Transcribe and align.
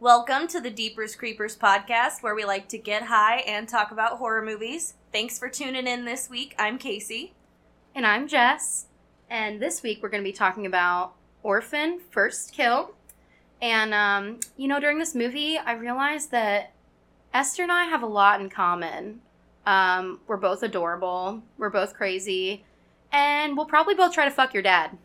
Welcome 0.00 0.48
to 0.48 0.62
the 0.62 0.70
Deepers 0.70 1.14
Creepers 1.14 1.58
podcast, 1.58 2.22
where 2.22 2.34
we 2.34 2.46
like 2.46 2.68
to 2.68 2.78
get 2.78 3.02
high 3.02 3.40
and 3.40 3.68
talk 3.68 3.90
about 3.90 4.16
horror 4.16 4.40
movies. 4.40 4.94
Thanks 5.12 5.38
for 5.38 5.50
tuning 5.50 5.86
in 5.86 6.06
this 6.06 6.30
week. 6.30 6.54
I'm 6.58 6.78
Casey. 6.78 7.34
And 7.94 8.06
I'm 8.06 8.26
Jess. 8.26 8.86
And 9.28 9.60
this 9.60 9.82
week 9.82 10.02
we're 10.02 10.08
going 10.08 10.22
to 10.22 10.26
be 10.26 10.32
talking 10.32 10.64
about 10.64 11.16
Orphan 11.42 12.00
First 12.10 12.54
Kill. 12.54 12.94
And, 13.60 13.92
um, 13.92 14.40
you 14.56 14.68
know, 14.68 14.80
during 14.80 14.98
this 14.98 15.14
movie, 15.14 15.58
I 15.58 15.72
realized 15.72 16.30
that 16.30 16.72
Esther 17.34 17.64
and 17.64 17.70
I 17.70 17.84
have 17.84 18.02
a 18.02 18.06
lot 18.06 18.40
in 18.40 18.48
common. 18.48 19.20
Um, 19.66 20.20
we're 20.26 20.38
both 20.38 20.62
adorable, 20.62 21.42
we're 21.58 21.68
both 21.68 21.92
crazy, 21.92 22.64
and 23.12 23.54
we'll 23.54 23.66
probably 23.66 23.96
both 23.96 24.14
try 24.14 24.24
to 24.24 24.30
fuck 24.30 24.54
your 24.54 24.62
dad. 24.62 24.96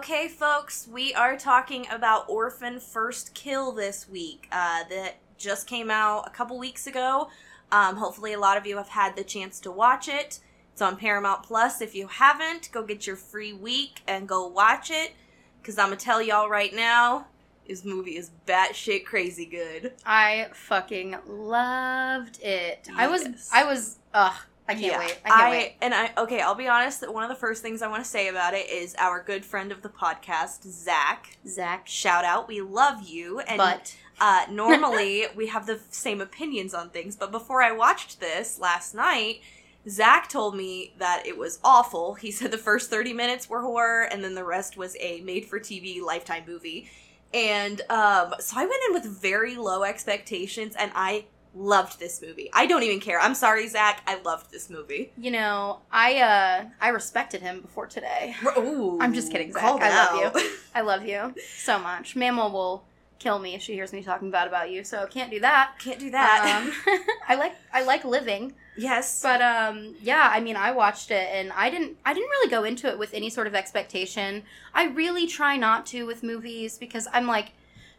Okay, 0.00 0.28
folks, 0.28 0.88
we 0.90 1.12
are 1.12 1.36
talking 1.36 1.86
about 1.90 2.24
Orphan 2.26 2.80
First 2.80 3.34
Kill 3.34 3.70
this 3.70 4.08
week. 4.08 4.48
Uh, 4.50 4.84
that 4.88 5.16
just 5.36 5.66
came 5.66 5.90
out 5.90 6.26
a 6.26 6.30
couple 6.30 6.58
weeks 6.58 6.86
ago. 6.86 7.28
Um, 7.70 7.96
hopefully, 7.96 8.32
a 8.32 8.38
lot 8.40 8.56
of 8.56 8.66
you 8.66 8.78
have 8.78 8.88
had 8.88 9.14
the 9.14 9.22
chance 9.22 9.60
to 9.60 9.70
watch 9.70 10.08
it. 10.08 10.40
It's 10.72 10.80
on 10.80 10.96
Paramount 10.96 11.42
Plus. 11.42 11.82
If 11.82 11.94
you 11.94 12.06
haven't, 12.06 12.70
go 12.72 12.82
get 12.82 13.06
your 13.06 13.14
free 13.14 13.52
week 13.52 14.00
and 14.08 14.26
go 14.26 14.46
watch 14.46 14.90
it. 14.90 15.12
Because 15.60 15.76
I'm 15.76 15.88
going 15.88 15.98
to 15.98 16.02
tell 16.02 16.22
y'all 16.22 16.48
right 16.48 16.74
now, 16.74 17.26
this 17.68 17.84
movie 17.84 18.16
is 18.16 18.30
batshit 18.46 19.04
crazy 19.04 19.44
good. 19.44 19.92
I 20.06 20.48
fucking 20.54 21.14
loved 21.26 22.40
it. 22.42 22.88
I 22.96 23.06
was, 23.06 23.50
I 23.52 23.64
was, 23.64 23.98
ugh, 24.14 24.32
I 24.70 24.74
can't 24.74 24.86
Yeah. 24.86 24.98
wait. 25.00 25.18
I 25.24 25.28
can't 25.30 25.50
wait. 25.50 25.74
And 25.80 25.92
I 25.92 26.12
okay, 26.16 26.40
I'll 26.40 26.54
be 26.54 26.68
honest. 26.68 27.00
That 27.00 27.12
one 27.12 27.24
of 27.24 27.28
the 27.28 27.34
first 27.34 27.60
things 27.60 27.82
I 27.82 27.88
want 27.88 28.04
to 28.04 28.08
say 28.08 28.28
about 28.28 28.54
it 28.54 28.70
is 28.70 28.94
our 28.98 29.20
good 29.22 29.44
friend 29.44 29.72
of 29.72 29.82
the 29.82 29.88
podcast, 29.88 30.62
Zach. 30.62 31.36
Zach, 31.46 31.88
Shout 31.88 32.24
out, 32.24 32.46
we 32.46 32.60
love 32.60 33.02
you. 33.02 33.40
And 33.40 33.58
but 33.58 33.96
uh, 34.20 34.46
normally 34.50 35.26
we 35.36 35.48
have 35.48 35.66
the 35.66 35.80
same 35.90 36.20
opinions 36.20 36.72
on 36.72 36.90
things, 36.90 37.16
but 37.16 37.32
before 37.32 37.62
I 37.62 37.72
watched 37.72 38.20
this 38.20 38.60
last 38.60 38.94
night, 38.94 39.40
Zach 39.88 40.28
told 40.28 40.54
me 40.56 40.94
that 40.98 41.24
it 41.26 41.36
was 41.36 41.58
awful. 41.64 42.14
He 42.14 42.30
said 42.30 42.52
the 42.52 42.58
first 42.58 42.90
thirty 42.90 43.12
minutes 43.12 43.50
were 43.50 43.62
horror, 43.62 44.02
and 44.02 44.22
then 44.22 44.36
the 44.36 44.44
rest 44.44 44.76
was 44.76 44.96
a 45.00 45.20
made-for-TV 45.22 46.00
Lifetime 46.00 46.44
movie. 46.46 46.88
And 47.34 47.80
um, 47.90 48.34
so 48.38 48.56
I 48.56 48.66
went 48.66 48.82
in 48.88 48.94
with 48.94 49.04
very 49.04 49.56
low 49.56 49.82
expectations, 49.82 50.76
and 50.76 50.92
I 50.94 51.24
loved 51.54 51.98
this 51.98 52.22
movie. 52.22 52.50
I 52.52 52.66
don't 52.66 52.82
even 52.82 53.00
care. 53.00 53.20
I'm 53.20 53.34
sorry, 53.34 53.66
Zach. 53.68 54.02
I 54.06 54.20
loved 54.22 54.50
this 54.50 54.70
movie. 54.70 55.12
you 55.18 55.30
know, 55.30 55.80
I 55.90 56.18
uh, 56.20 56.64
I 56.80 56.88
respected 56.88 57.42
him 57.42 57.60
before 57.60 57.86
today. 57.86 58.34
Ooh, 58.58 58.98
I'm 59.00 59.14
just 59.14 59.32
kidding, 59.32 59.52
Zach. 59.52 59.80
I 59.80 59.90
love 59.90 60.34
you. 60.34 60.42
I 60.74 60.80
love 60.82 61.04
you 61.06 61.34
so 61.56 61.78
much. 61.78 62.14
Mama 62.16 62.48
will 62.48 62.84
kill 63.18 63.38
me 63.38 63.54
if 63.54 63.60
she 63.62 63.74
hears 63.74 63.92
me 63.92 64.02
talking 64.02 64.30
bad 64.30 64.48
about 64.48 64.70
you, 64.70 64.82
so 64.82 65.06
can't 65.06 65.30
do 65.30 65.40
that. 65.40 65.74
Can't 65.78 65.98
do 66.00 66.10
that. 66.10 66.62
Um, 66.86 66.98
I 67.28 67.34
like 67.34 67.54
I 67.72 67.82
like 67.82 68.04
living, 68.04 68.54
yes, 68.76 69.20
but 69.22 69.42
um, 69.42 69.94
yeah. 70.00 70.30
I 70.32 70.40
mean, 70.40 70.56
I 70.56 70.70
watched 70.72 71.10
it 71.10 71.28
and 71.32 71.52
I 71.52 71.68
didn't 71.68 71.96
I 72.04 72.14
didn't 72.14 72.30
really 72.30 72.50
go 72.50 72.64
into 72.64 72.88
it 72.88 72.98
with 72.98 73.12
any 73.12 73.28
sort 73.28 73.46
of 73.46 73.54
expectation. 73.54 74.44
I 74.72 74.84
really 74.84 75.26
try 75.26 75.56
not 75.56 75.84
to 75.86 76.06
with 76.06 76.22
movies 76.22 76.78
because 76.78 77.08
I'm 77.12 77.26
like. 77.26 77.52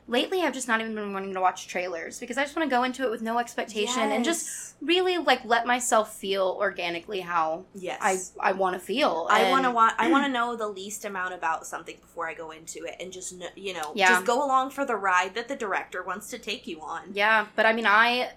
Lately, 0.08 0.42
I've 0.42 0.54
just 0.54 0.68
not 0.68 0.82
even 0.82 0.96
been 0.96 1.14
wanting 1.14 1.34
to 1.34 1.42
watch 1.42 1.68
trailers 1.68 2.20
because 2.20 2.38
I 2.38 2.44
just 2.44 2.56
want 2.56 2.70
to 2.70 2.76
go 2.76 2.84
into 2.84 3.04
it 3.06 3.12
with 3.12 3.22
no 3.22 3.38
expectation 3.38 4.02
and 4.12 4.26
just 4.26 4.76
really 4.82 5.18
like 5.18 5.46
let 5.46 5.66
myself 5.66 6.16
feel 6.16 6.58
organically 6.60 7.22
how 7.22 7.66
yes. 7.74 8.34
I 8.40 8.50
I 8.50 8.52
want 8.54 8.74
to 8.74 8.80
feel. 8.80 9.28
I 9.30 9.50
want 9.52 9.64
to 9.66 9.72
want 9.72 9.96
I 9.98 10.10
want 10.10 10.26
to 10.28 10.32
know 10.32 10.56
the 10.56 10.68
least 10.68 11.06
amount 11.06 11.34
about 11.34 11.66
something 11.66 11.96
before 12.02 12.28
I 12.28 12.34
go 12.34 12.52
into 12.52 12.84
it, 12.86 12.96
and 13.00 13.12
just 13.12 13.36
you 13.56 13.74
know, 13.74 13.92
Yeah. 13.96 14.10
just 14.10 14.26
go 14.26 14.44
along 14.44 14.72
for 14.72 14.86
the 14.86 14.96
ride 14.96 15.34
that 15.36 15.48
the 15.48 15.56
director 15.56 16.04
wants 16.04 16.30
to 16.32 16.40
take 16.40 16.68
you 16.68 16.82
on. 16.82 17.12
Yeah, 17.14 17.48
but 17.56 17.66
I 17.66 17.74
mean, 17.74 17.86
I 17.86 18.32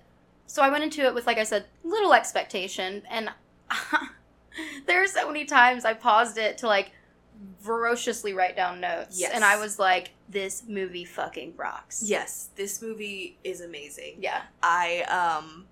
so 0.47 0.63
I 0.63 0.71
went 0.71 0.85
into 0.85 1.03
it 1.03 1.15
with 1.15 1.27
like 1.27 1.39
I 1.39 1.45
said, 1.45 1.67
little 1.83 2.15
expectation, 2.15 3.03
and 3.11 3.31
there 4.87 5.03
are 5.03 5.07
so 5.07 5.27
many 5.27 5.45
times 5.45 5.85
I 5.85 5.95
paused 5.95 6.39
it 6.39 6.59
to 6.59 6.67
like 6.67 6.93
ferociously 7.61 8.33
write 8.33 8.57
down 8.57 8.81
notes, 8.81 9.19
Yes. 9.19 9.33
and 9.35 9.45
I 9.45 9.57
was 9.59 9.79
like, 9.79 10.11
"This 10.29 10.63
movie 10.69 11.05
fucking 11.05 11.55
rocks." 11.57 12.03
Yes, 12.05 12.51
this 12.57 12.81
movie 12.83 13.39
is 13.45 13.61
amazing. 13.61 14.17
yeah, 14.21 14.43
I 14.63 15.03
um 15.05 15.67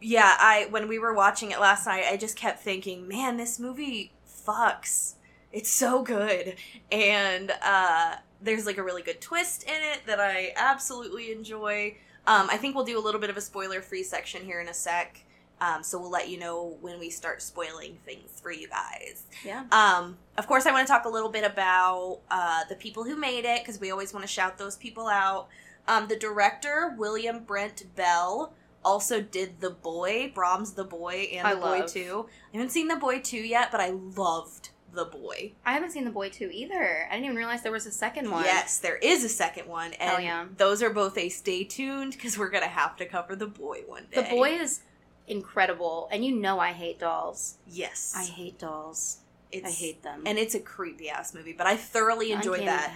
yeah, 0.00 0.36
I 0.38 0.66
when 0.70 0.88
we 0.88 0.98
were 0.98 1.12
watching 1.14 1.50
it 1.50 1.60
last 1.60 1.86
night, 1.86 2.04
I 2.10 2.16
just 2.16 2.36
kept 2.36 2.60
thinking, 2.62 3.06
man, 3.06 3.36
this 3.36 3.58
movie 3.58 4.12
fucks. 4.46 5.14
It's 5.52 5.70
so 5.70 6.02
good. 6.02 6.56
And 6.90 7.52
uh 7.62 8.16
there's 8.42 8.64
like 8.66 8.78
a 8.78 8.82
really 8.82 9.02
good 9.02 9.20
twist 9.20 9.64
in 9.64 9.74
it 9.92 10.00
that 10.06 10.18
I 10.20 10.52
absolutely 10.56 11.32
enjoy. 11.32 11.96
Um 12.26 12.48
I 12.50 12.56
think 12.56 12.74
we'll 12.74 12.84
do 12.84 12.98
a 12.98 13.00
little 13.04 13.20
bit 13.20 13.30
of 13.30 13.36
a 13.36 13.40
spoiler-free 13.42 14.04
section 14.04 14.42
here 14.44 14.60
in 14.60 14.68
a 14.68 14.74
sec. 14.74 15.20
Um, 15.60 15.82
so 15.82 16.00
we'll 16.00 16.10
let 16.10 16.28
you 16.28 16.38
know 16.38 16.78
when 16.80 16.98
we 16.98 17.10
start 17.10 17.42
spoiling 17.42 17.98
things 18.06 18.40
for 18.40 18.50
you 18.50 18.66
guys. 18.68 19.24
yeah. 19.44 19.64
Um, 19.70 20.16
of 20.38 20.46
course, 20.46 20.64
I 20.66 20.72
want 20.72 20.86
to 20.86 20.92
talk 20.92 21.04
a 21.04 21.08
little 21.08 21.28
bit 21.28 21.44
about 21.44 22.20
uh, 22.30 22.64
the 22.68 22.76
people 22.76 23.04
who 23.04 23.14
made 23.16 23.44
it 23.44 23.60
because 23.62 23.78
we 23.78 23.90
always 23.90 24.12
want 24.14 24.24
to 24.24 24.32
shout 24.32 24.56
those 24.56 24.76
people 24.76 25.06
out. 25.06 25.48
Um, 25.86 26.08
the 26.08 26.16
director, 26.16 26.94
William 26.96 27.40
Brent 27.44 27.84
Bell, 27.94 28.54
also 28.84 29.20
did 29.20 29.60
The 29.60 29.70
Boy, 29.70 30.32
Brahms' 30.34 30.72
The 30.72 30.84
Boy, 30.84 31.28
and 31.34 31.46
I 31.46 31.54
The 31.54 31.60
Boy 31.60 31.78
love. 31.80 31.92
2. 31.92 32.26
I 32.54 32.56
haven't 32.56 32.70
seen 32.70 32.88
The 32.88 32.96
Boy 32.96 33.20
2 33.20 33.36
yet, 33.36 33.70
but 33.70 33.80
I 33.80 33.90
loved 33.90 34.70
The 34.94 35.04
Boy. 35.04 35.52
I 35.66 35.74
haven't 35.74 35.90
seen 35.90 36.04
The 36.04 36.10
Boy 36.10 36.30
two 36.30 36.48
either. 36.52 37.06
I 37.08 37.12
didn't 37.12 37.24
even 37.26 37.36
realize 37.36 37.62
there 37.62 37.72
was 37.72 37.86
a 37.86 37.90
second 37.92 38.30
one. 38.30 38.44
Yes, 38.44 38.78
there 38.78 38.96
is 38.96 39.24
a 39.24 39.28
second 39.28 39.68
one, 39.68 39.92
and 39.94 40.10
Hell 40.10 40.20
yeah. 40.20 40.46
those 40.56 40.82
are 40.82 40.90
both 40.90 41.18
a 41.18 41.28
stay 41.28 41.64
tuned 41.64 42.12
because 42.12 42.38
we're 42.38 42.50
going 42.50 42.62
to 42.64 42.68
have 42.70 42.96
to 42.96 43.04
cover 43.06 43.36
The 43.36 43.46
Boy 43.46 43.80
one 43.86 44.06
day. 44.10 44.22
The 44.22 44.30
Boy 44.30 44.50
is 44.50 44.80
incredible, 45.26 46.08
and 46.12 46.24
you 46.24 46.34
know 46.34 46.58
I 46.58 46.72
hate 46.72 46.98
dolls. 47.00 47.56
Yes. 47.66 48.14
I 48.16 48.24
hate 48.24 48.58
dolls. 48.58 49.18
it's, 49.52 49.66
I 49.66 49.70
hate 49.70 50.02
them. 50.02 50.22
And 50.26 50.38
it's 50.38 50.54
a 50.54 50.60
creepy 50.60 51.08
ass 51.10 51.34
movie, 51.34 51.52
but 51.52 51.66
I 51.66 51.76
thoroughly 51.76 52.32
enjoyed 52.32 52.60
Uncanny 52.60 52.92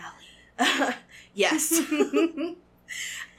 that. 0.59 0.99
yes. 1.35 1.81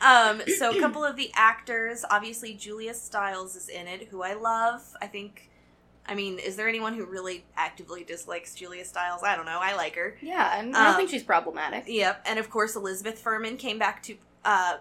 Um, 0.02 0.42
so 0.58 0.76
a 0.76 0.80
couple 0.82 1.04
of 1.04 1.16
the 1.16 1.32
actors, 1.34 2.04
obviously 2.10 2.54
Julia 2.54 2.94
Stiles 2.94 3.56
is 3.56 3.70
in 3.70 3.88
it, 3.88 4.10
who 4.10 4.22
I 4.22 4.34
love. 4.34 4.82
I 5.02 5.08
think 5.08 5.50
I 6.08 6.14
mean, 6.14 6.38
is 6.38 6.56
there 6.56 6.68
anyone 6.68 6.94
who 6.94 7.06
really 7.06 7.46
actively 7.56 8.04
dislikes 8.04 8.54
Julia 8.54 8.84
Stiles? 8.86 9.24
I 9.24 9.36
don't 9.36 9.46
know. 9.46 9.60
I 9.62 9.76
like 9.76 9.96
her. 9.96 10.18
yeah, 10.22 10.60
and 10.60 10.76
I 10.76 10.84
don't 10.84 10.92
Um, 10.92 10.98
think 10.98 11.10
she's 11.10 11.24
problematic. 11.24 11.86
Yep. 11.88 12.24
And 12.28 12.38
of 12.40 12.50
course 12.50 12.76
Elizabeth 12.76 13.18
Furman 13.20 13.56
came 13.58 13.80
back 13.80 14.04
to 14.04 14.18
uh 14.44 14.78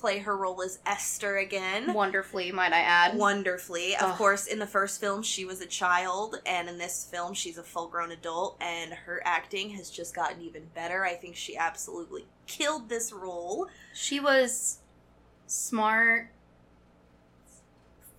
play 0.00 0.18
her 0.20 0.36
role 0.36 0.62
as 0.62 0.78
Esther 0.86 1.36
again. 1.36 1.92
Wonderfully, 1.92 2.50
might 2.52 2.72
I 2.72 2.80
add. 2.80 3.16
Wonderfully. 3.16 3.94
Of 3.96 4.16
course, 4.16 4.46
in 4.46 4.58
the 4.58 4.66
first 4.66 5.00
film, 5.00 5.22
she 5.22 5.44
was 5.44 5.60
a 5.60 5.66
child, 5.66 6.40
and 6.46 6.68
in 6.68 6.78
this 6.78 7.04
film, 7.10 7.34
she's 7.34 7.58
a 7.58 7.62
full 7.62 7.88
grown 7.88 8.10
adult, 8.10 8.56
and 8.60 8.92
her 8.92 9.20
acting 9.24 9.70
has 9.70 9.90
just 9.90 10.14
gotten 10.14 10.40
even 10.42 10.62
better. 10.74 11.04
I 11.04 11.14
think 11.14 11.36
she 11.36 11.56
absolutely 11.56 12.24
killed 12.46 12.88
this 12.88 13.12
role. 13.12 13.68
She 13.92 14.18
was 14.20 14.78
smart, 15.46 16.30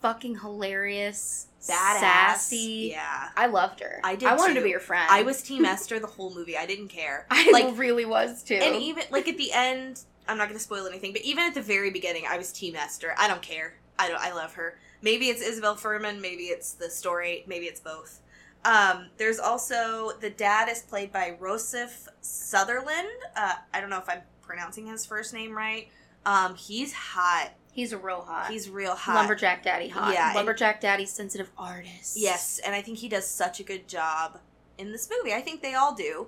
fucking 0.02 0.40
hilarious, 0.40 1.48
Badass. 1.62 2.00
sassy. 2.00 2.90
Yeah. 2.92 3.30
I 3.36 3.48
loved 3.48 3.80
her. 3.82 4.02
I 4.04 4.16
did 4.16 4.30
I 4.30 4.36
wanted 4.36 4.54
too. 4.56 4.60
to 4.62 4.66
be 4.66 4.72
her 4.74 4.80
friend. 4.80 5.08
I 5.10 5.24
was 5.24 5.42
Team 5.42 5.66
Esther 5.66 6.00
the 6.00 6.08
whole 6.08 6.34
movie. 6.34 6.58
I 6.58 6.66
didn't 6.66 6.90
care. 6.90 7.26
I 7.30 7.50
like, 7.52 7.78
really 7.78 8.06
was 8.06 8.44
too. 8.44 8.56
and 8.56 8.76
even 8.76 9.04
like 9.12 9.28
at 9.28 9.38
the 9.38 9.52
end, 9.54 10.02
I'm 10.32 10.38
not 10.38 10.48
going 10.48 10.58
to 10.58 10.64
spoil 10.64 10.88
anything, 10.88 11.12
but 11.12 11.24
even 11.24 11.44
at 11.44 11.54
the 11.54 11.62
very 11.62 11.92
beginning, 11.92 12.24
I 12.28 12.38
was 12.38 12.54
Team 12.54 12.76
Esther. 12.76 13.14
I 13.18 13.28
don't 13.28 13.42
care. 13.42 13.76
I 14.00 14.08
don't. 14.08 14.20
I 14.22 14.32
love 14.34 14.54
her. 14.54 14.80
Maybe 15.02 15.28
it's 15.28 15.42
Isabelle 15.42 15.76
Fuhrman. 15.76 16.22
Maybe 16.22 16.44
it's 16.46 16.72
the 16.72 16.90
story. 16.90 17.44
Maybe 17.48 17.66
it's 17.66 17.82
both. 17.82 18.22
Um, 18.64 19.08
there's 19.18 19.40
also 19.40 20.12
the 20.22 20.30
dad 20.30 20.70
is 20.70 20.82
played 20.84 21.12
by 21.12 21.36
Rossif 21.40 22.08
Sutherland. 22.22 23.08
Uh, 23.36 23.56
I 23.74 23.82
don't 23.82 23.90
know 23.90 23.98
if 23.98 24.08
I'm 24.08 24.22
pronouncing 24.42 24.88
his 24.88 25.06
first 25.06 25.34
name 25.34 25.52
right. 25.56 25.90
Um, 26.26 26.56
he's 26.56 26.94
hot. 26.94 27.52
He's 27.74 27.92
a 27.92 27.98
real 27.98 28.22
hot. 28.22 28.50
He's 28.52 28.70
real 28.70 28.96
hot. 28.96 29.16
lumberjack 29.16 29.64
daddy 29.64 29.90
hot. 29.90 30.14
Yeah, 30.14 30.28
and- 30.28 30.36
lumberjack 30.36 30.80
daddy 30.80 31.06
sensitive 31.06 31.50
artist. 31.58 32.18
Yes, 32.18 32.60
and 32.66 32.74
I 32.74 32.82
think 32.82 33.00
he 33.00 33.10
does 33.10 33.28
such 33.28 33.60
a 33.60 33.64
good 33.64 33.88
job 33.88 34.40
in 34.78 34.92
this 34.92 35.10
movie. 35.10 35.34
I 35.34 35.42
think 35.42 35.62
they 35.62 35.74
all 35.74 35.94
do. 35.94 36.28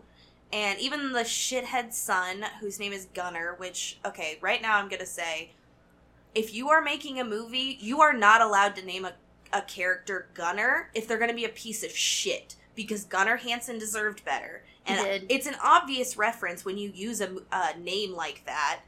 And 0.53 0.79
even 0.79 1.13
the 1.13 1.21
shithead 1.21 1.93
son, 1.93 2.45
whose 2.61 2.79
name 2.79 2.93
is 2.93 3.07
Gunnar, 3.15 3.55
which, 3.57 3.97
okay, 4.05 4.37
right 4.39 4.61
now 4.61 4.77
I'm 4.77 4.87
going 4.87 4.99
to 4.99 5.05
say 5.05 5.51
if 6.35 6.53
you 6.53 6.69
are 6.69 6.81
making 6.81 7.19
a 7.19 7.25
movie, 7.25 7.77
you 7.81 8.01
are 8.01 8.13
not 8.13 8.39
allowed 8.39 8.75
to 8.75 8.85
name 8.85 9.03
a, 9.03 9.13
a 9.51 9.63
character 9.63 10.27
Gunnar 10.35 10.91
if 10.93 11.07
they're 11.07 11.17
going 11.17 11.31
to 11.31 11.35
be 11.35 11.45
a 11.45 11.49
piece 11.49 11.83
of 11.83 11.91
shit 11.91 12.55
because 12.75 13.03
Gunnar 13.03 13.37
Hansen 13.37 13.79
deserved 13.79 14.23
better. 14.25 14.63
He 14.85 14.93
And 14.93 15.03
did. 15.03 15.25
it's 15.29 15.47
an 15.47 15.55
obvious 15.63 16.17
reference 16.17 16.63
when 16.63 16.77
you 16.77 16.91
use 16.93 17.19
a, 17.19 17.35
a 17.51 17.77
name 17.79 18.13
like 18.13 18.43
that 18.45 18.81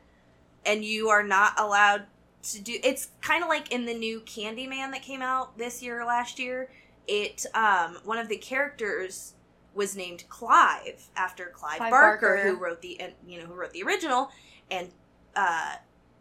and 0.65 0.85
you 0.85 1.09
are 1.09 1.23
not 1.23 1.59
allowed 1.59 2.03
to 2.43 2.61
do 2.61 2.77
it's 2.83 3.07
kind 3.21 3.41
of 3.41 3.49
like 3.49 3.71
in 3.71 3.85
the 3.85 3.93
new 3.93 4.21
Candyman 4.21 4.91
that 4.91 5.01
came 5.01 5.23
out 5.23 5.57
this 5.57 5.81
year 5.81 6.01
or 6.01 6.05
last 6.05 6.37
year. 6.37 6.69
It 7.07 7.45
um 7.55 7.97
one 8.03 8.17
of 8.19 8.27
the 8.27 8.37
characters 8.37 9.34
was 9.75 9.95
named 9.95 10.23
Clive 10.29 11.03
after 11.15 11.45
Clive, 11.53 11.77
Clive 11.77 11.91
Barker, 11.91 12.35
Barker. 12.35 12.49
who 12.49 12.55
wrote 12.55 12.81
the 12.81 12.99
you 13.27 13.39
know 13.39 13.45
who 13.45 13.53
wrote 13.53 13.71
the 13.71 13.83
original 13.83 14.31
and 14.71 14.89
uh 15.35 15.75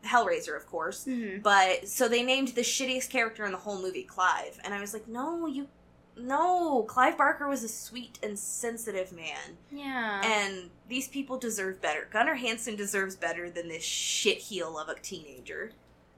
Hellraiser 0.04 0.56
of 0.56 0.66
course. 0.66 1.04
Mhm. 1.06 1.42
But 1.42 1.88
so 1.88 2.08
they 2.08 2.22
named 2.22 2.48
the 2.48 2.60
shittiest 2.62 3.08
character 3.10 3.44
in 3.46 3.52
the 3.52 3.58
whole 3.58 3.80
movie 3.80 4.02
Clive, 4.02 4.58
and 4.64 4.74
I 4.74 4.80
was 4.80 4.92
like, 4.92 5.08
no, 5.08 5.46
you, 5.46 5.68
no, 6.16 6.82
Clive 6.82 7.16
Barker 7.16 7.48
was 7.48 7.64
a 7.64 7.68
sweet 7.68 8.18
and 8.22 8.38
sensitive 8.38 9.12
man, 9.12 9.56
Yeah. 9.70 10.20
and 10.24 10.70
these 10.88 11.08
people 11.08 11.38
deserve 11.38 11.80
better. 11.80 12.06
Gunnar 12.12 12.34
Hansen 12.34 12.76
deserves 12.76 13.16
better 13.16 13.48
than 13.50 13.68
this 13.68 13.82
shit 13.82 14.38
heel 14.38 14.78
of 14.78 14.88
a 14.90 14.94
teenager. 15.00 15.72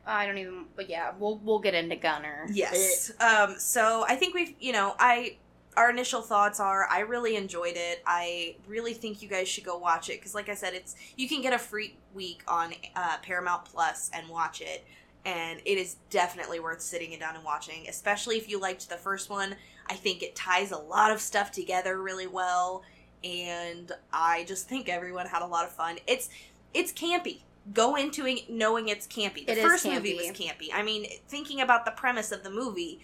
I 0.05 0.27
don't 0.27 0.39
even. 0.39 0.67
But 0.77 0.89
yeah, 0.89 1.13
we'll 1.19 1.39
we'll 1.39 1.59
get 1.59 1.75
into 1.75 1.97
Gunnar. 1.97 2.47
Yes. 2.51 3.11
Um. 3.21 3.57
So 3.59 4.05
I 4.09 4.15
think 4.17 4.35
we've, 4.35 4.55
you 4.61 4.73
know, 4.73 4.95
I. 4.99 5.37
Our 5.77 5.91
initial 5.91 6.23
thoughts 6.23 6.59
are 6.59 6.87
I 6.91 7.01
really 7.01 7.37
enjoyed 7.37 7.75
it. 7.77 8.03
I 8.07 8.57
really 8.67 8.95
think 8.95 9.21
you 9.21 9.29
guys 9.29 9.47
should 9.49 9.65
go 9.65 9.77
watch 9.77 10.09
it 10.09 10.19
because, 10.21 10.35
like 10.35 10.49
I 10.49 10.55
said, 10.55 10.73
it's 10.75 10.97
you 11.17 11.29
can 11.29 11.43
get 11.43 11.53
a 11.53 11.59
free 11.59 11.97
week 12.15 12.43
on 12.49 12.73
uh, 12.95 13.19
Paramount 13.23 13.67
Plus 13.67 14.11
and 14.15 14.27
watch 14.29 14.63
it, 14.63 14.85
and 15.27 15.61
it 15.67 15.77
is 15.79 15.97
definitely 16.09 16.61
worth 16.61 16.81
sitting 16.81 17.13
it 17.13 17.21
down 17.21 17.35
and 17.37 17.45
watching. 17.45 17.87
Especially 17.89 18.37
if 18.39 18.49
you 18.49 18.59
liked 18.59 18.89
the 18.89 18.97
first 18.97 19.29
one, 19.29 19.55
I 19.89 19.95
think 19.95 20.23
it 20.23 20.35
ties 20.35 20.71
a 20.73 20.79
lot 20.79 21.11
of 21.13 21.21
stuff 21.21 21.51
together 21.53 22.01
really 22.01 22.27
well, 22.27 22.83
and 23.23 23.93
I 24.13 24.45
just 24.45 24.69
think 24.69 24.89
everyone 24.89 25.27
had 25.27 25.43
a 25.43 25.47
lot 25.47 25.67
of 25.67 25.73
fun. 25.73 25.99
It's 26.07 26.31
it's 26.73 26.91
campy. 26.93 27.41
Go 27.75 27.97
into 27.97 28.27
it 28.27 28.49
knowing 28.49 28.89
it's 28.89 29.07
campy. 29.09 29.45
The 29.45 29.53
It 29.59 29.63
first 29.63 29.85
movie 29.85 30.15
campy. 30.15 30.17
was 30.17 30.27
campy. 30.39 30.69
I 30.73 30.83
mean, 30.83 31.07
thinking 31.27 31.61
about 31.61 31.85
the 31.85 31.91
premise 31.91 32.31
of 32.31 32.45
the 32.45 32.51
movie, 32.51 33.01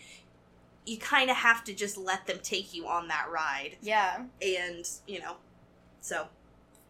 you 0.86 0.98
kind 0.98 1.30
of 1.30 1.36
have 1.36 1.62
to 1.64 1.74
just 1.74 1.96
let 1.96 2.26
them 2.26 2.38
take 2.42 2.74
you 2.74 2.86
on 2.86 3.08
that 3.08 3.26
ride, 3.30 3.76
Yeah. 3.80 4.24
and 4.40 4.88
you 5.06 5.20
know, 5.20 5.36
so 6.00 6.26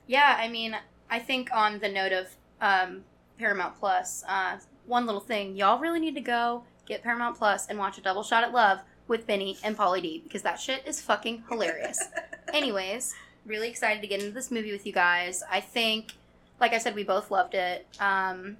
Yeah, 0.06 0.36
I 0.38 0.48
mean, 0.48 0.76
I 1.10 1.18
think 1.18 1.50
on 1.52 1.78
the 1.78 1.88
note 1.88 2.12
of 2.12 2.28
um, 2.60 3.04
Paramount 3.38 3.78
Plus, 3.78 4.24
uh, 4.28 4.58
one 4.86 5.04
little 5.06 5.20
thing, 5.20 5.56
y'all 5.56 5.78
really 5.78 6.00
need 6.00 6.14
to 6.14 6.20
go 6.20 6.64
get 6.86 7.02
Paramount 7.02 7.36
Plus 7.36 7.66
and 7.68 7.78
watch 7.78 7.98
a 7.98 8.00
double 8.00 8.22
shot 8.22 8.42
at 8.44 8.52
love 8.52 8.80
with 9.08 9.26
Vinny 9.26 9.58
and 9.62 9.76
Pauly 9.76 10.00
D 10.02 10.20
because 10.24 10.42
that 10.42 10.58
shit 10.60 10.82
is 10.86 11.00
fucking 11.00 11.44
hilarious. 11.48 12.00
Anyways, 12.54 13.14
really 13.44 13.68
excited 13.68 14.00
to 14.00 14.06
get 14.08 14.20
into 14.20 14.32
this 14.32 14.50
movie 14.50 14.72
with 14.72 14.86
you 14.86 14.92
guys. 14.92 15.42
I 15.50 15.60
think, 15.60 16.12
like 16.60 16.72
I 16.72 16.78
said, 16.78 16.94
we 16.94 17.04
both 17.04 17.30
loved 17.30 17.54
it. 17.54 17.86
Um, 18.00 18.56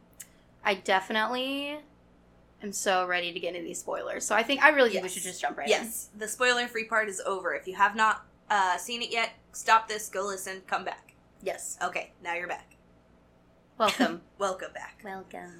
I 0.64 0.74
definitely 0.74 1.78
am 2.62 2.72
so 2.72 3.06
ready 3.06 3.32
to 3.32 3.40
get 3.40 3.54
into 3.54 3.66
these 3.66 3.80
spoilers. 3.80 4.24
So 4.24 4.34
I 4.34 4.42
think 4.42 4.62
I 4.62 4.70
really 4.70 4.90
think 4.90 5.02
we 5.02 5.08
should 5.08 5.22
just 5.22 5.40
jump 5.40 5.58
right 5.58 5.66
in. 5.66 5.70
yes, 5.70 6.10
the 6.16 6.28
spoiler-free 6.28 6.84
part 6.84 7.08
is 7.08 7.20
over. 7.26 7.54
If 7.54 7.66
you 7.66 7.74
have 7.74 7.96
not 7.96 8.24
uh, 8.50 8.76
seen 8.76 9.02
it 9.02 9.10
yet, 9.10 9.30
stop 9.52 9.88
this, 9.88 10.08
go 10.08 10.26
listen, 10.26 10.62
come 10.66 10.84
back. 10.84 11.14
Yes. 11.42 11.76
Okay, 11.82 12.12
now 12.22 12.34
you're 12.34 12.48
back. 12.48 12.76
Welcome. 13.78 14.22
Welcome 14.38 14.72
back. 14.72 15.00
Welcome. 15.04 15.50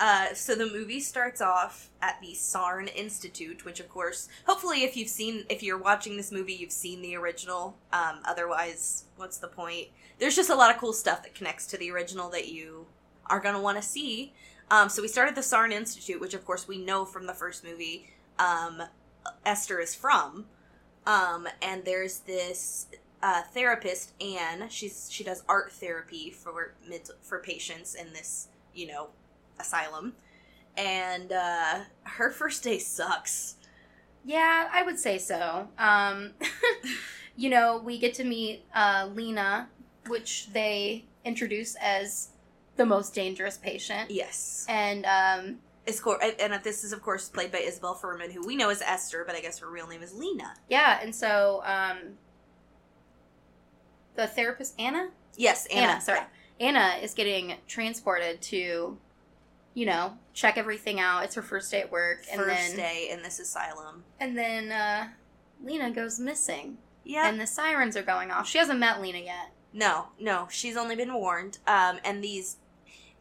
Uh, 0.00 0.32
so 0.32 0.54
the 0.54 0.66
movie 0.66 1.00
starts 1.00 1.40
off 1.40 1.90
at 2.00 2.20
the 2.20 2.32
Saarne 2.32 2.88
Institute, 2.94 3.64
which, 3.64 3.80
of 3.80 3.88
course, 3.88 4.28
hopefully, 4.46 4.84
if 4.84 4.96
you've 4.96 5.08
seen, 5.08 5.44
if 5.48 5.62
you're 5.62 5.78
watching 5.78 6.16
this 6.16 6.30
movie, 6.30 6.54
you've 6.54 6.72
seen 6.72 7.02
the 7.02 7.16
original. 7.16 7.76
Um, 7.92 8.20
otherwise, 8.24 9.04
what's 9.16 9.38
the 9.38 9.48
point? 9.48 9.88
There's 10.18 10.36
just 10.36 10.50
a 10.50 10.54
lot 10.54 10.72
of 10.72 10.80
cool 10.80 10.92
stuff 10.92 11.22
that 11.24 11.34
connects 11.34 11.66
to 11.68 11.76
the 11.76 11.90
original 11.90 12.30
that 12.30 12.48
you 12.48 12.86
are 13.26 13.40
gonna 13.40 13.60
want 13.60 13.76
to 13.76 13.82
see. 13.82 14.32
Um, 14.70 14.88
so 14.88 15.02
we 15.02 15.08
started 15.08 15.34
the 15.34 15.40
Saarne 15.40 15.72
Institute, 15.72 16.20
which, 16.20 16.34
of 16.34 16.44
course, 16.44 16.68
we 16.68 16.78
know 16.78 17.04
from 17.04 17.26
the 17.26 17.34
first 17.34 17.64
movie. 17.64 18.10
Um, 18.38 18.82
Esther 19.44 19.80
is 19.80 19.94
from, 19.94 20.46
um, 21.06 21.48
and 21.62 21.84
there's 21.84 22.20
this 22.20 22.86
uh, 23.22 23.42
therapist, 23.42 24.12
Anne. 24.22 24.68
She's 24.68 25.08
she 25.10 25.24
does 25.24 25.42
art 25.48 25.72
therapy 25.72 26.30
for 26.30 26.74
for 27.22 27.38
patients 27.40 27.94
in 27.94 28.12
this, 28.12 28.48
you 28.74 28.86
know, 28.86 29.08
asylum 29.58 30.14
and 30.76 31.32
uh 31.32 31.80
her 32.04 32.30
first 32.40 32.62
day 32.62 32.78
sucks 32.78 33.56
Yeah, 34.24 34.68
I 34.72 34.82
would 34.82 34.98
say 34.98 35.18
so. 35.18 35.68
Um, 35.78 36.32
you 37.36 37.50
know, 37.50 37.80
we 37.84 37.98
get 37.98 38.14
to 38.14 38.24
meet 38.24 38.64
uh, 38.74 39.08
Leena, 39.14 39.68
which 40.08 40.52
they 40.52 41.04
introduce 41.24 41.76
as 41.76 42.30
the 42.78 42.86
most 42.86 43.14
dangerous 43.14 43.58
patient. 43.58 44.10
yes 44.10 44.64
And 44.68 45.04
um, 45.04 45.58
it's 45.86 46.02
and 46.40 46.54
this 46.64 46.84
is 46.84 46.92
of 46.94 47.02
course 47.02 47.28
played 47.28 47.50
by 47.52 47.58
isabelle 47.58 47.94
fuhrman 47.94 48.32
who 48.32 48.46
we 48.46 48.56
know 48.56 48.68
as 48.70 48.80
esther 48.82 49.24
but 49.26 49.34
i 49.34 49.40
guess 49.40 49.58
her 49.58 49.70
real 49.70 49.86
name 49.86 50.02
is 50.02 50.12
leena 50.14 50.54
yeah, 50.70 50.98
and 51.02 51.14
so 51.14 51.62
um, 51.64 51.96
the 54.16 54.26
therapist, 54.26 54.74
Anna? 54.78 55.08
yes 55.36 55.66
Anna, 55.66 55.92
anna, 55.92 56.00
sorry. 56.00 56.20
Anna 56.60 56.94
is 57.02 57.14
getting 57.14 57.54
transported 57.68 58.40
to, 58.42 58.98
you 59.74 59.86
know, 59.86 60.18
check 60.34 60.58
everything 60.58 60.98
out. 60.98 61.22
It's 61.22 61.36
her 61.36 61.42
first 61.42 61.70
day 61.70 61.82
at 61.82 61.92
work. 61.92 62.24
first 62.24 62.38
and 62.38 62.50
then, 62.50 62.76
day 62.76 63.08
in 63.12 63.22
this 63.22 63.38
asylum 63.38 64.02
And 64.18 64.36
then 64.36 64.72
uh, 64.72 65.08
Leena 65.62 65.90
goes 65.92 66.18
missing. 66.18 66.78
yeah 67.04 67.28
And 67.28 67.40
the 67.40 67.46
sirens 67.46 67.96
are 67.96 68.02
going 68.02 68.30
off. 68.32 68.48
She 68.48 68.58
hasn't 68.58 68.80
met 68.80 69.00
Leena 69.00 69.18
yet. 69.20 69.52
no 69.72 70.08
no 70.20 70.48
she's 70.50 70.76
only 70.76 70.96
been 70.96 71.14
warned 71.14 71.58
um 71.66 71.98
and 72.04 72.22
these 72.24 72.56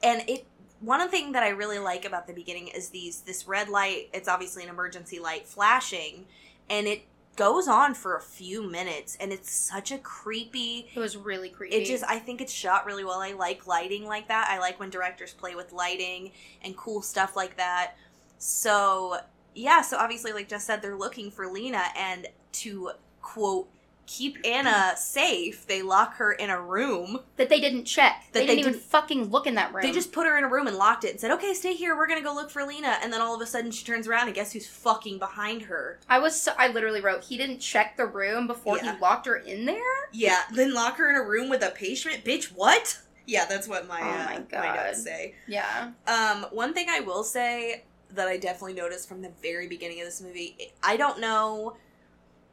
and 0.03 0.23
it 0.27 0.45
one 0.79 1.07
thing 1.09 1.31
that 1.31 1.43
i 1.43 1.49
really 1.49 1.79
like 1.79 2.05
about 2.05 2.27
the 2.27 2.33
beginning 2.33 2.67
is 2.67 2.89
these 2.89 3.21
this 3.21 3.47
red 3.47 3.69
light 3.69 4.09
it's 4.13 4.27
obviously 4.27 4.63
an 4.63 4.69
emergency 4.69 5.19
light 5.19 5.47
flashing 5.47 6.25
and 6.69 6.87
it 6.87 7.03
goes 7.35 7.67
on 7.67 7.93
for 7.93 8.15
a 8.15 8.21
few 8.21 8.63
minutes 8.63 9.15
and 9.19 9.31
it's 9.31 9.51
such 9.51 9.91
a 9.91 9.97
creepy 9.99 10.87
It 10.95 10.99
was 10.99 11.15
really 11.15 11.49
creepy. 11.49 11.75
it 11.75 11.85
just 11.85 12.03
i 12.05 12.17
think 12.17 12.41
it's 12.41 12.51
shot 12.51 12.85
really 12.85 13.03
well. 13.03 13.19
I 13.19 13.33
like 13.33 13.67
lighting 13.67 14.05
like 14.05 14.27
that. 14.29 14.47
I 14.49 14.57
like 14.59 14.79
when 14.79 14.89
directors 14.89 15.33
play 15.33 15.53
with 15.53 15.71
lighting 15.71 16.31
and 16.63 16.75
cool 16.75 17.01
stuff 17.03 17.35
like 17.35 17.55
that. 17.57 17.93
So 18.39 19.17
yeah 19.53 19.81
so 19.81 19.97
obviously 19.97 20.33
like 20.33 20.49
just 20.49 20.65
said 20.65 20.81
they're 20.81 20.95
looking 20.95 21.29
for 21.31 21.47
leena 21.47 21.83
and 21.95 22.27
to 22.53 22.91
quote 23.21 23.69
keep 24.07 24.37
anna 24.45 24.93
safe 24.97 25.67
they 25.67 25.81
lock 25.81 26.15
her 26.15 26.31
in 26.31 26.49
a 26.49 26.59
room 26.59 27.19
that 27.35 27.49
they 27.49 27.59
didn't 27.59 27.83
check. 27.85 28.23
That 28.31 28.33
they 28.33 28.39
they 28.41 28.45
didn't 28.47 28.59
even 28.59 28.71
didn't- 28.73 28.85
fucking 28.85 29.25
look 29.31 29.45
in 29.45 29.55
that 29.55 29.73
room. 29.73 29.83
they 29.83 29.91
just 29.91 30.11
put 30.11 30.25
her 30.25 30.37
in 30.37 30.43
a 30.43 30.47
room 30.49 30.65
and 30.67 30.77
locked 30.77 31.03
it 31.03 31.11
and 31.11 31.19
said 31.19 31.31
okay 31.31 31.53
stay 31.53 31.73
here 31.73 31.95
we're 31.95 32.07
gonna 32.07 32.21
go 32.23 32.33
look 32.33 32.49
for 32.49 32.63
leena 32.65 32.97
and 33.03 33.11
then 33.13 33.21
all 33.21 33.35
of 33.35 33.41
a 33.41 33.45
sudden 33.45 33.69
she 33.69 33.85
turns 33.85 34.07
around 34.07 34.27
and 34.27 34.35
guess 34.35 34.53
who's 34.53 34.65
fucking 34.67 35.19
behind 35.19 35.63
her 35.63 35.99
I 36.09 36.19
was. 36.19 36.41
So, 36.41 36.53
I 36.57 36.69
literally 36.69 37.01
wrote. 37.01 37.23
He 37.23 37.37
didn't 37.37 37.59
check 37.59 37.97
the 37.97 38.05
room 38.05 38.47
before 38.47 38.77
Yeah. 38.77 38.95
he 38.95 38.99
locked 39.01 39.25
her 39.27 39.35
in 39.35 39.65
there. 39.65 39.77
yeah 40.13 40.43
then 40.53 40.73
lock 40.73 40.97
her 40.97 41.09
in 41.09 41.15
a 41.17 41.23
room 41.23 41.49
with 41.49 41.61
a 41.63 41.69
patient 41.71 42.23
bitch 42.23 42.45
what 42.45 42.99
yeah 43.25 43.45
that's 43.45 43.67
what 43.67 43.87
my, 43.87 43.99
Oh 43.99 44.05
uh, 44.05 44.25
my 44.25 44.37
my 44.37 44.45
God. 44.49 44.75
notes 44.87 45.03
say 45.03 45.35
Yeah. 45.47 45.91
Um, 46.07 46.45
one 46.51 46.73
thing 46.73 46.87
I 46.89 47.01
will 47.01 47.23
say 47.25 47.83
that 48.11 48.27
I 48.29 48.37
definitely 48.37 48.73
noticed 48.75 49.09
from 49.09 49.21
the 49.21 49.31
very 49.41 49.67
beginning 49.67 49.99
of 49.99 50.05
this 50.05 50.21
movie, 50.21 50.71
I 50.81 50.95
don't 50.95 51.19
know 51.19 51.75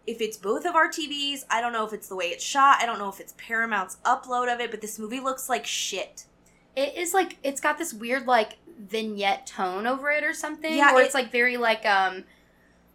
if 0.06 0.20
it's 0.20 0.36
both 0.36 0.64
of 0.66 0.74
our 0.74 0.88
TVs. 0.88 1.44
I 1.50 1.60
don't 1.60 1.72
know 1.72 1.86
if 1.86 1.92
it's 1.92 2.08
the 2.08 2.16
way 2.16 2.26
it's 2.26 2.44
shot. 2.44 2.78
I 2.80 2.86
don't 2.86 2.98
know 2.98 3.08
if 3.08 3.20
it's 3.20 3.34
Paramount's 3.38 3.96
upload 4.04 4.52
of 4.52 4.60
it, 4.60 4.70
but 4.70 4.80
this 4.80 4.98
movie 4.98 5.20
looks 5.20 5.48
like 5.48 5.64
shit. 5.66 6.24
It 6.76 6.96
is 6.96 7.14
like 7.14 7.38
it's 7.42 7.60
got 7.60 7.78
this 7.78 7.94
weird 7.94 8.26
like 8.26 8.58
vignette 8.78 9.46
tone 9.46 9.86
over 9.86 10.10
it 10.10 10.24
or 10.24 10.34
something. 10.34 10.74
Yeah, 10.76 10.92
Where 10.92 11.02
it- 11.02 11.06
it's 11.06 11.14
like 11.14 11.30
very 11.32 11.56
like 11.56 11.84
um. 11.86 12.24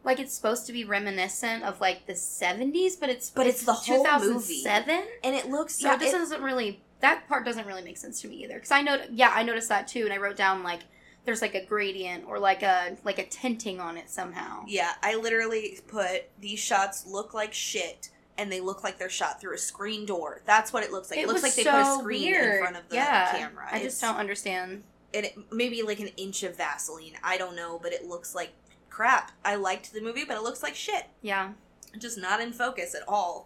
Like 0.02 0.20
it's 0.22 0.34
supposed 0.34 0.66
to 0.68 0.72
be 0.74 0.86
reminiscent 0.86 1.64
of 1.64 1.82
like 1.82 2.06
the 2.08 2.16
seventies, 2.16 2.96
but 2.96 3.10
it's 3.10 3.30
But 3.30 3.48
it's 3.48 3.64
the 3.64 3.74
whole 3.74 4.08
movie. 4.20 4.62
Seven, 4.62 5.04
And 5.26 5.36
it 5.36 5.50
looks 5.50 5.76
so 5.78 5.90
yeah, 5.90 5.98
this 5.98 6.14
it- 6.14 6.18
doesn't 6.18 6.42
really 6.42 6.82
that 7.02 7.28
part 7.28 7.44
doesn't 7.46 7.68
really 7.68 7.82
make 7.84 7.98
sense 7.98 8.22
to 8.22 8.30
me 8.30 8.36
either. 8.44 8.56
Because 8.56 8.72
I 8.72 8.82
know, 8.82 8.98
yeah, 9.12 9.32
I 9.36 9.44
noticed 9.44 9.68
that 9.70 9.90
too, 9.90 10.06
and 10.06 10.14
I 10.14 10.18
wrote 10.18 10.38
down 10.38 10.64
like 10.64 10.82
there's 11.30 11.44
like 11.44 11.54
a 11.54 11.64
gradient 11.64 12.26
or 12.28 12.40
like 12.40 12.64
a 12.64 12.98
like 13.04 13.20
a 13.20 13.26
tinting 13.26 13.80
on 13.80 13.98
it 13.98 14.10
somehow. 14.10 14.64
yeah, 14.68 14.94
I 15.04 15.16
literally 15.16 15.80
put 15.88 16.24
these 16.42 16.58
shots 16.60 17.06
look 17.06 17.36
like 17.36 17.54
shit. 17.54 18.10
And 18.36 18.50
they 18.50 18.62
look 18.62 18.86
like 18.86 18.98
they're 18.98 19.10
shot 19.10 19.42
through 19.42 19.54
a 19.54 19.58
screen 19.58 20.06
door. 20.06 20.42
That's 20.46 20.72
what 20.72 20.82
it 20.82 20.94
looks 20.94 21.12
like. 21.12 21.20
It, 21.20 21.28
looks 21.28 21.44
was 21.44 21.44
like 21.44 21.56
they 21.56 21.70
put 21.70 21.82
a 21.82 22.00
screen 22.00 22.22
weird. 22.22 22.54
in 22.54 22.60
front 22.62 22.78
of 22.78 22.88
the 22.88 22.96
yeah. 22.96 23.32
camera. 23.38 23.66
I 23.70 23.76
It's- 23.76 23.92
just 23.92 24.02
don't 24.02 24.16
understand. 24.16 24.84
and 25.14 25.26
it, 25.26 25.38
maybe 25.52 25.82
like 25.84 26.00
an 26.00 26.08
inch 26.16 26.44
of 26.44 26.56
Vaseline. 26.56 27.16
I 27.22 27.38
don't 27.38 27.54
know, 27.58 27.78
but 27.84 27.92
it 27.92 28.08
looks 28.08 28.34
like 28.34 28.52
crap. 28.90 29.34
I 29.44 29.56
liked 29.56 29.92
the 29.92 30.00
movie, 30.02 30.24
but 30.26 30.38
it 30.38 30.44
looks 30.44 30.64
like 30.64 30.74
shit. 30.74 31.04
Yeah. 31.22 31.52
Just 31.98 32.18
not 32.18 32.40
in 32.40 32.54
focus 32.54 32.96
at 32.96 33.02
all. 33.10 33.46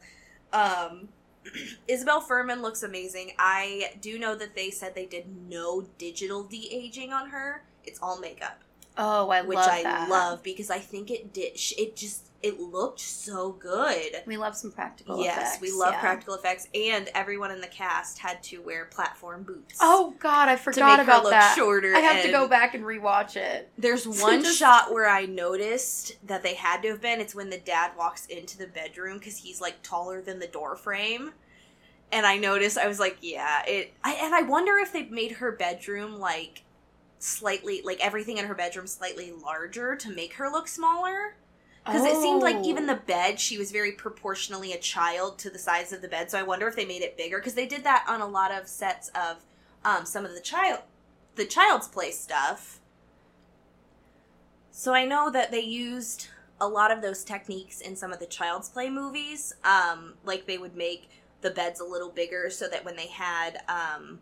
Um, 0.53 1.07
Isabelle 1.87 2.21
Fuhrman 2.21 2.61
looks 2.61 2.83
amazing. 2.83 3.31
I 3.39 3.93
do 3.99 4.19
know 4.19 4.35
that 4.35 4.55
they 4.55 4.69
said 4.69 4.93
they 4.93 5.07
did 5.07 5.25
no 5.49 5.87
digital 5.97 6.43
de 6.43 6.69
aging 6.71 7.11
on 7.11 7.29
her. 7.31 7.63
It's 7.85 7.99
all 8.01 8.19
makeup. 8.19 8.59
Oh, 8.97 9.29
I 9.29 9.41
which 9.41 9.57
love 9.57 9.69
I 9.69 9.83
that. 9.83 10.09
love 10.09 10.43
because 10.43 10.69
I 10.69 10.79
think 10.79 11.09
it 11.09 11.33
did. 11.33 11.53
It 11.77 11.95
just 11.95 12.27
it 12.43 12.59
looked 12.59 12.99
so 12.99 13.53
good. 13.53 14.21
We 14.25 14.35
love 14.37 14.55
some 14.55 14.71
practical 14.71 15.23
yes, 15.23 15.37
effects. 15.37 15.61
we 15.61 15.71
love 15.71 15.93
yeah. 15.93 15.99
practical 16.01 16.35
effects, 16.35 16.67
and 16.75 17.09
everyone 17.15 17.51
in 17.51 17.61
the 17.61 17.67
cast 17.67 18.19
had 18.19 18.43
to 18.43 18.61
wear 18.61 18.85
platform 18.85 19.43
boots. 19.43 19.79
Oh 19.81 20.13
God, 20.19 20.49
I 20.49 20.55
to 20.55 20.61
forgot 20.61 20.99
make 20.99 21.07
about 21.07 21.29
that. 21.29 21.55
shorter. 21.55 21.95
I 21.95 21.99
have 21.99 22.23
to 22.23 22.31
go 22.31 22.47
back 22.47 22.75
and 22.75 22.83
rewatch 22.83 23.35
it. 23.35 23.71
There's 23.77 24.05
one 24.21 24.43
Just- 24.43 24.59
shot 24.59 24.91
where 24.91 25.07
I 25.09 25.25
noticed 25.25 26.17
that 26.27 26.43
they 26.43 26.53
had 26.53 26.83
to 26.83 26.89
have 26.89 27.01
been. 27.01 27.19
It's 27.19 27.33
when 27.33 27.49
the 27.49 27.59
dad 27.59 27.91
walks 27.97 28.25
into 28.27 28.57
the 28.57 28.67
bedroom 28.67 29.17
because 29.17 29.37
he's 29.37 29.61
like 29.61 29.81
taller 29.81 30.21
than 30.21 30.39
the 30.39 30.47
door 30.47 30.75
frame. 30.75 31.31
And 32.11 32.27
I 32.27 32.37
noticed, 32.37 32.77
I 32.77 32.87
was 32.87 32.99
like, 32.99 33.17
yeah, 33.21 33.63
it. 33.65 33.91
I, 34.03 34.13
and 34.21 34.35
I 34.35 34.43
wonder 34.43 34.77
if 34.77 34.93
they 34.93 35.05
made 35.05 35.31
her 35.31 35.51
bedroom 35.51 36.19
like 36.19 36.61
slightly, 37.23 37.81
like 37.83 37.99
everything 38.05 38.37
in 38.37 38.45
her 38.45 38.53
bedroom 38.53 38.85
slightly 38.85 39.31
larger 39.31 39.95
to 39.95 40.09
make 40.09 40.33
her 40.33 40.49
look 40.49 40.67
smaller. 40.67 41.35
Because 41.85 42.05
it 42.05 42.21
seemed 42.21 42.41
like 42.41 42.65
even 42.65 42.83
Oh. 42.89 42.93
the 42.93 43.01
bed, 43.01 43.39
she 43.39 43.57
was 43.57 43.71
very 43.71 43.91
proportionally 43.91 44.71
a 44.71 44.77
child 44.77 45.37
to 45.39 45.49
the 45.49 45.59
size 45.59 45.91
of 45.91 46.01
the 46.01 46.07
bed. 46.07 46.31
So 46.31 46.39
I 46.39 46.43
wonder 46.43 46.67
if 46.67 46.75
they 46.75 46.85
made 46.85 47.01
it 47.01 47.17
bigger 47.17 47.39
because 47.39 47.55
they 47.55 47.65
did 47.65 47.83
that 47.83 48.05
on 48.07 48.21
a 48.21 48.27
lot 48.27 48.51
of 48.51 48.67
sets 48.67 49.09
of 49.09 49.43
um, 49.83 50.05
some 50.05 50.23
of 50.25 50.33
the 50.33 50.39
child, 50.39 50.79
the 51.35 51.45
Child's 51.45 51.89
Play 51.89 52.11
stuff. 52.11 52.79
So 54.71 54.93
I 54.93 55.05
know 55.05 55.29
that 55.29 55.51
they 55.51 55.59
used 55.61 56.27
a 56.61 56.67
lot 56.67 56.91
of 56.91 57.01
those 57.01 57.23
techniques 57.25 57.81
in 57.81 57.95
some 57.97 58.13
of 58.13 58.19
the 58.19 58.25
Child's 58.25 58.69
Play 58.69 58.89
movies. 58.89 59.53
Um, 59.65 60.13
like 60.23 60.45
they 60.45 60.57
would 60.57 60.75
make 60.75 61.09
the 61.41 61.51
beds 61.51 61.81
a 61.81 61.85
little 61.85 62.09
bigger 62.09 62.49
so 62.49 62.67
that 62.69 62.85
when 62.85 62.95
they 62.95 63.07
had 63.07 63.61
um, 63.67 64.19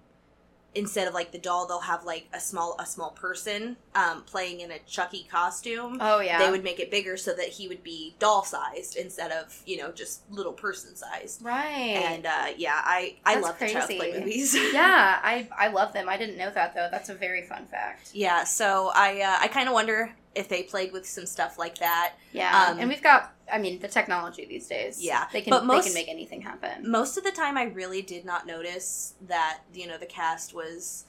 instead 0.74 1.08
of 1.08 1.14
like 1.14 1.32
the 1.32 1.38
doll, 1.38 1.68
they'll 1.68 1.80
have 1.82 2.06
like 2.06 2.28
a 2.34 2.40
small 2.40 2.76
a 2.80 2.86
small 2.86 3.12
person 3.12 3.76
um, 3.96 4.24
playing 4.24 4.62
in 4.62 4.72
a 4.72 4.80
Chucky 4.88 5.28
costume 5.30 5.98
Oh 6.00 6.20
yeah. 6.22 6.40
they 6.40 6.50
would 6.50 6.64
make 6.64 6.80
it 6.80 6.90
bigger 6.90 7.18
so 7.18 7.34
that 7.34 7.48
he 7.50 7.68
would 7.68 7.84
be 7.84 8.16
doll 8.20 8.44
sized 8.44 8.96
instead 8.96 9.32
of 9.32 9.62
you 9.66 9.78
know 9.78 9.92
just 9.92 10.22
little 10.32 10.54
person 10.54 10.96
sized 10.96 11.44
right. 11.44 12.02
and 12.06 12.26
uh 12.26 12.48
yeah 12.58 12.82
i 12.86 13.16
i 13.26 13.34
That's 13.36 13.46
love 13.48 13.60
the 13.60 13.68
child's 13.68 13.88
play 13.94 14.14
movies 14.20 14.54
yeah, 14.74 15.20
I 15.24 15.48
I 15.58 15.68
love 15.68 15.92
them. 15.94 16.08
I 16.08 16.18
didn't 16.18 16.38
know 16.38 16.52
that 16.52 16.74
though. 16.74 16.88
That's 16.90 17.10
a 17.10 17.16
very 17.16 17.44
fun 17.44 17.66
fact. 17.66 18.12
yeah 18.14 18.44
so 18.46 18.92
i 18.96 19.22
uh, 19.22 19.38
i 19.44 19.48
kind 19.48 19.68
of 19.68 19.74
wonder 19.74 20.14
if 20.34 20.48
they 20.48 20.64
played 20.64 20.94
with 20.94 21.06
some 21.06 21.26
stuff 21.26 21.60
like 21.60 21.78
that 21.80 22.14
Yeah, 22.32 22.68
Um, 22.70 22.80
and 22.80 22.88
we've 22.90 23.04
got. 23.04 23.34
I 23.52 23.58
mean, 23.58 23.80
the 23.80 23.88
technology 23.88 24.46
these 24.46 24.68
days. 24.68 25.04
Yeah, 25.04 25.28
they 25.34 25.42
can 25.42 25.52
but 25.52 25.66
most- 25.66 25.84
they 25.84 25.90
can 25.90 25.94
make 25.94 26.10
anything 26.10 26.42
happen. 26.42 26.90
most 26.90 27.18
of 27.18 27.24
the 27.24 27.32
time 27.32 27.58
i 27.58 27.64
really 27.64 28.02
did 28.02 28.24
not 28.26 28.46
notice 28.48 29.14
that 29.28 29.60
you 29.74 29.88
know 29.88 29.98
the 29.98 30.06
cast 30.06 30.54
was 30.54 31.06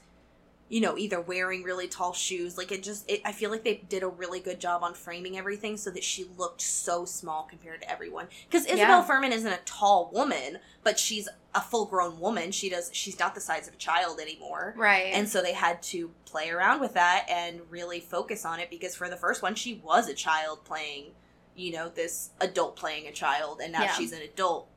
you 0.69 0.81
know 0.81 0.97
either 0.97 1.21
wearing 1.21 1.63
really 1.63 1.87
tall 1.87 2.13
shoes 2.15 2.57
like 2.57 2.73
it 2.73 2.83
just 2.83 3.09
it, 3.11 3.21
i 3.25 3.33
feel 3.33 3.51
like 3.51 3.63
they 3.65 3.75
did 3.89 4.03
a 4.03 4.09
really 4.09 4.41
good 4.41 4.59
job 4.61 4.83
on 4.83 4.95
framing 4.95 5.37
everything 5.37 5.77
so 5.77 5.91
that 5.91 6.03
she 6.05 6.27
looked 6.39 6.61
so 6.63 7.05
small 7.05 7.43
compared 7.49 7.83
to 7.83 7.91
everyone 7.91 8.27
because 8.49 8.65
isabelle 8.67 9.01
Yeah. 9.01 9.07
fuhrman 9.07 9.33
isn't 9.33 9.53
a 9.53 9.59
tall 9.67 10.11
woman 10.13 10.59
but 10.83 10.99
she's 10.99 11.29
a 11.55 11.61
full 11.61 11.85
grown 11.85 12.19
woman 12.19 12.51
she 12.53 12.71
does 12.71 12.89
she's 12.95 13.19
not 13.19 13.35
the 13.35 13.41
size 13.41 13.69
of 13.69 13.75
a 13.75 13.79
child 13.79 14.19
anymore 14.21 14.75
Right. 14.77 15.13
and 15.13 15.29
so 15.29 15.43
they 15.43 15.53
had 15.53 15.83
to 15.85 16.11
play 16.25 16.49
around 16.51 16.81
with 16.81 16.95
that 16.95 17.27
and 17.29 17.61
really 17.69 18.01
focus 18.01 18.45
on 18.47 18.59
it 18.59 18.71
because 18.71 18.95
for 18.97 19.09
the 19.11 19.17
first 19.17 19.43
one 19.43 19.55
she 19.55 19.75
was 19.85 20.09
a 20.09 20.15
child 20.15 20.65
playing 20.65 21.07
you 21.55 21.73
know 21.73 21.89
this 21.89 22.31
adult 22.41 22.77
playing 22.77 23.07
a 23.07 23.13
child 23.13 23.61
and 23.63 23.73
now 23.73 23.83
Yeah. 23.83 23.93
she's 23.95 24.13
an 24.13 24.23
adult 24.23 24.69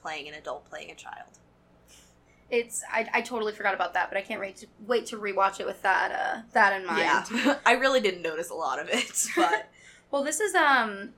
playing 0.00 0.28
an 0.28 0.34
adult 0.34 0.64
playing 0.68 0.90
a 0.90 0.94
child 0.94 1.28
it's 2.50 2.82
I, 2.92 3.08
I 3.12 3.20
totally 3.22 3.52
forgot 3.52 3.74
about 3.74 3.94
that, 3.94 4.10
but 4.10 4.18
I 4.18 4.20
can't 4.20 4.40
wait 4.40 4.56
to 4.56 4.66
wait 4.86 5.06
to 5.06 5.16
rewatch 5.16 5.60
it 5.60 5.66
with 5.66 5.80
that 5.82 6.12
uh 6.12 6.42
that 6.52 6.78
in 6.78 6.86
mind. 6.86 7.00
Yeah, 7.32 7.56
I 7.66 7.72
really 7.72 8.00
didn't 8.00 8.22
notice 8.22 8.50
a 8.50 8.54
lot 8.54 8.78
of 8.78 8.88
it, 8.90 9.26
but 9.36 9.70
Well, 10.10 10.22
this 10.22 10.40
is 10.40 10.54
um 10.54 11.10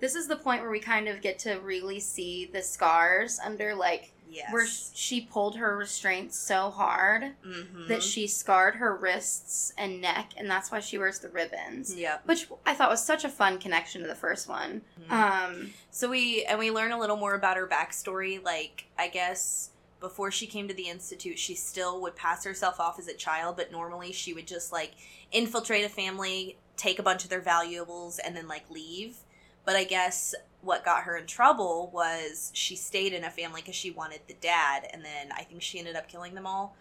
this 0.00 0.14
is 0.14 0.28
the 0.28 0.36
point 0.36 0.62
where 0.62 0.70
we 0.70 0.80
kind 0.80 1.08
of 1.08 1.22
get 1.22 1.38
to 1.40 1.54
really 1.60 2.00
see 2.00 2.50
the 2.52 2.62
scars 2.62 3.38
under 3.42 3.74
like 3.74 4.12
yes, 4.30 4.52
where 4.52 4.66
she 4.66 5.20
pulled 5.20 5.56
her 5.56 5.76
restraints 5.76 6.38
so 6.38 6.70
hard 6.70 7.34
mm-hmm. 7.46 7.88
that 7.88 8.02
she 8.02 8.26
scarred 8.26 8.76
her 8.76 8.94
wrists 8.96 9.72
and 9.76 10.00
neck 10.00 10.32
and 10.36 10.50
that's 10.50 10.70
why 10.70 10.80
she 10.80 10.98
wears 10.98 11.18
the 11.18 11.28
ribbons. 11.28 11.94
Yep. 11.94 12.22
Which 12.26 12.48
I 12.66 12.74
thought 12.74 12.90
was 12.90 13.04
such 13.04 13.24
a 13.24 13.28
fun 13.28 13.58
connection 13.58 14.02
to 14.02 14.08
the 14.08 14.14
first 14.14 14.48
one. 14.48 14.82
Um 15.10 15.70
So 15.90 16.08
we 16.08 16.44
and 16.44 16.58
we 16.58 16.70
learn 16.70 16.92
a 16.92 16.98
little 16.98 17.16
more 17.16 17.34
about 17.34 17.56
her 17.56 17.66
backstory. 17.66 18.42
Like 18.42 18.86
I 18.98 19.08
guess 19.08 19.70
before 20.00 20.30
she 20.30 20.46
came 20.46 20.68
to 20.68 20.74
the 20.74 20.88
institute, 20.88 21.38
she 21.38 21.54
still 21.54 22.00
would 22.02 22.14
pass 22.14 22.44
herself 22.44 22.78
off 22.78 22.98
as 22.98 23.08
a 23.08 23.14
child, 23.14 23.56
but 23.56 23.72
normally 23.72 24.12
she 24.12 24.32
would 24.32 24.46
just 24.46 24.72
like 24.72 24.92
infiltrate 25.32 25.84
a 25.84 25.88
family, 25.88 26.56
take 26.76 26.98
a 26.98 27.02
bunch 27.02 27.24
of 27.24 27.30
their 27.30 27.40
valuables, 27.40 28.18
and 28.18 28.36
then 28.36 28.48
like 28.48 28.70
leave. 28.70 29.18
But 29.64 29.76
I 29.76 29.84
guess 29.84 30.34
what 30.62 30.84
got 30.84 31.04
her 31.04 31.16
in 31.16 31.26
trouble 31.26 31.90
was 31.92 32.50
she 32.54 32.74
stayed 32.76 33.12
in 33.12 33.24
a 33.24 33.30
family 33.30 33.60
because 33.60 33.74
she 33.76 33.90
wanted 33.90 34.20
the 34.26 34.34
dad, 34.34 34.88
and 34.92 35.04
then 35.04 35.30
I 35.36 35.42
think 35.44 35.62
she 35.62 35.78
ended 35.78 35.96
up 35.96 36.08
killing 36.08 36.34
them 36.34 36.46
all. 36.46 36.74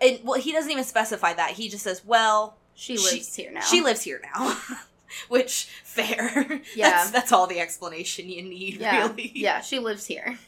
And 0.00 0.18
well, 0.24 0.40
he 0.40 0.52
doesn't 0.52 0.70
even 0.70 0.84
specify 0.84 1.32
that. 1.34 1.52
He 1.52 1.68
just 1.68 1.84
says, 1.84 2.02
"Well, 2.04 2.56
she 2.74 2.96
She- 2.96 3.16
lives 3.16 3.34
here 3.34 3.52
now. 3.52 3.60
she 3.60 3.80
lives 3.82 4.02
here 4.02 4.20
now," 4.34 4.56
which 5.28 5.68
fair. 5.84 6.60
Yeah. 6.74 6.90
that's, 6.90 7.10
that's 7.10 7.32
all 7.32 7.46
the 7.46 7.60
explanation 7.60 8.28
you 8.28 8.42
need, 8.42 8.76
yeah. 8.80 9.06
really. 9.08 9.30
Yeah, 9.34 9.60
she 9.60 9.78
lives 9.78 10.06
here. 10.06 10.38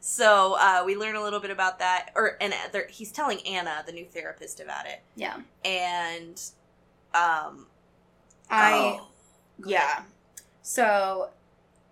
So 0.00 0.56
uh, 0.60 0.84
we 0.86 0.94
learn 0.96 1.16
a 1.16 1.22
little 1.22 1.40
bit 1.40 1.50
about 1.50 1.80
that, 1.80 2.10
or 2.14 2.36
and 2.40 2.54
he's 2.88 3.10
telling 3.10 3.40
Anna, 3.46 3.82
the 3.84 3.92
new 3.92 4.04
therapist, 4.04 4.60
about 4.60 4.86
it, 4.86 5.00
Yeah. 5.16 5.38
and 5.64 6.40
um, 7.14 7.66
I 8.48 8.98
oh, 9.00 9.06
Yeah. 9.66 10.02
So 10.62 11.30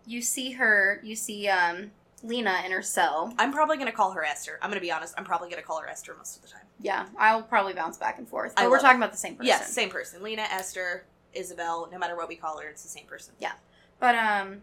you 0.07 0.23
see 0.23 0.53
her, 0.53 1.01
you 1.03 1.17
see 1.17 1.49
um 1.49 1.91
Leena 2.23 2.63
in 2.65 2.73
her 2.73 2.83
cell. 2.83 3.35
I'm 3.39 3.53
probably 3.53 3.77
gonna 3.77 3.93
call 3.93 4.13
her 4.13 4.25
Esther. 4.25 4.59
I'm 4.63 4.71
gonna 4.71 4.81
be 4.81 4.91
honest. 4.91 5.15
I'm 5.19 5.25
probably 5.25 5.51
gonna 5.51 5.63
call 5.63 5.81
her 5.81 5.89
Esther 5.89 6.15
most 6.17 6.37
of 6.37 6.43
the 6.43 6.49
time. 6.49 6.63
Yeah, 6.81 7.07
I'll 7.19 7.43
probably 7.43 7.75
bounce 7.75 7.99
back 7.99 8.19
and 8.19 8.29
forth. 8.29 8.55
I 8.57 8.69
we're 8.69 8.81
talking 8.81 8.99
about 8.99 9.13
the 9.13 9.19
same 9.19 9.35
person. 9.35 9.47
Yes, 9.47 9.73
same 9.73 9.91
person. 9.91 10.23
Leena, 10.23 10.43
Esther, 10.43 11.05
Isabelle. 11.35 11.89
No 11.93 11.99
matter 11.99 12.17
what 12.17 12.29
we 12.29 12.37
call 12.37 12.59
her, 12.59 12.69
it's 12.69 12.83
the 12.83 12.89
same 12.89 13.07
person. 13.07 13.35
Yeah. 13.39 13.53
But 14.01 14.15
um 14.15 14.63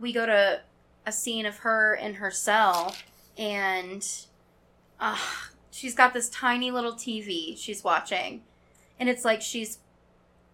we 0.00 0.12
go 0.12 0.26
to 0.26 0.60
a 1.06 1.12
scene 1.12 1.46
of 1.46 1.58
her 1.58 1.94
in 1.94 2.14
her 2.14 2.30
cell 2.30 2.94
and 3.36 4.06
uh, 5.00 5.18
she's 5.70 5.94
got 5.94 6.12
this 6.12 6.28
tiny 6.28 6.70
little 6.70 6.92
TV 6.92 7.56
she's 7.56 7.82
watching. 7.82 8.42
And 9.00 9.08
it's 9.08 9.24
like 9.24 9.40
she's 9.40 9.78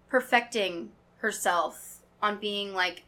perfecting 0.09 0.91
herself 1.19 1.99
on 2.23 2.39
being 2.39 2.75
like 2.75 3.05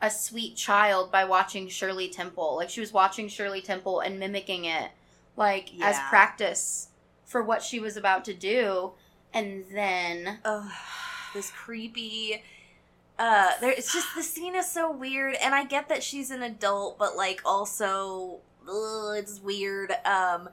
a 0.00 0.10
sweet 0.10 0.56
child 0.56 1.10
by 1.10 1.24
watching 1.24 1.68
Shirley 1.68 2.08
Temple. 2.08 2.56
Like 2.56 2.70
she 2.70 2.80
was 2.80 2.92
watching 2.92 3.28
Shirley 3.28 3.60
Temple 3.60 4.00
and 4.00 4.18
mimicking 4.18 4.64
it 4.64 4.90
like 5.36 5.70
as 5.80 5.98
practice 6.08 6.88
for 7.24 7.42
what 7.42 7.62
she 7.62 7.80
was 7.80 7.96
about 7.96 8.24
to 8.26 8.34
do. 8.34 8.92
And 9.34 9.64
then 9.72 10.38
this 11.34 11.50
creepy. 11.50 12.42
Uh, 13.18 13.50
there. 13.60 13.72
It's 13.72 13.92
just 13.92 14.14
the 14.14 14.22
scene 14.22 14.54
is 14.54 14.70
so 14.70 14.90
weird, 14.92 15.34
and 15.42 15.54
I 15.54 15.64
get 15.64 15.88
that 15.88 16.02
she's 16.04 16.30
an 16.30 16.42
adult, 16.42 16.98
but 16.98 17.16
like 17.16 17.42
also, 17.44 18.38
ugh, 18.68 19.16
it's 19.16 19.40
weird. 19.40 19.90
Um, 20.04 20.48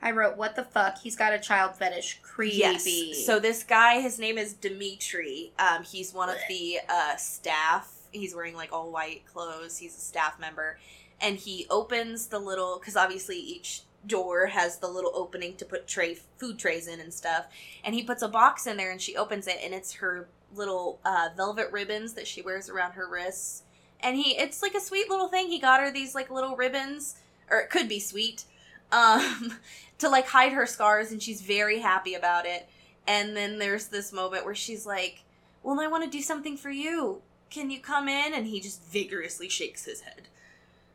I 0.00 0.12
wrote, 0.12 0.36
"What 0.36 0.54
the 0.54 0.62
fuck? 0.62 0.98
He's 0.98 1.16
got 1.16 1.32
a 1.32 1.38
child 1.40 1.74
fetish. 1.74 2.20
Creepy." 2.22 2.56
Yes. 2.56 3.26
So 3.26 3.40
this 3.40 3.64
guy, 3.64 4.00
his 4.00 4.18
name 4.18 4.38
is 4.38 4.52
Dimitri. 4.52 5.52
Um, 5.58 5.82
he's 5.82 6.14
one 6.14 6.28
of 6.28 6.36
the 6.48 6.78
uh, 6.88 7.16
staff. 7.16 7.95
He's 8.20 8.34
wearing 8.34 8.54
like 8.54 8.72
all 8.72 8.92
white 8.92 9.24
clothes. 9.26 9.78
He's 9.78 9.96
a 9.96 10.00
staff 10.00 10.38
member, 10.38 10.78
and 11.20 11.36
he 11.36 11.66
opens 11.70 12.26
the 12.26 12.38
little 12.38 12.78
because 12.78 12.96
obviously 12.96 13.38
each 13.38 13.82
door 14.06 14.46
has 14.46 14.78
the 14.78 14.88
little 14.88 15.10
opening 15.14 15.56
to 15.56 15.64
put 15.64 15.86
tray 15.86 16.14
food 16.38 16.58
trays 16.58 16.86
in 16.86 17.00
and 17.00 17.12
stuff. 17.12 17.46
And 17.84 17.94
he 17.94 18.02
puts 18.02 18.22
a 18.22 18.28
box 18.28 18.66
in 18.66 18.76
there, 18.76 18.90
and 18.90 19.00
she 19.00 19.16
opens 19.16 19.46
it, 19.46 19.58
and 19.62 19.74
it's 19.74 19.94
her 19.94 20.28
little 20.54 21.00
uh, 21.04 21.28
velvet 21.36 21.70
ribbons 21.72 22.14
that 22.14 22.26
she 22.26 22.42
wears 22.42 22.68
around 22.68 22.92
her 22.92 23.08
wrists. 23.08 23.62
And 24.00 24.16
he, 24.16 24.36
it's 24.36 24.62
like 24.62 24.74
a 24.74 24.80
sweet 24.80 25.08
little 25.08 25.28
thing. 25.28 25.48
He 25.48 25.58
got 25.58 25.80
her 25.80 25.90
these 25.90 26.14
like 26.14 26.30
little 26.30 26.56
ribbons, 26.56 27.16
or 27.50 27.58
it 27.58 27.70
could 27.70 27.88
be 27.88 28.00
sweet. 28.00 28.44
Um, 28.92 29.58
to 29.98 30.08
like 30.08 30.26
hide 30.26 30.52
her 30.52 30.66
scars 30.66 31.10
and 31.10 31.22
she's 31.22 31.40
very 31.40 31.80
happy 31.80 32.14
about 32.14 32.46
it. 32.46 32.68
And 33.06 33.36
then 33.36 33.58
there's 33.58 33.86
this 33.86 34.12
moment 34.12 34.44
where 34.44 34.54
she's 34.54 34.84
like, 34.84 35.22
"Well, 35.62 35.80
I 35.80 35.86
want 35.86 36.04
to 36.04 36.10
do 36.10 36.22
something 36.22 36.56
for 36.56 36.70
you. 36.70 37.22
Can 37.50 37.70
you 37.70 37.80
come 37.80 38.08
in?" 38.08 38.34
And 38.34 38.46
he 38.46 38.60
just 38.60 38.82
vigorously 38.84 39.48
shakes 39.48 39.84
his 39.84 40.02
head. 40.02 40.28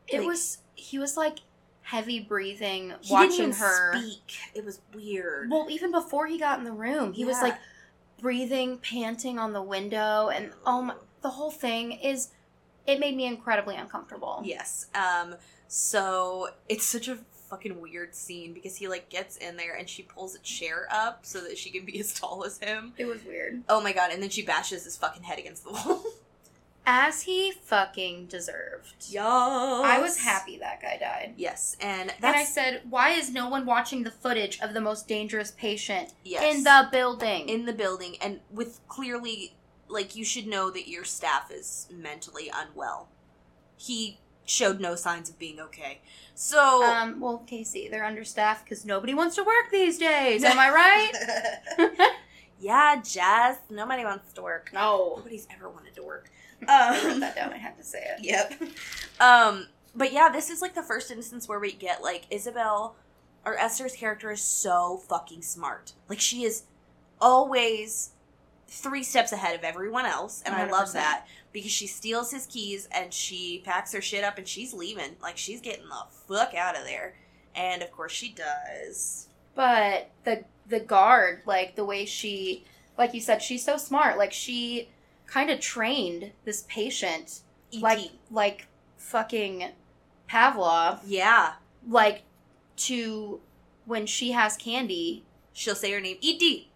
It 0.08 0.18
Like- 0.18 0.26
was 0.28 0.58
he 0.74 0.98
was 0.98 1.16
like 1.16 1.38
heavy 1.82 2.20
breathing, 2.20 2.94
He 3.00 3.12
watching 3.12 3.52
her. 3.52 3.98
speak. 3.98 4.38
It 4.54 4.64
was 4.64 4.80
weird. 4.94 5.50
Well, 5.50 5.68
even 5.70 5.90
before 5.90 6.26
he 6.26 6.38
got 6.38 6.58
in 6.58 6.64
the 6.64 6.72
room, 6.72 7.12
he 7.12 7.24
was 7.24 7.40
like 7.42 7.56
breathing, 8.20 8.78
panting 8.78 9.38
on 9.38 9.52
the 9.52 9.62
window, 9.62 10.28
and 10.28 10.52
oh 10.66 10.82
my, 10.82 10.94
the 11.22 11.30
whole 11.30 11.50
thing 11.50 11.92
is. 11.92 12.28
It 12.84 12.98
made 12.98 13.14
me 13.16 13.26
incredibly 13.26 13.76
uncomfortable. 13.76 14.42
Yes. 14.44 14.86
Um. 14.94 15.36
So 15.68 16.48
it's 16.68 16.84
such 16.84 17.06
a 17.06 17.18
fucking 17.48 17.80
weird 17.80 18.12
scene 18.14 18.52
because 18.52 18.74
he 18.76 18.88
like 18.88 19.08
gets 19.08 19.36
in 19.36 19.56
there 19.56 19.74
and 19.76 19.88
she 19.88 20.02
pulls 20.02 20.34
a 20.34 20.40
chair 20.40 20.88
up 20.90 21.20
so 21.24 21.40
that 21.42 21.56
she 21.58 21.70
can 21.70 21.84
be 21.84 22.00
as 22.00 22.12
tall 22.12 22.44
as 22.44 22.58
him. 22.58 22.92
It 22.98 23.04
was 23.04 23.22
weird. 23.24 23.62
Oh 23.68 23.80
my 23.80 23.92
god! 23.92 24.10
And 24.12 24.20
then 24.20 24.30
she 24.30 24.42
bashes 24.42 24.82
his 24.84 24.96
fucking 24.96 25.22
head 25.22 25.38
against 25.38 25.62
the 25.64 25.70
wall. 25.70 26.02
As 26.84 27.22
he 27.22 27.52
fucking 27.52 28.26
deserved. 28.26 29.06
Yes. 29.08 29.22
I 29.24 30.00
was 30.00 30.18
happy 30.18 30.58
that 30.58 30.82
guy 30.82 30.96
died. 30.98 31.34
Yes, 31.36 31.76
and 31.80 32.10
that's 32.20 32.24
And 32.24 32.36
I 32.36 32.44
said, 32.44 32.80
why 32.90 33.10
is 33.10 33.30
no 33.30 33.48
one 33.48 33.64
watching 33.66 34.02
the 34.02 34.10
footage 34.10 34.60
of 34.60 34.74
the 34.74 34.80
most 34.80 35.06
dangerous 35.06 35.52
patient 35.52 36.12
yes. 36.24 36.56
in 36.56 36.64
the 36.64 36.88
building? 36.90 37.48
in 37.48 37.66
the 37.66 37.72
building 37.72 38.16
and 38.20 38.40
with 38.50 38.80
clearly 38.88 39.54
like 39.88 40.16
you 40.16 40.24
should 40.24 40.46
know 40.46 40.70
that 40.70 40.88
your 40.88 41.04
staff 41.04 41.50
is 41.52 41.86
mentally 41.92 42.50
unwell. 42.52 43.08
He 43.76 44.18
showed 44.44 44.80
no 44.80 44.94
signs 44.96 45.28
of 45.28 45.38
being 45.38 45.60
okay. 45.60 46.00
So 46.34 46.84
um, 46.84 47.20
well, 47.20 47.38
Casey, 47.46 47.88
they're 47.88 48.04
understaffed 48.04 48.64
because 48.64 48.84
nobody 48.84 49.14
wants 49.14 49.36
to 49.36 49.44
work 49.44 49.70
these 49.70 49.98
days. 49.98 50.42
Am 50.42 50.58
I 50.58 50.70
right? 50.70 51.92
yeah, 52.60 53.00
Jess, 53.02 53.58
nobody 53.70 54.04
wants 54.04 54.32
to 54.32 54.42
work. 54.42 54.70
no. 54.72 55.14
Nobody's 55.18 55.46
ever 55.54 55.68
wanted 55.68 55.94
to 55.94 56.02
work. 56.02 56.30
I 56.68 57.02
wrote 57.04 57.12
Um, 57.12 57.20
that 57.20 57.34
down. 57.36 57.52
I 57.52 57.56
had 57.58 57.76
to 57.78 57.84
say 57.84 57.98
it. 58.18 58.24
Yep. 58.24 58.62
Um, 59.20 59.66
but 59.94 60.12
yeah, 60.12 60.28
this 60.30 60.50
is 60.50 60.62
like 60.62 60.74
the 60.74 60.82
first 60.82 61.10
instance 61.10 61.48
where 61.48 61.58
we 61.60 61.72
get 61.72 62.02
like 62.02 62.24
Isabelle 62.30 62.96
or 63.44 63.56
Esther's 63.58 63.94
character 63.94 64.30
is 64.30 64.40
so 64.42 64.98
fucking 65.08 65.42
smart. 65.42 65.92
Like 66.08 66.20
she 66.20 66.44
is 66.44 66.64
always 67.20 68.10
three 68.68 69.02
steps 69.02 69.32
ahead 69.32 69.54
of 69.54 69.64
everyone 69.64 70.06
else, 70.06 70.42
and 70.46 70.54
I 70.54 70.68
love 70.70 70.92
that 70.94 71.26
because 71.52 71.70
she 71.70 71.86
steals 71.86 72.30
his 72.30 72.46
keys 72.46 72.88
and 72.90 73.12
she 73.12 73.60
packs 73.64 73.92
her 73.92 74.00
shit 74.00 74.24
up 74.24 74.38
and 74.38 74.48
she's 74.48 74.72
leaving. 74.72 75.16
Like 75.22 75.36
she's 75.36 75.60
getting 75.60 75.88
the 75.88 76.04
fuck 76.28 76.54
out 76.54 76.76
of 76.78 76.84
there. 76.84 77.14
And 77.54 77.82
of 77.82 77.92
course 77.92 78.12
she 78.12 78.32
does. 78.32 79.28
But 79.54 80.10
the 80.24 80.44
the 80.68 80.80
guard, 80.80 81.42
like 81.44 81.76
the 81.76 81.84
way 81.84 82.06
she, 82.06 82.64
like 82.96 83.12
you 83.12 83.20
said, 83.20 83.42
she's 83.42 83.62
so 83.64 83.76
smart. 83.76 84.16
Like 84.16 84.32
she 84.32 84.88
kind 85.32 85.50
of 85.50 85.58
trained 85.60 86.32
this 86.44 86.64
patient, 86.68 87.40
like 87.80 88.10
like 88.30 88.66
fucking 88.98 89.70
Pavlov, 90.28 91.00
yeah, 91.06 91.54
like 91.88 92.22
to 92.76 93.40
when 93.84 94.06
she 94.06 94.32
has 94.32 94.56
candy, 94.56 95.24
she'll 95.52 95.74
say 95.74 95.90
her 95.92 96.00
name 96.00 96.16
E.D. 96.20 96.68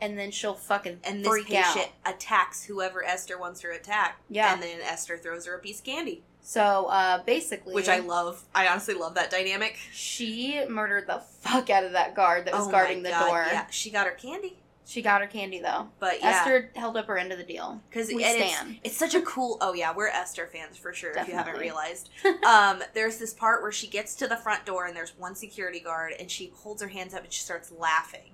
and 0.00 0.18
then 0.18 0.30
she'll 0.30 0.54
fucking 0.54 1.00
And 1.04 1.24
this 1.24 1.44
patient 1.44 1.90
out. 2.04 2.14
attacks 2.14 2.64
whoever 2.64 3.04
Esther 3.04 3.38
wants 3.38 3.60
her 3.62 3.72
to 3.72 3.78
attack. 3.80 4.20
Yeah. 4.28 4.52
And 4.54 4.62
then 4.62 4.78
Esther 4.82 5.18
throws 5.18 5.46
her 5.46 5.54
a 5.54 5.58
piece 5.58 5.80
of 5.80 5.84
candy. 5.84 6.22
So 6.40 6.86
uh, 6.86 7.22
basically, 7.24 7.74
which 7.74 7.88
I 7.88 8.00
love. 8.00 8.44
I 8.54 8.68
honestly 8.68 8.94
love 8.94 9.14
that 9.14 9.30
dynamic. 9.30 9.76
she 9.92 10.62
murdered 10.68 11.06
the 11.06 11.20
fuck 11.40 11.70
out 11.70 11.84
of 11.84 11.92
that 11.92 12.14
guard 12.14 12.44
that 12.46 12.54
was 12.54 12.68
Oh 12.68 12.70
guarding 12.70 13.02
the 13.02 13.10
God, 13.10 13.28
door. 13.28 13.46
Yeah, 13.50 13.66
she 13.70 13.90
got 13.90 14.06
her 14.06 14.12
candy, 14.12 14.58
She 14.86 15.00
got 15.00 15.22
her 15.22 15.26
candy 15.26 15.60
though. 15.60 15.88
but 15.98 16.20
yeah, 16.20 16.30
Esther 16.40 16.70
held 16.74 16.96
up 16.98 17.06
her 17.06 17.16
end 17.16 17.32
of 17.32 17.38
the 17.38 17.44
deal. 17.44 17.80
because 17.88 18.08
we 18.08 18.22
it's, 18.24 18.62
it's 18.84 18.96
such 18.96 19.14
a 19.14 19.22
cool. 19.22 19.56
Oh 19.60 19.72
yeah, 19.72 19.94
we're 19.96 20.08
Esther 20.08 20.46
fans 20.46 20.76
for 20.76 20.92
sure. 20.92 21.12
If 21.16 21.26
you 21.28 21.34
haven't 21.34 21.58
realized, 21.58 22.10
um, 22.46 22.82
there's 22.92 23.16
this 23.18 23.32
part 23.32 23.62
where 23.62 23.72
she 23.72 23.86
gets 23.86 24.14
to 24.16 24.26
the 24.26 24.36
front 24.36 24.66
door 24.66 24.84
and 24.86 24.94
there's 24.94 25.14
one 25.16 25.34
security 25.34 25.80
guard 25.80 26.12
and 26.20 26.30
she 26.30 26.52
holds 26.54 26.82
her 26.82 26.88
hands 26.88 27.14
up 27.14 27.24
and 27.24 27.32
she 27.32 27.40
starts 27.40 27.72
laughing. 27.72 28.32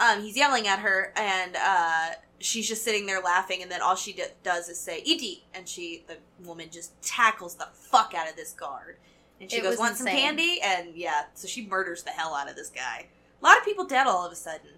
Um, 0.00 0.22
he's 0.22 0.36
yelling 0.36 0.66
at 0.68 0.78
her 0.78 1.12
and 1.16 1.56
uh, 1.56 2.06
she's 2.38 2.66
just 2.68 2.82
sitting 2.84 3.04
there 3.04 3.20
laughing 3.20 3.62
and 3.62 3.70
then 3.70 3.82
all 3.82 3.96
she 3.96 4.12
d- 4.12 4.22
does 4.42 4.68
is 4.68 4.78
say 4.80 5.00
"Edie," 5.00 5.44
and 5.54 5.68
she 5.68 6.04
the 6.06 6.16
woman 6.46 6.68
just 6.70 7.00
tackles 7.02 7.56
the 7.56 7.68
fuck 7.74 8.14
out 8.16 8.28
of 8.30 8.36
this 8.36 8.52
guard. 8.52 8.96
And 9.40 9.50
she 9.50 9.58
It 9.58 9.62
goes, 9.64 9.76
"Want 9.78 9.96
some 9.96 10.06
candy?" 10.06 10.60
And 10.64 10.96
yeah, 10.96 11.24
so 11.34 11.46
she 11.46 11.66
murders 11.66 12.04
the 12.04 12.10
hell 12.10 12.34
out 12.34 12.48
of 12.48 12.56
this 12.56 12.70
guy. 12.70 13.08
A 13.40 13.44
lot 13.44 13.58
of 13.58 13.64
people 13.64 13.84
dead 13.84 14.06
all 14.06 14.24
of 14.24 14.32
a 14.32 14.36
sudden. 14.36 14.70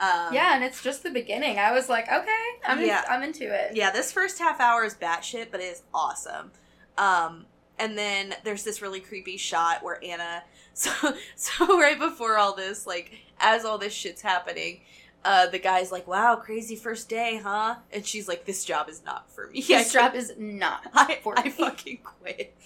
Um, 0.00 0.32
yeah, 0.32 0.54
and 0.54 0.62
it's 0.62 0.80
just 0.82 1.02
the 1.02 1.10
beginning. 1.10 1.58
I 1.58 1.72
was 1.72 1.88
like, 1.88 2.04
okay, 2.10 2.44
I'm 2.66 2.80
Yeah. 2.84 3.04
I'm 3.08 3.22
into 3.22 3.52
it. 3.52 3.74
yeah, 3.74 3.90
this 3.90 4.12
first 4.12 4.38
half 4.38 4.60
hour 4.60 4.84
is 4.84 4.94
batshit, 4.94 5.48
but 5.50 5.60
it 5.60 5.64
is 5.64 5.82
awesome. 5.92 6.52
Um, 6.96 7.46
and 7.78 7.96
then 7.98 8.34
there's 8.44 8.62
this 8.64 8.80
really 8.82 9.00
creepy 9.00 9.36
shot 9.36 9.82
where 9.82 10.02
Anna, 10.04 10.44
so 10.74 10.92
so 11.34 11.78
right 11.80 11.98
before 11.98 12.36
all 12.38 12.54
this, 12.54 12.86
like 12.86 13.12
as 13.40 13.64
all 13.64 13.78
this 13.78 13.92
shit's 13.92 14.22
happening, 14.22 14.80
uh, 15.24 15.46
the 15.48 15.58
guy's 15.58 15.90
like, 15.90 16.06
"Wow, 16.06 16.36
crazy 16.36 16.76
first 16.76 17.08
day, 17.08 17.40
huh?" 17.42 17.76
And 17.92 18.06
she's 18.06 18.28
like, 18.28 18.44
"This 18.44 18.64
job 18.64 18.88
is 18.88 19.02
not 19.04 19.28
for 19.32 19.48
me. 19.48 19.62
This 19.68 19.94
I 19.94 20.00
job 20.00 20.14
is 20.14 20.32
not 20.38 20.86
I, 20.94 21.18
for 21.22 21.36
I 21.38 21.44
me." 21.44 21.50
fucking 21.50 21.98
quit." 22.04 22.56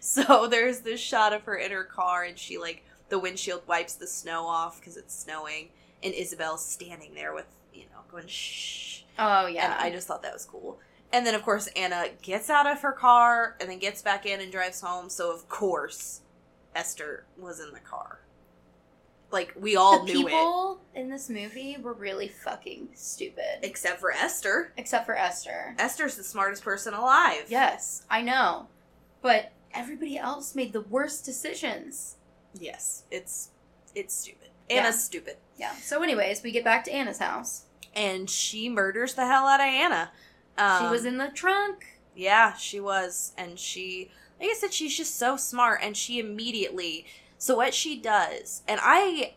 So 0.00 0.46
there's 0.46 0.80
this 0.80 1.00
shot 1.00 1.32
of 1.32 1.42
her 1.44 1.56
in 1.56 1.70
her 1.70 1.84
car, 1.84 2.22
and 2.24 2.38
she 2.38 2.58
like 2.58 2.84
the 3.08 3.18
windshield 3.18 3.62
wipes 3.66 3.94
the 3.94 4.06
snow 4.06 4.46
off 4.46 4.78
because 4.80 4.96
it's 4.96 5.14
snowing, 5.14 5.68
and 6.02 6.14
Isabelle's 6.14 6.64
standing 6.64 7.14
there 7.14 7.34
with 7.34 7.46
you 7.72 7.84
know 7.84 8.00
going 8.10 8.26
shh. 8.26 9.02
oh 9.18 9.46
yeah. 9.46 9.64
And 9.64 9.74
I 9.74 9.90
just 9.90 10.06
thought 10.06 10.22
that 10.22 10.32
was 10.32 10.44
cool. 10.44 10.78
And 11.14 11.26
then, 11.26 11.34
of 11.34 11.42
course, 11.42 11.66
Anna 11.76 12.06
gets 12.22 12.48
out 12.48 12.66
of 12.66 12.80
her 12.80 12.92
car 12.92 13.56
and 13.60 13.68
then 13.68 13.78
gets 13.78 14.00
back 14.00 14.24
in 14.24 14.40
and 14.40 14.50
drives 14.50 14.80
home. 14.80 15.10
So, 15.10 15.30
of 15.30 15.46
course, 15.46 16.22
Esther 16.74 17.26
was 17.36 17.60
in 17.60 17.70
the 17.72 17.80
car. 17.80 18.20
Like, 19.30 19.52
we 19.58 19.76
all 19.76 20.04
the 20.06 20.12
knew 20.12 20.20
it. 20.26 20.30
people 20.30 20.80
in 20.94 21.10
this 21.10 21.28
movie 21.28 21.76
were 21.80 21.92
really 21.92 22.28
fucking 22.28 22.88
stupid, 22.94 23.58
Except 23.62 24.00
for 24.00 24.10
Esther. 24.10 24.72
except 24.78 25.04
for 25.04 25.14
Esther. 25.14 25.74
Esther's 25.78 26.16
the 26.16 26.24
smartest 26.24 26.64
person 26.64 26.94
alive. 26.94 27.44
Yes, 27.48 28.04
I 28.10 28.22
know, 28.22 28.68
but 29.20 29.52
everybody 29.74 30.16
else 30.18 30.54
made 30.54 30.72
the 30.72 30.80
worst 30.82 31.26
decisions. 31.26 32.16
Yes. 32.58 33.04
It's 33.10 33.50
it's 33.94 34.14
stupid. 34.14 34.48
Yeah. 34.70 34.76
Anna's 34.78 35.02
stupid. 35.04 35.36
Yeah. 35.62 35.76
So, 35.76 36.02
anyways, 36.02 36.42
we 36.42 36.50
get 36.50 36.64
back 36.64 36.82
to 36.84 36.92
Anna's 36.92 37.20
house. 37.20 37.66
And 37.94 38.28
she 38.28 38.68
murders 38.68 39.14
the 39.14 39.26
hell 39.26 39.46
out 39.46 39.60
of 39.60 39.66
Anna. 39.66 40.10
Um, 40.58 40.82
she 40.82 40.90
was 40.90 41.04
in 41.04 41.18
the 41.18 41.28
trunk. 41.28 42.00
Yeah, 42.16 42.54
she 42.54 42.80
was. 42.80 43.32
And 43.38 43.60
she, 43.60 44.10
like 44.40 44.50
I 44.50 44.54
said, 44.54 44.72
she's 44.72 44.96
just 44.96 45.16
so 45.16 45.36
smart. 45.36 45.78
And 45.84 45.96
she 45.96 46.18
immediately, 46.18 47.06
so 47.38 47.54
what 47.54 47.74
she 47.74 47.96
does, 47.96 48.62
and 48.66 48.80
I, 48.82 49.34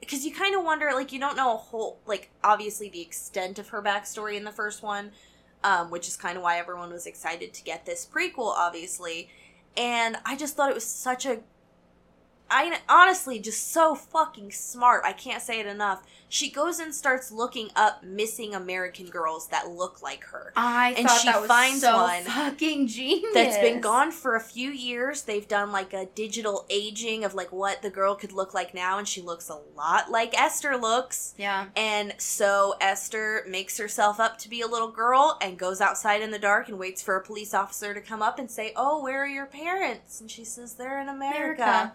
because 0.00 0.26
you 0.26 0.34
kind 0.34 0.56
of 0.56 0.64
wonder, 0.64 0.90
like, 0.94 1.12
you 1.12 1.20
don't 1.20 1.36
know 1.36 1.54
a 1.54 1.56
whole, 1.56 2.00
like, 2.06 2.30
obviously 2.42 2.88
the 2.88 3.02
extent 3.02 3.60
of 3.60 3.68
her 3.68 3.80
backstory 3.80 4.36
in 4.36 4.42
the 4.42 4.50
first 4.50 4.82
one, 4.82 5.12
um, 5.62 5.92
which 5.92 6.08
is 6.08 6.16
kind 6.16 6.36
of 6.36 6.42
why 6.42 6.58
everyone 6.58 6.90
was 6.90 7.06
excited 7.06 7.54
to 7.54 7.62
get 7.62 7.86
this 7.86 8.04
prequel, 8.04 8.52
obviously. 8.52 9.28
And 9.76 10.16
I 10.24 10.34
just 10.34 10.56
thought 10.56 10.70
it 10.70 10.74
was 10.74 10.86
such 10.86 11.24
a, 11.24 11.38
I 12.50 12.78
honestly 12.88 13.38
just 13.40 13.72
so 13.72 13.94
fucking 13.94 14.52
smart. 14.52 15.02
I 15.04 15.12
can't 15.12 15.42
say 15.42 15.60
it 15.60 15.66
enough. 15.66 16.02
She 16.28 16.50
goes 16.50 16.80
and 16.80 16.92
starts 16.94 17.30
looking 17.30 17.70
up 17.76 18.02
missing 18.02 18.52
American 18.54 19.06
girls 19.06 19.46
that 19.48 19.68
look 19.70 20.02
like 20.02 20.24
her 20.24 20.52
I 20.56 20.92
And 20.98 21.06
thought 21.06 21.20
she 21.20 21.28
that 21.28 21.40
was 21.40 21.48
finds 21.48 21.80
so 21.82 21.96
one 21.96 22.22
fucking 22.24 22.88
genius. 22.88 23.32
that's 23.32 23.58
been 23.58 23.80
gone 23.80 24.10
for 24.10 24.34
a 24.34 24.40
few 24.40 24.70
years. 24.70 25.22
They've 25.22 25.46
done 25.46 25.70
like 25.70 25.92
a 25.92 26.06
digital 26.06 26.66
aging 26.68 27.24
of 27.24 27.34
like 27.34 27.52
what 27.52 27.82
the 27.82 27.90
girl 27.90 28.16
could 28.16 28.32
look 28.32 28.54
like 28.54 28.74
now, 28.74 28.98
and 28.98 29.06
she 29.06 29.20
looks 29.22 29.48
a 29.48 29.58
lot 29.76 30.10
like 30.10 30.36
Esther 30.38 30.76
looks. 30.76 31.34
Yeah. 31.38 31.66
And 31.76 32.14
so 32.18 32.74
Esther 32.80 33.44
makes 33.48 33.78
herself 33.78 34.18
up 34.18 34.36
to 34.38 34.48
be 34.48 34.60
a 34.62 34.66
little 34.66 34.90
girl 34.90 35.38
and 35.40 35.56
goes 35.58 35.80
outside 35.80 36.22
in 36.22 36.32
the 36.32 36.38
dark 36.40 36.68
and 36.68 36.78
waits 36.78 37.02
for 37.02 37.16
a 37.16 37.22
police 37.22 37.54
officer 37.54 37.94
to 37.94 38.00
come 38.00 38.20
up 38.22 38.38
and 38.40 38.50
say, 38.50 38.72
Oh, 38.74 39.00
where 39.02 39.22
are 39.22 39.28
your 39.28 39.46
parents? 39.46 40.20
And 40.20 40.28
she 40.30 40.44
says, 40.44 40.74
They're 40.74 41.00
in 41.00 41.08
America. 41.08 41.62
America. 41.62 41.92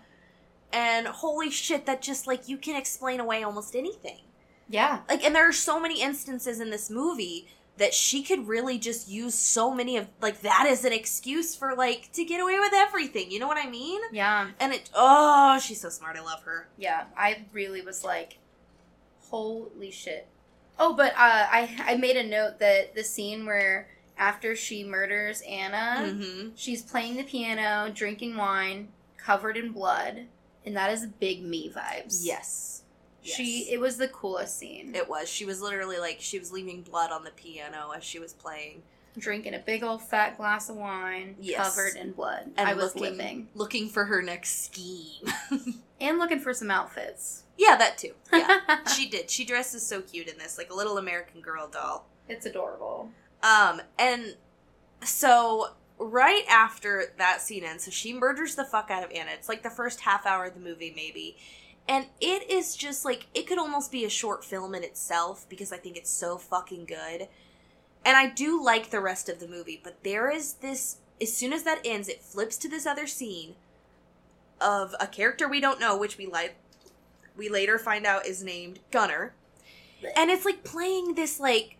And 0.74 1.08
holy 1.08 1.50
shit, 1.52 1.86
that 1.86 2.02
just 2.02 2.28
like 2.28 2.48
you 2.48 2.58
can 2.58 2.76
explain 2.76 3.20
away 3.20 3.44
almost 3.44 3.76
anything 3.76 4.20
Yeah. 4.70 5.00
like 5.10 5.24
and 5.24 5.36
there 5.36 5.48
are 5.48 5.54
so 5.54 5.80
many 5.80 6.02
instances 6.02 6.60
in 6.60 6.70
this 6.70 6.90
movie 6.90 7.48
that 7.78 7.94
she 7.94 8.22
could 8.22 8.48
really 8.48 8.78
just 8.78 9.08
use 9.08 9.34
so 9.34 9.74
many 9.74 9.98
of 9.98 10.08
like 10.22 10.42
that 10.42 10.68
as 10.70 10.86
an 10.86 10.94
excuse 10.94 11.56
for 11.56 11.74
like 11.76 12.12
to 12.14 12.24
get 12.24 12.40
away 12.42 12.60
with 12.60 12.74
everything 12.76 13.32
you 13.32 13.40
know 13.40 13.48
what 13.48 13.58
i 13.58 13.68
mean 13.70 14.02
Yeah. 14.12 14.50
and 14.60 14.74
it 14.74 14.90
oh 14.94 15.58
she's 15.60 15.82
so 15.82 15.90
smart 15.90 16.16
i 16.18 16.22
love 16.22 16.44
her 16.44 16.68
Yeah. 16.78 17.06
I 17.18 17.46
really 17.54 17.82
was 17.82 18.04
like, 18.04 18.38
holy 19.30 19.92
shit. 19.92 20.28
Oh, 20.80 20.94
but 20.94 21.12
uh, 21.14 21.16
I 21.18 21.76
I 21.86 21.96
made 21.96 22.18
a 22.18 22.24
note 22.28 22.60
that 22.60 22.96
the 22.96 23.04
scene 23.04 23.46
where 23.46 23.88
after 24.18 24.56
she 24.56 24.84
murders 24.84 25.42
Anna, 25.48 26.08
mm-hmm. 26.08 26.50
she's 26.56 26.82
playing 26.82 27.18
the 27.18 27.24
piano, 27.24 27.92
drinking 27.94 28.36
wine, 28.38 28.90
covered 29.18 29.58
in 29.58 29.72
blood, 29.72 30.26
and 30.65 30.76
that 30.76 30.91
is 30.91 31.06
big 31.06 31.43
me 31.43 31.69
vibes. 31.69 32.19
yes 32.26 32.84
She 33.24 33.67
it 33.71 33.80
was 33.80 33.97
the 33.97 34.08
coolest 34.08 34.58
scene. 34.58 34.93
it 34.95 35.08
was 35.10 35.30
she 35.30 35.45
was 35.45 35.62
literally 35.62 35.97
like 36.00 36.17
she 36.19 36.39
was 36.39 36.52
leaving 36.52 36.82
blood 36.82 37.12
on 37.12 37.24
the 37.24 37.32
piano 37.32 37.91
as 37.95 38.04
she 38.04 38.19
was 38.19 38.34
playing 38.34 38.84
drinking 39.17 39.54
a 39.54 39.60
big 39.60 39.84
old 39.84 40.02
fat 40.02 40.38
glass 40.38 40.69
of 40.69 40.78
wine, 40.78 41.36
Yes. 41.39 41.58
covered 41.76 41.97
in 42.00 42.13
blood. 42.13 42.50
and 42.56 42.69
I 42.69 42.74
was 42.74 42.95
looking, 42.95 43.17
living 43.17 43.47
looking 43.56 43.89
for 43.89 44.06
her 44.06 44.21
next 44.21 44.63
scheme 44.65 45.28
and 46.00 46.17
looking 46.17 46.39
for 46.39 46.54
some 46.54 46.71
outfits. 46.71 47.43
yeah 47.58 47.76
that 47.76 47.97
too 47.97 48.13
yeah 48.34 48.60
she 48.95 49.10
did 49.10 49.30
she 49.30 49.43
dresses 49.45 49.86
so 49.86 50.02
cute 50.02 50.28
in 50.30 50.38
this 50.38 50.58
like 50.58 50.71
a 50.71 50.74
little 50.76 50.97
american 50.97 51.41
girl 51.41 51.67
doll 51.67 52.06
it's 52.30 52.45
adorable. 52.45 53.10
Um, 53.43 53.82
and 54.00 54.36
so 55.04 55.71
right 56.02 56.44
after 56.50 57.14
that 57.18 57.42
scene 57.42 57.64
ends, 57.64 57.86
so 57.86 57.92
she 57.92 58.14
murders 58.14 58.56
the 58.56 58.66
fuck 58.66 58.90
out 58.90 59.04
of 59.04 59.12
Anna. 59.12 59.32
It's 59.34 59.48
like 59.48 59.64
the 59.64 59.70
first 59.70 60.02
half 60.02 60.26
hour 60.26 60.46
of 60.46 60.56
the 60.56 60.60
movie, 60.60 60.92
maybe. 60.96 61.38
And 61.88 62.08
it 62.20 62.50
is 62.50 62.76
just 62.76 63.06
like, 63.06 63.28
it 63.34 63.48
could 63.48 63.58
almost 63.58 63.92
be 63.92 64.04
a 64.06 64.10
short 64.10 64.44
film 64.44 64.76
in 64.76 64.84
itself 64.84 65.46
because 65.48 65.72
I 65.72 65.78
think 65.78 65.98
it's 65.98 66.10
so 66.10 66.38
fucking 66.38 66.86
good. 66.86 67.28
And 68.04 68.18
I 68.18 68.30
do 68.30 68.64
like 68.64 68.90
the 68.90 69.00
rest 69.00 69.30
of 69.30 69.40
the 69.40 69.48
movie, 69.48 69.80
but 69.84 70.04
there 70.04 70.30
is 70.30 70.54
this, 70.54 70.98
as 71.22 71.36
soon 71.36 71.54
as 71.54 71.64
that 71.64 71.82
ends, 71.86 72.08
it 72.08 72.24
flips 72.24 72.58
to 72.58 72.70
this 72.70 72.86
other 72.86 73.08
scene 73.08 73.56
of 74.60 74.96
a 75.00 75.08
character 75.08 75.48
we 75.48 75.60
don't 75.60 75.80
know, 75.80 75.98
which 75.98 76.18
we 76.18 76.26
like. 76.26 76.56
We 77.36 77.50
later 77.50 77.80
find 77.80 78.06
out 78.06 78.26
is 78.26 78.44
named 78.44 78.80
Gunnar, 78.92 79.34
and 80.16 80.30
it's 80.30 80.46
like 80.46 80.64
playing 80.64 81.16
this 81.16 81.40
like 81.40 81.78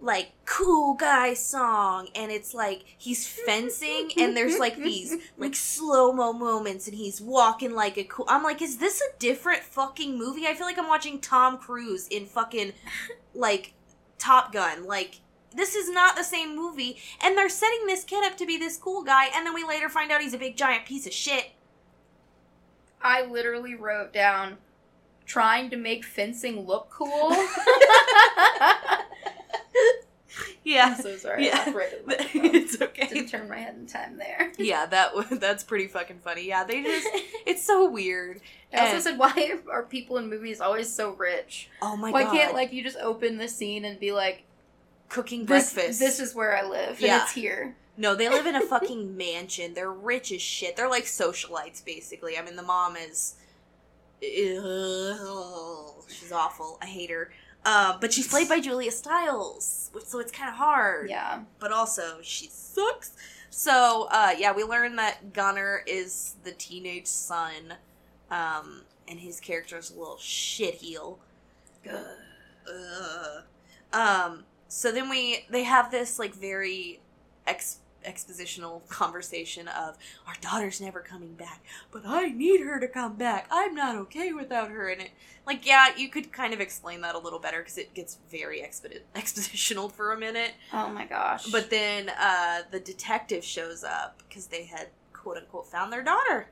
like 0.00 0.32
cool 0.44 0.94
guy 0.94 1.32
song 1.32 2.08
and 2.14 2.30
it's 2.30 2.52
like 2.52 2.84
he's 2.98 3.26
fencing 3.26 4.10
and 4.18 4.36
there's 4.36 4.58
like 4.58 4.76
these 4.76 5.16
like 5.38 5.54
slow-mo 5.54 6.32
moments 6.32 6.86
and 6.86 6.96
he's 6.96 7.20
walking 7.20 7.74
like 7.74 7.96
a 7.96 8.04
cool 8.04 8.26
I'm 8.28 8.42
like 8.42 8.60
is 8.60 8.78
this 8.78 9.00
a 9.00 9.18
different 9.18 9.62
fucking 9.62 10.18
movie? 10.18 10.46
I 10.46 10.54
feel 10.54 10.66
like 10.66 10.78
I'm 10.78 10.88
watching 10.88 11.20
Tom 11.20 11.58
Cruise 11.58 12.08
in 12.08 12.26
fucking 12.26 12.72
like 13.34 13.72
Top 14.18 14.52
Gun. 14.52 14.84
Like 14.84 15.20
this 15.54 15.74
is 15.74 15.88
not 15.88 16.16
the 16.16 16.24
same 16.24 16.54
movie 16.54 16.98
and 17.22 17.38
they're 17.38 17.48
setting 17.48 17.86
this 17.86 18.04
kid 18.04 18.24
up 18.24 18.36
to 18.38 18.46
be 18.46 18.58
this 18.58 18.76
cool 18.76 19.02
guy 19.02 19.26
and 19.34 19.46
then 19.46 19.54
we 19.54 19.64
later 19.64 19.88
find 19.88 20.10
out 20.10 20.20
he's 20.20 20.34
a 20.34 20.38
big 20.38 20.56
giant 20.56 20.84
piece 20.84 21.06
of 21.06 21.12
shit. 21.12 21.52
I 23.00 23.24
literally 23.24 23.74
wrote 23.74 24.12
down 24.12 24.58
trying 25.24 25.70
to 25.70 25.76
make 25.76 26.04
fencing 26.04 26.66
look 26.66 26.90
cool. 26.90 27.30
Yeah. 30.64 30.94
I'm 30.96 31.02
so 31.02 31.16
sorry. 31.16 31.46
Yeah. 31.46 31.52
I 31.54 31.58
laughed 31.58 31.74
right 31.76 31.92
at 31.92 32.00
the 32.04 32.06
microphone. 32.16 32.54
it's 32.56 32.82
okay. 32.82 33.06
Didn't 33.06 33.28
turn 33.28 33.48
my 33.48 33.56
head 33.58 33.76
in 33.76 33.86
time 33.86 34.16
there. 34.16 34.50
Yeah, 34.58 34.86
that 34.86 35.12
that's 35.40 35.62
pretty 35.62 35.86
fucking 35.86 36.18
funny. 36.20 36.46
Yeah, 36.48 36.64
they 36.64 36.82
just 36.82 37.06
it's 37.46 37.62
so 37.64 37.88
weird. 37.88 38.40
I 38.72 38.80
also 38.80 38.94
And- 38.94 39.02
said, 39.02 39.18
why 39.18 39.54
are 39.70 39.82
people 39.84 40.16
in 40.16 40.28
movies 40.28 40.60
always 40.60 40.92
so 40.92 41.10
rich? 41.12 41.68
Oh 41.82 41.96
my 41.96 42.10
why 42.10 42.24
god. 42.24 42.32
Why 42.32 42.38
can't 42.38 42.54
like 42.54 42.72
you 42.72 42.82
just 42.82 42.96
open 42.98 43.38
the 43.38 43.46
scene 43.48 43.84
and 43.84 44.00
be 44.00 44.10
like, 44.12 44.42
cooking 45.08 45.44
this, 45.46 45.72
breakfast? 45.72 46.00
this 46.00 46.18
is 46.18 46.34
where 46.34 46.56
I 46.56 46.66
live, 46.68 47.00
Yeah. 47.00 47.14
and 47.14 47.22
it's 47.22 47.32
here. 47.32 47.76
No, 47.96 48.16
they 48.16 48.28
live 48.28 48.46
in 48.46 48.56
a 48.56 48.60
fucking 48.66 49.16
mansion. 49.16 49.74
They're 49.74 49.92
rich 49.92 50.32
as 50.32 50.42
shit. 50.42 50.74
They're 50.74 50.90
like 50.90 51.04
socialites 51.04 51.84
basically. 51.84 52.36
I 52.36 52.42
mean, 52.42 52.56
the 52.56 52.62
mom 52.62 52.96
is 52.96 53.36
Ugh, 54.22 56.02
she's 56.08 56.32
awful. 56.32 56.78
I 56.82 56.86
hate 56.86 57.10
her. 57.10 57.30
Uh, 57.64 57.96
but 58.00 58.12
she's 58.12 58.28
played 58.28 58.48
by 58.48 58.60
Julia 58.60 58.90
Stiles, 58.90 59.88
which- 59.92 60.04
so 60.04 60.18
it's 60.18 60.30
kind 60.32 60.50
of 60.50 60.56
hard. 60.56 61.08
Yeah. 61.08 61.40
but 61.58 61.72
also 61.72 62.18
she 62.22 62.48
sucks. 62.48 63.12
So 63.50 64.08
uh, 64.10 64.32
yeah, 64.36 64.52
we 64.52 64.64
learn 64.64 64.96
that 64.96 65.32
Gunnar 65.32 65.82
is 65.86 66.34
the 66.44 66.52
teenage 66.52 67.06
son, 67.06 67.74
um, 68.30 68.82
and 69.08 69.20
his 69.20 69.38
character 69.40 69.78
is 69.78 69.90
a 69.90 69.98
little 69.98 70.18
shit 70.18 70.74
heel. 70.74 71.18
Ugh. 72.68 73.42
Um, 73.92 74.44
so 74.68 74.90
then 74.90 75.08
we 75.08 75.46
they 75.50 75.62
have 75.62 75.90
this 75.90 76.18
like 76.18 76.34
very 76.34 77.00
ex- 77.46 77.78
expositional 78.06 78.86
conversation 78.88 79.68
of 79.68 79.96
our 80.26 80.34
daughter's 80.40 80.80
never 80.80 81.00
coming 81.00 81.34
back, 81.34 81.64
but 81.90 82.02
I 82.06 82.28
need 82.28 82.60
her 82.60 82.78
to 82.80 82.88
come 82.88 83.16
back. 83.16 83.46
I'm 83.50 83.74
not 83.74 83.96
okay 83.96 84.32
without 84.32 84.70
her. 84.70 84.88
And 84.88 85.02
it 85.02 85.10
like 85.46 85.66
yeah, 85.66 85.96
you 85.96 86.08
could 86.08 86.32
kind 86.32 86.54
of 86.54 86.60
explain 86.60 87.00
that 87.02 87.14
a 87.14 87.18
little 87.18 87.38
better 87.38 87.58
because 87.58 87.78
it 87.78 87.94
gets 87.94 88.18
very 88.30 88.60
expedi- 88.60 89.00
expositional 89.14 89.90
for 89.90 90.12
a 90.12 90.18
minute. 90.18 90.52
Oh 90.72 90.88
my 90.88 91.04
gosh. 91.04 91.46
But 91.50 91.70
then 91.70 92.10
uh, 92.10 92.62
the 92.70 92.80
detective 92.80 93.44
shows 93.44 93.84
up 93.84 94.22
because 94.28 94.46
they 94.46 94.64
had 94.64 94.88
quote 95.12 95.36
unquote 95.36 95.66
found 95.66 95.92
their 95.92 96.02
daughter. 96.02 96.48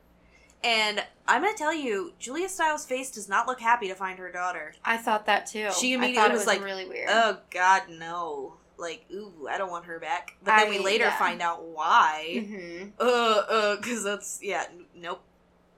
And 0.64 1.02
I'm 1.26 1.42
gonna 1.42 1.56
tell 1.56 1.74
you, 1.74 2.12
Julia 2.18 2.48
Stiles' 2.48 2.86
face 2.86 3.10
does 3.10 3.28
not 3.28 3.46
look 3.48 3.60
happy 3.60 3.88
to 3.88 3.94
find 3.94 4.18
her 4.18 4.30
daughter. 4.30 4.74
I 4.84 4.96
thought 4.96 5.26
that 5.26 5.46
too. 5.46 5.70
She 5.78 5.92
immediately 5.92 6.30
it 6.30 6.32
was 6.32 6.46
like, 6.46 6.62
really 6.62 6.86
weird. 6.86 7.08
Oh 7.10 7.38
God, 7.50 7.82
no! 7.88 8.54
Like, 8.78 9.04
ooh, 9.12 9.48
I 9.48 9.58
don't 9.58 9.70
want 9.70 9.84
her 9.86 9.98
back. 9.98 10.36
But 10.42 10.56
then 10.56 10.70
we 10.70 10.78
later 10.78 11.04
yeah. 11.04 11.18
find 11.18 11.40
out 11.40 11.64
why. 11.64 12.44
hmm 12.46 12.88
Uh, 13.00 13.42
uh, 13.48 13.76
because 13.76 14.04
that's 14.04 14.40
yeah, 14.42 14.64
nope. 14.94 15.22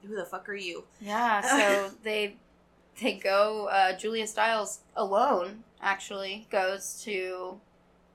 Who 0.07 0.16
the 0.16 0.24
fuck 0.24 0.48
are 0.48 0.54
you? 0.54 0.85
Yeah. 1.00 1.40
So 1.88 1.90
they 2.02 2.37
they 3.00 3.14
go. 3.14 3.66
Uh, 3.66 3.96
Julia 3.96 4.26
Stiles 4.26 4.80
alone 4.96 5.64
actually 5.80 6.46
goes 6.50 7.02
to 7.04 7.61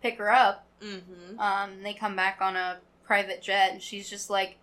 pick 0.01 0.17
her 0.17 0.31
up. 0.31 0.65
Mm-hmm. 0.81 1.39
Um, 1.39 1.83
they 1.83 1.93
come 1.93 2.15
back 2.15 2.39
on 2.41 2.55
a 2.55 2.79
private 3.03 3.41
jet, 3.41 3.71
and 3.71 3.81
she's 3.81 4.09
just 4.09 4.29
like 4.29 4.57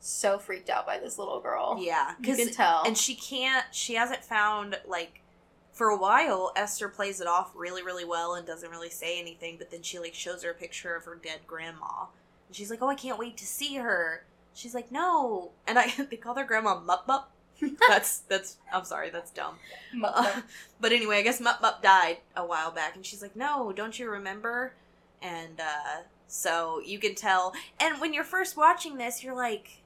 so 0.00 0.38
freaked 0.38 0.70
out 0.70 0.86
by 0.86 0.98
this 0.98 1.18
little 1.18 1.40
girl. 1.40 1.78
Yeah, 1.80 2.14
you 2.22 2.36
can 2.36 2.50
tell. 2.50 2.84
and 2.84 2.96
she 2.96 3.14
can't 3.14 3.66
she 3.72 3.94
hasn't 3.94 4.24
found 4.24 4.78
like 4.86 5.20
for 5.76 5.90
a 5.90 5.96
while 5.96 6.52
esther 6.56 6.88
plays 6.88 7.20
it 7.20 7.26
off 7.26 7.52
really 7.54 7.82
really 7.82 8.04
well 8.04 8.34
and 8.34 8.46
doesn't 8.46 8.70
really 8.70 8.88
say 8.88 9.20
anything 9.20 9.56
but 9.58 9.70
then 9.70 9.82
she 9.82 9.98
like 9.98 10.14
shows 10.14 10.42
her 10.42 10.50
a 10.50 10.54
picture 10.54 10.96
of 10.96 11.04
her 11.04 11.14
dead 11.22 11.40
grandma. 11.46 12.06
And 12.48 12.56
she's 12.56 12.70
like 12.70 12.80
oh 12.82 12.88
i 12.88 12.94
can't 12.94 13.18
wait 13.18 13.36
to 13.36 13.46
see 13.46 13.76
her. 13.76 14.24
She's 14.54 14.74
like 14.74 14.90
no. 14.90 15.50
And 15.66 15.78
i 15.78 15.92
they 16.10 16.16
call 16.16 16.34
their 16.34 16.46
grandma 16.46 16.80
mup 16.80 17.06
mup. 17.06 17.30
That's 17.88 18.18
that's 18.20 18.56
i'm 18.72 18.84
sorry 18.84 19.08
that's 19.08 19.30
dumb. 19.30 19.54
Uh, 20.02 20.42
but 20.80 20.92
anyway 20.92 21.18
i 21.18 21.22
guess 21.22 21.40
mup 21.40 21.60
mup 21.62 21.82
died 21.82 22.18
a 22.36 22.44
while 22.44 22.70
back 22.70 22.96
and 22.96 23.04
she's 23.04 23.22
like 23.22 23.36
no 23.36 23.72
don't 23.72 23.98
you 23.98 24.10
remember? 24.10 24.72
And 25.22 25.60
uh 25.60 26.02
so 26.26 26.80
you 26.84 26.98
can 26.98 27.14
tell. 27.14 27.52
And 27.78 28.00
when 28.00 28.12
you're 28.14 28.24
first 28.24 28.56
watching 28.56 28.96
this 28.96 29.22
you're 29.22 29.36
like 29.36 29.82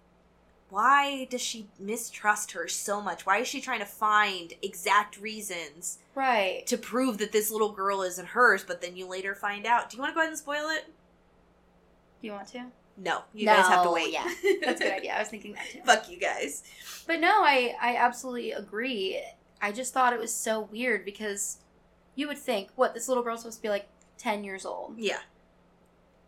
why 0.71 1.27
does 1.31 1.41
she 1.41 1.67
mistrust 1.79 2.53
her 2.53 2.69
so 2.69 3.01
much? 3.01 3.27
Why 3.27 3.39
is 3.39 3.49
she 3.49 3.61
trying 3.61 3.81
to 3.81 3.87
find 3.87 4.55
exact 4.63 5.21
reasons 5.21 5.99
right. 6.15 6.67
to 6.67 6.79
prove 6.79 7.19
that 7.19 7.33
this 7.33 7.51
little 7.51 7.73
girl 7.73 8.03
isn't 8.03 8.29
hers? 8.29 8.65
But 8.65 8.81
then 8.81 8.97
you 8.97 9.07
later 9.07 9.35
find 9.35 9.67
out. 9.67 9.91
Do 9.91 9.97
you 9.97 10.01
want 10.01 10.11
to 10.11 10.15
go 10.15 10.21
ahead 10.21 10.31
and 10.31 10.39
spoil 10.39 10.69
it? 10.69 10.87
Do 12.21 12.27
you 12.27 12.33
want 12.33 12.49
to? 12.49 12.67
No, 12.97 13.23
you 13.33 13.47
guys 13.47 13.67
have 13.67 13.85
to 13.85 13.91
wait. 13.91 14.13
yeah. 14.13 14.29
That's 14.63 14.81
a 14.81 14.85
good 14.85 14.93
idea. 14.93 15.15
I 15.15 15.21
was 15.21 15.29
thinking 15.29 15.55
that 15.55 15.69
too. 15.71 15.81
Fuck 15.85 16.11
you 16.11 16.19
guys. 16.19 16.63
But 17.07 17.21
no, 17.21 17.43
I 17.43 17.75
I 17.81 17.97
absolutely 17.97 18.53
agree. 18.53 19.23
I 19.63 19.73
just 19.73 19.95
thought 19.95 20.13
it 20.13 20.21
was 20.21 20.33
so 20.33 20.69
weird 20.71 21.05
because 21.05 21.59
you 22.15 22.29
would 22.29 22.39
think, 22.39 22.69
what 22.77 22.93
this 22.93 23.09
little 23.09 23.23
girl's 23.23 23.41
supposed 23.41 23.59
to 23.59 23.63
be 23.63 23.69
like 23.71 23.89
ten 24.19 24.45
years 24.45 24.67
old, 24.67 24.95
Yeah, 24.99 25.21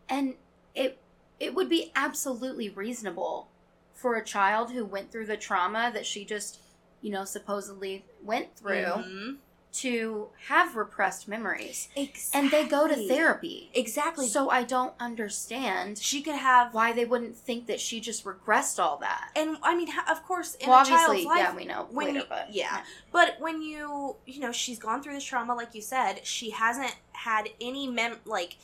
and 0.09 0.35
it 0.75 0.99
it 1.39 1.55
would 1.55 1.69
be 1.69 1.93
absolutely 1.95 2.71
reasonable 2.71 3.49
for 4.03 4.17
a 4.17 4.25
child 4.25 4.73
who 4.73 4.85
went 4.85 5.11
through 5.13 5.27
the 5.27 5.37
trauma 5.37 5.91
that 5.95 6.05
she 6.05 6.25
just 6.25 6.59
you 7.01 7.11
know 7.11 7.25
supposedly 7.25 8.05
went 8.23 8.55
through 8.57 8.85
Mhm. 8.85 9.37
to 9.73 10.29
have 10.49 10.77
repressed 10.77 11.27
memories, 11.29 11.89
exactly. 11.97 12.39
and 12.41 12.51
they 12.51 12.69
go 12.69 12.87
to 12.87 13.09
therapy. 13.09 13.71
Exactly. 13.73 14.29
So 14.29 14.51
I 14.51 14.65
don't 14.65 14.93
understand 15.01 15.97
she 15.99 16.21
could 16.21 16.35
have. 16.35 16.75
why 16.75 16.93
they 16.93 17.07
wouldn't 17.07 17.37
think 17.37 17.67
that 17.69 17.81
she 17.81 17.99
just 18.01 18.25
regressed 18.25 18.79
all 18.79 18.99
that. 18.99 19.31
And 19.35 19.57
I 19.63 19.75
mean, 19.75 19.89
of 20.11 20.23
course, 20.25 20.57
in 20.57 20.69
well, 20.69 20.83
a 20.83 20.85
child's 20.85 21.05
obviously, 21.09 21.27
life, 21.27 21.39
yeah, 21.39 21.57
we 21.57 21.65
know 21.65 21.87
when 21.91 22.07
later, 22.09 22.19
you- 22.19 22.27
but 22.29 22.53
yeah. 22.53 22.83
But 23.13 23.41
when 23.41 23.63
you, 23.63 24.17
you 24.27 24.41
know, 24.41 24.53
she's 24.53 24.79
gone 24.79 25.03
through 25.03 25.15
this 25.15 25.25
trauma, 25.25 25.55
like 25.55 25.75
you 25.75 25.81
said, 25.83 26.27
she 26.27 26.51
hasn't 26.51 26.95
had 27.13 27.49
any 27.61 27.87
mem, 27.89 28.19
like, 28.27 28.57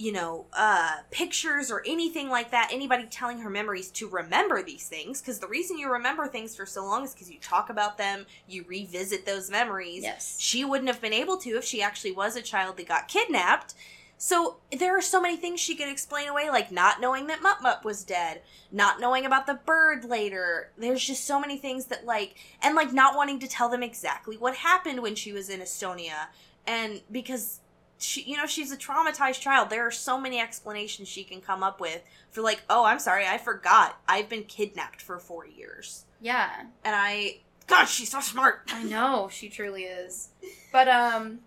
you 0.00 0.12
know, 0.12 0.46
uh, 0.54 0.96
pictures 1.10 1.70
or 1.70 1.82
anything 1.86 2.30
like 2.30 2.50
that. 2.52 2.70
Anybody 2.72 3.04
telling 3.04 3.40
her 3.40 3.50
memories 3.50 3.90
to 3.90 4.08
remember 4.08 4.62
these 4.62 4.88
things, 4.88 5.20
because 5.20 5.40
the 5.40 5.46
reason 5.46 5.76
you 5.76 5.92
remember 5.92 6.26
things 6.26 6.56
for 6.56 6.64
so 6.64 6.86
long 6.86 7.04
is 7.04 7.12
because 7.12 7.30
you 7.30 7.38
talk 7.38 7.68
about 7.68 7.98
them, 7.98 8.24
you 8.48 8.64
revisit 8.66 9.26
those 9.26 9.50
memories. 9.50 10.02
yes, 10.02 10.36
She 10.40 10.64
wouldn't 10.64 10.88
have 10.88 11.02
been 11.02 11.12
able 11.12 11.36
to 11.38 11.50
if 11.50 11.64
she 11.64 11.82
actually 11.82 12.12
was 12.12 12.34
a 12.34 12.40
child 12.40 12.78
that 12.78 12.88
got 12.88 13.08
kidnapped. 13.08 13.74
So 14.16 14.56
there 14.72 14.96
are 14.96 15.02
so 15.02 15.20
many 15.20 15.36
things 15.36 15.60
she 15.60 15.76
could 15.76 15.88
explain 15.88 16.28
away, 16.28 16.48
like 16.48 16.72
not 16.72 16.98
knowing 16.98 17.26
that 17.26 17.42
Mup 17.42 17.60
Mup 17.60 17.84
was 17.84 18.02
dead, 18.02 18.40
not 18.72 19.00
knowing 19.00 19.26
about 19.26 19.46
the 19.46 19.54
bird 19.54 20.06
later. 20.06 20.70
There's 20.78 21.04
just 21.04 21.26
so 21.26 21.38
many 21.38 21.58
things 21.58 21.86
that 21.86 22.06
like, 22.06 22.36
and 22.62 22.74
like 22.74 22.92
not 22.92 23.16
wanting 23.16 23.38
to 23.40 23.48
tell 23.48 23.68
them 23.68 23.82
exactly 23.82 24.38
what 24.38 24.56
happened 24.56 25.02
when 25.02 25.14
she 25.14 25.32
was 25.32 25.50
in 25.50 25.60
Estonia, 25.60 26.28
and 26.66 27.02
because 27.10 27.60
she, 28.00 28.22
you 28.22 28.36
know, 28.36 28.46
she's 28.46 28.72
a 28.72 28.76
traumatized 28.76 29.40
child. 29.40 29.70
There 29.70 29.86
are 29.86 29.90
so 29.90 30.18
many 30.18 30.40
explanations 30.40 31.08
she 31.08 31.22
can 31.22 31.40
come 31.40 31.62
up 31.62 31.80
with 31.80 32.02
for 32.30 32.40
like, 32.40 32.62
oh, 32.70 32.84
I'm 32.84 32.98
sorry, 32.98 33.26
I 33.26 33.38
forgot. 33.38 34.00
I've 34.08 34.28
been 34.28 34.44
kidnapped 34.44 35.02
for 35.02 35.18
four 35.18 35.46
years, 35.46 36.04
yeah. 36.20 36.50
and 36.84 36.96
I, 36.96 37.40
God, 37.66 37.84
she's 37.84 38.10
so 38.10 38.20
smart. 38.20 38.62
I 38.72 38.82
know 38.84 39.28
she 39.30 39.48
truly 39.48 39.84
is. 39.84 40.30
But 40.72 40.88
um, 40.88 41.40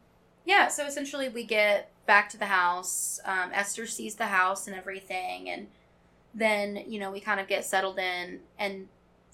yeah. 0.45 0.67
So 0.67 0.85
essentially, 0.85 1.29
we 1.29 1.43
get 1.43 1.91
back 2.05 2.29
to 2.29 2.37
the 2.37 2.45
house. 2.45 3.19
Um, 3.25 3.49
Esther 3.53 3.87
sees 3.87 4.15
the 4.15 4.27
house 4.27 4.67
and 4.67 4.75
everything, 4.75 5.49
and 5.49 5.67
then 6.33 6.83
you 6.87 6.99
know 6.99 7.11
we 7.11 7.19
kind 7.19 7.39
of 7.39 7.47
get 7.47 7.65
settled 7.65 7.99
in. 7.99 8.41
And 8.59 8.87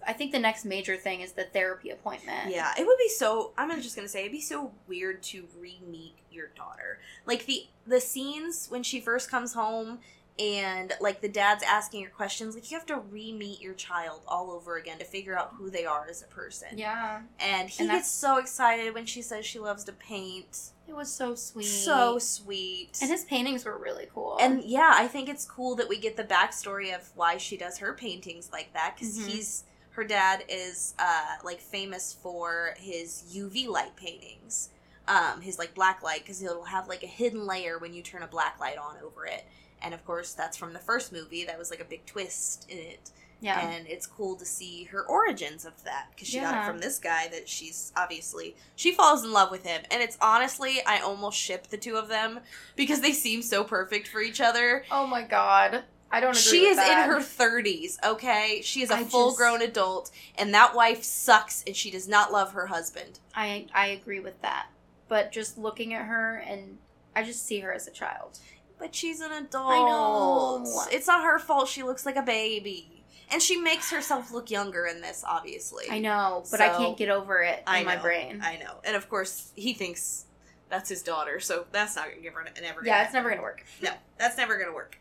I 0.08 0.14
think 0.14 0.32
the 0.32 0.40
next 0.40 0.66
major 0.66 0.98
thing 0.98 1.22
is 1.22 1.34
the 1.34 1.44
therapy 1.46 1.90
appointment. 1.90 2.52
Yeah, 2.52 2.74
it 2.78 2.86
would 2.86 2.98
be 2.98 3.10
so. 3.10 3.52
I'm 3.58 3.70
just 3.82 3.96
gonna 3.96 4.08
say 4.08 4.22
it'd 4.22 4.32
be 4.32 4.42
so 4.42 4.72
weird 4.88 5.22
to 5.24 5.46
re-meet 5.60 6.16
your 6.32 6.48
daughter. 6.56 7.00
Like 7.26 7.46
the 7.46 7.68
the 7.86 8.00
scenes 8.02 8.68
when 8.70 8.84
she 8.84 9.00
first 9.02 9.30
comes 9.32 9.54
home 9.54 10.00
and 10.38 10.94
like 11.02 11.20
the 11.20 11.28
dad's 11.28 11.64
asking 11.64 12.02
her 12.02 12.10
questions 12.10 12.56
like 12.56 12.72
you 12.72 12.78
have 12.78 12.86
to 12.86 12.96
re-meet 12.98 13.60
your 13.60 13.74
child 13.74 14.22
all 14.26 14.52
over 14.52 14.78
again 14.78 14.98
to 14.98 15.04
figure 15.04 15.38
out 15.38 15.52
who 15.58 15.70
they 15.70 15.84
are 15.86 16.08
as 16.10 16.22
a 16.22 16.28
person 16.28 16.70
Yeah. 16.78 17.24
and 17.42 17.70
he 17.70 17.84
And 17.84 17.92
gets 17.92 18.10
so 18.10 18.38
excited 18.38 18.94
when 18.94 19.06
she 19.06 19.22
says 19.22 19.46
she 19.46 19.60
loves 19.60 19.84
to 19.84 19.92
paint 19.92 20.70
It 20.88 20.96
was 20.96 21.12
so 21.12 21.36
sweet. 21.36 21.66
so 21.66 22.20
sweet 22.20 22.98
And 23.02 23.12
his 23.12 23.26
paintings 23.26 23.66
were 23.66 23.78
really 23.78 24.08
cool. 24.14 24.38
and 24.40 24.64
yeah 24.64 24.94
i 24.96 25.08
think 25.08 25.28
it's 25.28 25.44
cool 25.44 25.76
that 25.76 25.90
we 25.90 25.98
get 25.98 26.16
the 26.16 26.24
backstory 26.24 26.96
of 26.96 27.10
why 27.16 27.36
she 27.36 27.58
does 27.58 27.80
her 27.80 27.94
paintings 27.94 28.50
like 28.50 28.72
that 28.74 28.96
because 28.96 29.20
Mhm. 29.20 29.28
he's 29.28 29.66
her 30.00 30.06
dad 30.06 30.46
is 30.48 30.94
uh 30.98 31.36
like 31.44 31.60
famous 31.60 32.14
for 32.24 32.74
his 32.78 33.24
uv 33.36 33.68
light 33.68 33.96
paintings. 33.98 34.70
Um 35.10 35.42
his 35.42 35.60
like 35.60 35.76
black 35.76 36.02
light 36.02 36.22
because 36.22 36.40
he'll 36.40 36.64
have 36.64 36.88
like 36.88 37.04
a 37.04 37.08
hidden 37.08 37.46
layer 37.46 37.78
when 37.78 37.94
you 37.94 38.02
turn 38.02 38.24
a 38.24 38.28
black 38.28 38.60
light 38.62 38.78
on 38.78 38.96
over 39.04 39.26
it. 39.26 39.46
And 39.82 39.94
of 39.94 40.06
course 40.06 40.32
that's 40.34 40.56
from 40.56 40.72
the 40.72 40.80
first 40.80 41.12
movie. 41.12 41.44
That 41.44 41.58
was 41.60 41.70
like 41.70 41.82
a 41.82 41.86
big 41.86 42.06
twist 42.06 42.66
in 42.70 42.78
it. 42.78 43.12
Yeah. 43.42 43.70
and 43.70 43.88
it's 43.88 44.06
cool 44.06 44.36
to 44.36 44.44
see 44.46 44.84
her 44.86 45.04
origins 45.04 45.64
of 45.64 45.82
that 45.86 46.08
because 46.12 46.28
she 46.28 46.42
got 46.42 46.62
it 46.62 46.68
from 46.68 46.80
this 46.80 47.00
guy 47.00 47.30
that 47.30 47.48
she's 47.48 47.94
obviously 47.96 48.58
she 48.76 48.92
falls 48.92 49.24
in 49.26 49.34
love 49.34 49.52
with 49.52 49.66
him. 49.66 49.82
And 49.92 50.02
it's 50.02 50.18
honestly 50.22 50.82
i 50.86 51.00
almost 51.00 51.38
ship 51.38 51.68
the 51.68 51.78
two 51.78 51.96
of 51.98 52.08
them 52.08 52.40
because 52.78 53.02
they 53.02 53.12
seem 53.14 53.42
so 53.42 53.66
perfect 53.66 54.08
for 54.08 54.22
each 54.22 54.40
other. 54.40 54.84
Oh 54.92 55.06
my 55.08 55.24
god. 55.24 55.84
I 56.12 56.20
don't 56.20 56.32
agree 56.32 56.42
she 56.42 56.66
is 56.66 56.78
that. 56.78 57.06
in 57.06 57.10
her 57.12 57.20
30s 57.20 57.98
okay 58.04 58.62
she 58.64 58.82
is 58.82 58.90
a 58.90 58.96
I 58.96 59.04
full 59.04 59.34
grown 59.36 59.60
just- 59.60 59.70
adult 59.72 60.12
and 60.38 60.54
that 60.54 60.76
wife 60.76 61.04
sucks 61.04 61.64
and 61.68 61.76
she 61.76 61.92
does 61.92 62.08
not 62.08 62.32
love 62.32 62.54
her 62.54 62.68
husband 62.68 63.20
I 63.36 63.68
I 63.74 63.88
agree 63.88 64.20
with 64.20 64.42
that. 64.42 64.68
But 65.08 65.32
just 65.32 65.58
looking 65.58 65.94
at 65.94 66.06
her 66.06 66.38
and 66.38 66.78
I 67.16 67.24
just 67.24 67.46
see 67.46 67.60
her 67.62 67.74
as 67.74 67.88
a 67.88 67.92
child. 67.92 68.40
but 68.78 68.94
she's 68.96 69.20
an 69.22 69.32
adult 69.32 69.72
I 69.72 69.78
know. 69.78 70.86
it's 70.92 71.08
not 71.08 71.24
her 71.24 71.40
fault 71.40 71.68
she 71.68 71.84
looks 71.84 72.06
like 72.06 72.16
a 72.16 72.22
baby 72.22 73.04
and 73.32 73.42
she 73.42 73.58
makes 73.58 73.92
herself 73.92 74.32
look 74.32 74.50
younger 74.50 74.86
in 74.88 75.02
this 75.02 75.24
obviously 75.28 75.86
I 75.90 76.00
know, 76.00 76.44
but 76.50 76.62
I 76.62 76.70
can't 76.70 76.98
get 76.98 77.10
over 77.10 77.42
it 77.44 77.60
in 77.60 77.64
I 77.68 77.84
my 77.84 77.96
brain. 77.98 78.42
I 78.44 78.58
know. 78.58 78.76
And 78.84 78.96
of 78.96 79.08
course, 79.10 79.52
he 79.56 79.74
thinks 79.74 80.26
that's 80.70 80.90
his 80.90 81.02
daughter, 81.04 81.40
so 81.40 81.66
that's 81.72 81.96
not 81.96 82.10
gonna 82.10 82.22
give 82.22 82.34
her 82.34 82.46
never. 82.62 82.82
yeah, 82.86 83.04
it's 83.04 83.14
never 83.14 83.30
gonna 83.30 83.42
work. 83.42 83.64
No, 83.82 83.92
that's 84.18 84.38
never 84.38 84.58
gonna 84.58 84.74
work. 84.74 84.99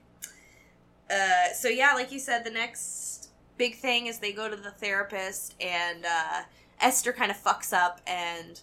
Uh, 1.11 1.53
so 1.55 1.69
yeah, 1.69 1.95
like 1.95 2.13
you 2.13 2.19
said, 2.19 2.45
the 2.45 2.51
next 2.51 3.29
big 3.57 3.77
thing 3.77 4.07
is 4.07 4.19
they 4.19 4.33
go 4.33 4.49
to 4.49 4.57
the 4.57 4.71
therapist, 4.71 5.55
and 5.61 6.05
uh, 6.05 6.43
Esther 6.81 7.13
kind 7.13 7.31
of 7.31 7.37
fucks 7.37 7.73
up 7.73 8.01
and 8.07 8.61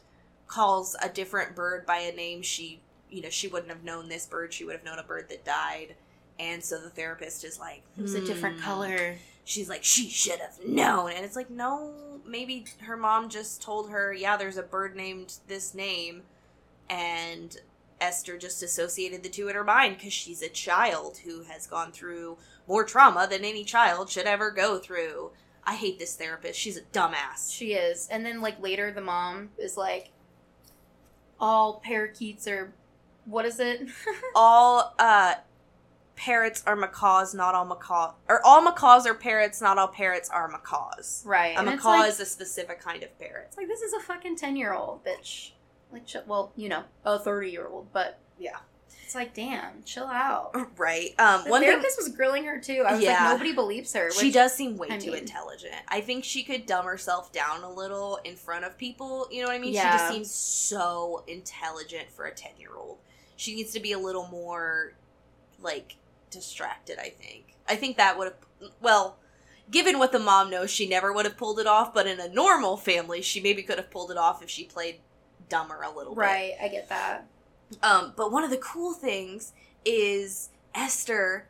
calls 0.47 0.95
a 1.01 1.09
different 1.09 1.55
bird 1.55 1.85
by 1.85 1.97
a 1.97 2.15
name 2.15 2.41
she, 2.41 2.79
you 3.09 3.21
know, 3.21 3.29
she 3.29 3.47
wouldn't 3.47 3.71
have 3.71 3.83
known 3.83 4.09
this 4.09 4.25
bird. 4.27 4.53
She 4.53 4.63
would 4.63 4.75
have 4.75 4.85
known 4.85 4.99
a 4.99 5.03
bird 5.03 5.29
that 5.29 5.43
died. 5.43 5.95
And 6.39 6.63
so 6.63 6.79
the 6.81 6.89
therapist 6.89 7.43
is 7.43 7.59
like, 7.59 7.81
It 7.97 8.01
was 8.01 8.13
a 8.13 8.23
different 8.25 8.57
"Hmm." 8.57 8.63
color. 8.63 9.15
she's 9.45 9.69
like 9.69 9.83
she 9.83 10.09
should 10.09 10.39
have 10.39 10.57
known 10.67 11.11
and 11.11 11.23
it's 11.23 11.35
like 11.35 11.49
no 11.51 11.93
maybe 12.27 12.65
her 12.81 12.97
mom 12.97 13.29
just 13.29 13.61
told 13.61 13.91
her 13.91 14.11
yeah 14.11 14.35
there's 14.35 14.57
a 14.57 14.63
bird 14.63 14.95
named 14.95 15.35
this 15.47 15.75
name 15.75 16.23
and 16.89 17.57
esther 18.01 18.37
just 18.37 18.61
associated 18.61 19.23
the 19.23 19.29
two 19.29 19.47
in 19.47 19.55
her 19.55 19.63
mind 19.63 19.97
because 19.97 20.13
she's 20.13 20.41
a 20.41 20.49
child 20.49 21.17
who 21.25 21.43
has 21.43 21.65
gone 21.67 21.91
through 21.91 22.37
more 22.67 22.83
trauma 22.83 23.27
than 23.29 23.45
any 23.45 23.63
child 23.63 24.09
should 24.09 24.25
ever 24.25 24.51
go 24.51 24.77
through 24.77 25.31
i 25.63 25.75
hate 25.75 25.97
this 25.97 26.15
therapist 26.15 26.59
she's 26.59 26.77
a 26.77 26.81
dumbass 26.81 27.51
She 27.51 27.73
is. 27.73 28.07
And 28.11 28.25
then 28.25 28.41
like 28.41 28.61
later 28.61 28.91
the 28.91 29.01
mom 29.01 29.49
is 29.57 29.77
like 29.77 30.09
all 31.39 31.79
parakeets 31.83 32.47
are 32.47 32.73
what 33.25 33.45
is 33.45 33.59
it? 33.59 33.87
all 34.35 34.93
uh 34.99 35.35
parrots 36.15 36.63
are 36.65 36.75
macaws 36.77 37.33
not 37.33 37.55
all 37.55 37.65
macaw 37.65 38.13
or 38.29 38.39
all 38.45 38.61
macaws 38.61 39.05
are 39.05 39.13
parrots 39.13 39.61
not 39.61 39.77
all 39.77 39.87
parrots 39.89 40.29
are 40.29 40.47
macaws 40.47 41.23
right. 41.25 41.55
a 41.55 41.59
and 41.59 41.67
macaw 41.67 41.89
like, 41.89 42.09
is 42.09 42.19
a 42.21 42.25
specific 42.25 42.79
kind 42.79 43.03
of 43.03 43.19
parrot 43.19 43.47
it's 43.47 43.57
like 43.57 43.67
this 43.67 43.81
is 43.81 43.91
a 43.93 43.99
fucking 43.99 44.37
10-year-old 44.37 45.03
bitch. 45.03 45.51
Like 45.91 46.05
ch- 46.05 46.17
well, 46.27 46.51
you 46.55 46.69
know, 46.69 46.83
a 47.05 47.17
30-year-old, 47.19 47.91
but 47.93 48.19
Yeah. 48.39 48.57
It's 49.03 49.13
like, 49.13 49.35
damn, 49.35 49.83
chill 49.83 50.07
out. 50.07 50.51
right 50.77 51.13
um 51.19 51.43
The 51.43 51.49
one 51.51 51.61
thing 51.61 51.69
therapist 51.69 51.97
was 51.97 52.09
grilling 52.09 52.43
her 52.45 52.59
too. 52.59 52.83
I 52.87 52.93
was 52.93 53.01
Yeah. 53.03 53.23
like, 53.23 53.33
nobody 53.33 53.53
believes 53.53 53.93
her. 53.93 54.11
she 54.11 54.31
does 54.31 54.53
seem 54.53 54.77
way 54.77 54.87
I 54.89 54.97
too 54.97 55.11
mean- 55.11 55.19
intelligent. 55.19 55.75
I 55.87 56.01
think 56.01 56.23
she 56.23 56.43
could 56.43 56.65
dumb 56.65 56.85
herself 56.85 57.31
down 57.31 57.63
a 57.63 57.69
little 57.71 58.17
in 58.23 58.35
front 58.35 58.65
of 58.65 58.77
people. 58.77 59.27
You 59.31 59.41
know 59.43 59.47
what 59.47 59.55
I 59.55 59.59
mean? 59.59 59.73
She 59.73 59.79
just 59.79 60.11
seems 60.11 60.31
so 60.31 61.23
intelligent 61.27 62.09
for 62.11 62.25
a 62.25 62.33
10 62.33 62.51
year 62.59 62.71
old. 62.75 62.97
She 63.37 63.53
needs 63.55 63.71
to 63.73 63.79
be 63.79 63.91
a 63.91 63.99
little 63.99 64.27
more, 64.27 64.93
like, 65.61 65.97
distracted, 66.31 66.97
I 66.99 67.09
think. 67.09 67.55
I 67.67 67.75
think 67.75 67.97
that 67.97 68.17
would 68.17 68.25
have, 68.61 68.71
well, 68.81 69.17
given 69.69 69.99
what 69.99 70.11
the 70.13 70.19
mom 70.19 70.49
knows, 70.49 70.71
she 70.71 70.87
never 70.87 71.11
would 71.13 71.25
have 71.25 71.37
pulled 71.37 71.59
it 71.59 71.67
off, 71.67 71.93
but 71.93 72.07
in 72.07 72.19
a 72.19 72.27
normal 72.29 72.75
family, 72.77 73.21
she 73.21 73.39
maybe 73.41 73.61
could 73.61 73.77
have 73.77 73.91
pulled 73.91 74.09
it 74.11 74.17
off 74.17 74.41
if 74.41 74.49
she 74.49 74.63
played 74.63 74.99
dumber 75.49 75.81
a 75.81 75.95
little 75.95 76.13
bit. 76.13 76.21
Right, 76.21 76.53
I 76.61 76.67
get 76.67 76.89
that. 76.89 77.27
Um, 77.81 78.13
but 78.15 78.31
one 78.31 78.43
of 78.43 78.49
the 78.49 78.57
cool 78.57 78.93
things 78.93 79.53
is 79.83 80.49
Esther, 80.73 81.47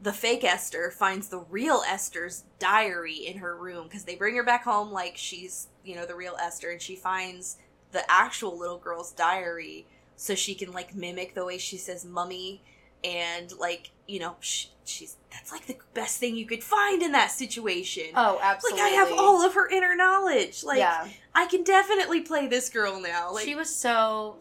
the 0.00 0.12
fake 0.12 0.44
Esther, 0.44 0.90
finds 0.90 1.28
the 1.28 1.38
real 1.38 1.82
Esther's 1.88 2.44
diary 2.58 3.14
in 3.14 3.38
her 3.38 3.56
room 3.56 3.84
because 3.84 4.04
they 4.04 4.16
bring 4.16 4.36
her 4.36 4.44
back 4.44 4.64
home 4.64 4.90
like 4.90 5.16
she's, 5.16 5.68
you 5.84 5.94
know, 5.94 6.06
the 6.06 6.14
real 6.14 6.36
Esther, 6.40 6.70
and 6.70 6.82
she 6.82 6.96
finds 6.96 7.56
the 7.92 8.02
actual 8.10 8.58
little 8.58 8.78
girl's 8.78 9.12
diary 9.12 9.86
so 10.16 10.34
she 10.34 10.54
can 10.54 10.72
like 10.72 10.94
mimic 10.94 11.34
the 11.34 11.44
way 11.44 11.58
she 11.58 11.76
says 11.76 12.04
mummy 12.04 12.62
and 13.06 13.52
like 13.58 13.90
you 14.08 14.18
know 14.18 14.34
sh- 14.40 14.66
she's 14.84 15.16
that's 15.30 15.52
like 15.52 15.66
the 15.66 15.76
best 15.94 16.18
thing 16.18 16.36
you 16.36 16.44
could 16.46 16.62
find 16.64 17.02
in 17.02 17.12
that 17.12 17.30
situation 17.30 18.06
Oh, 18.14 18.38
absolutely. 18.42 18.80
like 18.82 18.92
i 18.92 18.94
have 18.94 19.12
all 19.16 19.44
of 19.46 19.54
her 19.54 19.68
inner 19.68 19.94
knowledge 19.94 20.64
like 20.64 20.78
yeah, 20.78 21.08
i 21.34 21.46
can 21.46 21.62
definitely 21.62 22.20
play 22.22 22.46
this 22.48 22.68
girl 22.68 23.00
now 23.00 23.32
like 23.32 23.44
she 23.44 23.54
was 23.54 23.74
so. 23.74 24.36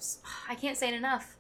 I 0.50 0.56
can't 0.56 0.78
say 0.78 0.88
it 0.90 0.94
enough. 0.96 1.32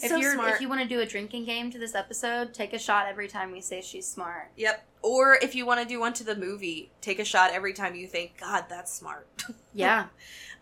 If 0.00 0.10
so 0.10 0.16
you're 0.16 0.34
smart. 0.34 0.54
if 0.54 0.60
you 0.60 0.68
want 0.68 0.80
to 0.82 0.86
do 0.86 1.00
a 1.00 1.06
drinking 1.06 1.44
game 1.44 1.72
to 1.72 1.78
this 1.78 1.96
episode, 1.96 2.54
take 2.54 2.72
a 2.72 2.78
shot 2.78 3.06
every 3.08 3.26
time 3.26 3.50
we 3.50 3.60
say 3.60 3.80
she's 3.80 4.06
smart. 4.06 4.52
Yep. 4.56 4.86
Or 5.02 5.34
if 5.42 5.56
you 5.56 5.66
want 5.66 5.80
to 5.80 5.86
do 5.86 5.98
one 5.98 6.12
to 6.14 6.22
the 6.24 6.36
movie, 6.36 6.92
take 7.00 7.18
a 7.18 7.24
shot 7.24 7.50
every 7.52 7.72
time 7.72 7.96
you 7.96 8.06
think, 8.06 8.38
God, 8.40 8.66
that's 8.68 8.92
smart. 8.92 9.26
Yeah, 9.74 10.06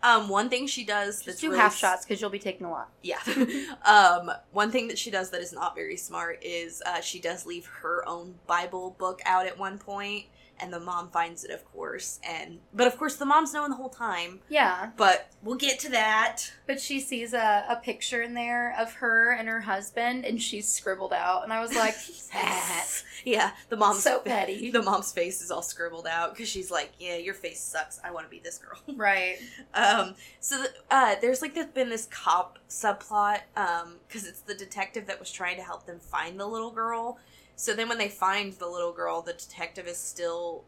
um, 0.03 0.29
one 0.29 0.49
thing 0.49 0.67
she 0.67 0.85
does 0.85 1.15
just 1.15 1.25
that's 1.25 1.41
do 1.41 1.49
really 1.49 1.59
half 1.59 1.75
shots 1.75 2.05
because 2.05 2.21
you'll 2.21 2.29
be 2.29 2.39
taking 2.39 2.65
a 2.65 2.71
lot. 2.71 2.89
Yeah. 3.01 3.19
um, 3.85 4.31
one 4.51 4.71
thing 4.71 4.87
that 4.87 4.97
she 4.97 5.11
does 5.11 5.31
that 5.31 5.41
is 5.41 5.53
not 5.53 5.75
very 5.75 5.97
smart 5.97 6.39
is 6.43 6.81
uh, 6.85 7.01
she 7.01 7.19
does 7.19 7.45
leave 7.45 7.65
her 7.81 8.07
own 8.07 8.35
Bible 8.45 8.95
book 8.97 9.21
out 9.25 9.45
at 9.45 9.57
one 9.57 9.77
point, 9.77 10.25
and 10.59 10.71
the 10.73 10.79
mom 10.79 11.09
finds 11.09 11.43
it, 11.43 11.51
of 11.51 11.63
course. 11.65 12.19
And 12.27 12.59
but 12.73 12.87
of 12.87 12.97
course, 12.97 13.15
the 13.15 13.25
mom's 13.25 13.53
knowing 13.53 13.69
the 13.69 13.75
whole 13.75 13.89
time. 13.89 14.39
Yeah, 14.49 14.91
But 14.97 15.31
we'll 15.43 15.55
get 15.57 15.79
to 15.81 15.89
that. 15.89 16.51
but 16.65 16.79
she 16.81 16.99
sees 16.99 17.33
a, 17.33 17.65
a 17.69 17.75
picture 17.77 18.21
in 18.21 18.33
there 18.33 18.75
of 18.77 18.93
her 18.95 19.31
and 19.33 19.47
her 19.47 19.61
husband, 19.61 20.25
and 20.25 20.41
she's 20.41 20.67
scribbled 20.67 21.13
out, 21.13 21.43
and 21.43 21.53
I 21.53 21.61
was 21.61 21.75
like, 21.75 21.95
"Pat." 22.31 23.03
yeah, 23.25 23.51
the 23.69 23.77
mom's 23.77 24.03
so 24.03 24.19
petty. 24.25 24.71
The 24.71 24.81
mom's 24.83 25.11
face 25.11 25.41
is 25.41 25.51
all 25.51 25.61
scribbled 25.61 26.07
out 26.07 26.33
because 26.33 26.49
she's 26.49 26.71
like, 26.71 26.91
"Yeah, 26.99 27.17
your 27.17 27.33
face 27.33 27.59
sucks. 27.59 27.99
I 28.03 28.11
want 28.11 28.25
to 28.25 28.29
be 28.29 28.39
this 28.39 28.57
girl." 28.57 28.79
right. 28.97 29.37
Um, 29.73 30.15
so 30.39 30.57
th- 30.57 30.71
uh, 30.91 31.15
there's 31.21 31.41
like 31.41 31.53
there's 31.55 31.67
been 31.67 31.89
this 31.89 32.07
cop 32.11 32.59
subplot 32.69 33.39
um 33.55 33.95
because 34.07 34.25
it's 34.27 34.41
the 34.41 34.53
detective 34.53 35.07
that 35.07 35.19
was 35.19 35.31
trying 35.31 35.55
to 35.57 35.63
help 35.63 35.85
them 35.85 35.99
find 35.99 36.39
the 36.39 36.45
little 36.45 36.71
girl. 36.71 37.17
So 37.57 37.73
then 37.73 37.89
when 37.89 37.97
they 37.97 38.07
find 38.07 38.53
the 38.53 38.67
little 38.67 38.93
girl, 38.93 39.21
the 39.21 39.33
detective 39.33 39.87
is 39.87 39.97
still 39.97 40.63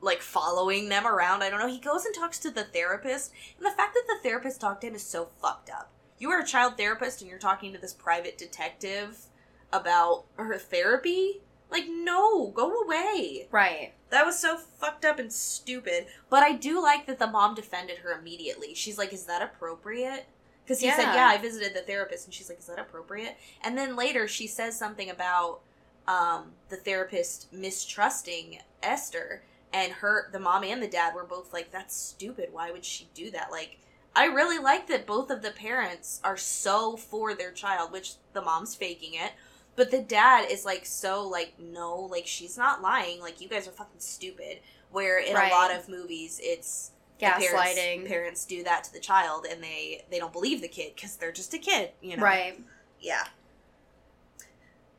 like 0.00 0.20
following 0.20 0.88
them 0.88 1.06
around. 1.06 1.42
I 1.42 1.48
don't 1.48 1.60
know. 1.60 1.68
He 1.68 1.78
goes 1.78 2.04
and 2.04 2.14
talks 2.14 2.38
to 2.40 2.50
the 2.50 2.64
therapist, 2.64 3.32
and 3.56 3.64
the 3.64 3.70
fact 3.70 3.94
that 3.94 4.04
the 4.06 4.28
therapist 4.28 4.60
talked 4.60 4.82
to 4.82 4.88
him 4.88 4.94
is 4.96 5.02
so 5.06 5.28
fucked 5.40 5.70
up. 5.70 5.90
You 6.18 6.30
are 6.32 6.40
a 6.40 6.46
child 6.46 6.76
therapist 6.76 7.20
and 7.20 7.30
you're 7.30 7.38
talking 7.38 7.72
to 7.72 7.78
this 7.78 7.94
private 7.94 8.36
detective 8.36 9.26
about 9.72 10.24
her 10.36 10.58
therapy. 10.58 11.40
Like, 11.70 11.84
no, 11.88 12.48
go 12.48 12.82
away. 12.82 13.48
Right. 13.50 13.92
That 14.10 14.26
was 14.26 14.38
so 14.38 14.56
fucked 14.56 15.04
up 15.04 15.18
and 15.18 15.32
stupid. 15.32 16.06
But 16.30 16.42
I 16.42 16.52
do 16.52 16.82
like 16.82 17.06
that 17.06 17.18
the 17.18 17.26
mom 17.26 17.54
defended 17.54 17.98
her 17.98 18.12
immediately. 18.12 18.74
She's 18.74 18.98
like, 18.98 19.12
"Is 19.12 19.24
that 19.24 19.42
appropriate?" 19.42 20.26
Because 20.64 20.80
he 20.80 20.90
said, 20.90 21.02
Yeah. 21.02 21.14
"Yeah, 21.14 21.28
I 21.28 21.38
visited 21.38 21.74
the 21.74 21.82
therapist," 21.82 22.26
and 22.26 22.34
she's 22.34 22.48
like, 22.48 22.58
"Is 22.58 22.66
that 22.66 22.78
appropriate?" 22.78 23.36
And 23.62 23.76
then 23.76 23.96
later 23.96 24.28
she 24.28 24.46
says 24.46 24.78
something 24.78 25.10
about 25.10 25.60
um, 26.06 26.52
the 26.68 26.76
therapist 26.76 27.52
mistrusting 27.52 28.58
Esther, 28.82 29.42
and 29.72 29.92
her, 29.92 30.28
the 30.32 30.38
mom 30.38 30.64
and 30.64 30.82
the 30.82 30.88
dad 30.88 31.14
were 31.14 31.24
both 31.24 31.52
like, 31.52 31.70
"That's 31.72 31.96
stupid. 31.96 32.50
Why 32.52 32.70
would 32.70 32.84
she 32.84 33.08
do 33.14 33.30
that?" 33.32 33.50
Like. 33.50 33.78
I 34.16 34.26
really 34.26 34.58
like 34.60 34.86
that 34.86 35.06
both 35.08 35.28
of 35.28 35.42
the 35.42 35.50
parents 35.50 36.20
are 36.22 36.36
so 36.36 36.96
for 36.96 37.34
their 37.34 37.50
child, 37.50 37.90
which 37.90 38.14
the 38.32 38.40
mom's 38.40 38.76
faking 38.76 39.14
it, 39.14 39.32
but 39.74 39.90
the 39.90 40.02
dad 40.02 40.48
is 40.48 40.64
like 40.64 40.86
so 40.86 41.26
like 41.26 41.54
no, 41.58 41.96
like 41.96 42.24
she's 42.24 42.56
not 42.56 42.80
lying. 42.80 43.20
Like 43.20 43.40
you 43.40 43.48
guys 43.48 43.66
are 43.66 43.72
fucking 43.72 43.98
stupid. 43.98 44.60
Where 44.92 45.18
in 45.18 45.34
Right. 45.34 45.50
a 45.50 45.54
lot 45.54 45.74
of 45.74 45.88
movies, 45.88 46.38
it's 46.40 46.92
the 47.18 47.26
parents, 47.26 47.52
Gaslighting. 47.74 48.06
Parents 48.06 48.44
do 48.44 48.62
that 48.62 48.84
to 48.84 48.92
the 48.92 49.00
child, 49.00 49.46
and 49.50 49.60
they 49.60 50.04
they 50.10 50.20
don't 50.20 50.32
believe 50.32 50.60
the 50.60 50.68
kid 50.68 50.92
because 50.94 51.16
they're 51.16 51.32
just 51.32 51.52
a 51.52 51.58
kid. 51.58 51.90
You 52.00 52.16
know, 52.16 52.22
Right. 52.22 52.62
Yeah. 53.00 53.24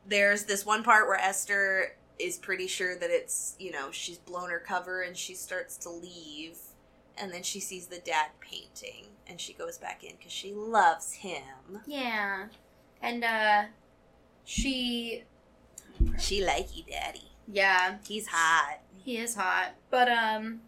There's 0.08 0.44
this 0.44 0.64
one 0.64 0.82
part 0.82 1.06
where 1.08 1.18
Esther 1.18 1.96
is 2.18 2.38
pretty 2.38 2.66
sure 2.66 2.96
that 2.96 3.10
it's, 3.10 3.56
you 3.58 3.72
know, 3.72 3.90
she's 3.90 4.18
blown 4.18 4.50
her 4.50 4.58
cover 4.60 5.02
and 5.02 5.16
she 5.16 5.34
starts 5.34 5.76
to 5.78 5.90
leave. 5.90 6.56
And 7.18 7.32
then 7.32 7.42
she 7.42 7.60
sees 7.60 7.86
the 7.86 7.98
dad 7.98 8.28
painting 8.40 9.06
and 9.26 9.40
she 9.40 9.52
goes 9.52 9.78
back 9.78 10.04
in 10.04 10.12
because 10.18 10.32
she 10.32 10.52
loves 10.52 11.12
him. 11.12 11.80
Yeah. 11.86 12.46
And 13.02 13.24
uh 13.24 13.64
she 14.44 15.24
She 16.18 16.44
like 16.44 16.76
you, 16.76 16.84
daddy. 16.88 17.30
yeah, 17.48 17.96
He's 18.06 18.28
hot. 18.28 18.78
he 19.02 19.16
is 19.18 19.34
hot. 19.34 19.74
But 19.90 20.08
um 20.08 20.60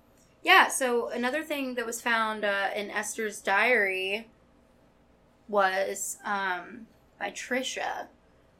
yeah, 0.42 0.68
so 0.68 1.08
another 1.08 1.42
thing 1.42 1.74
that 1.74 1.84
was 1.86 2.00
found 2.00 2.44
uh, 2.44 2.68
in 2.74 2.90
Esther's 2.90 3.40
diary 3.40 4.28
was 5.48 6.18
um 6.24 6.86
by 7.18 7.30
Tricia 7.30 8.06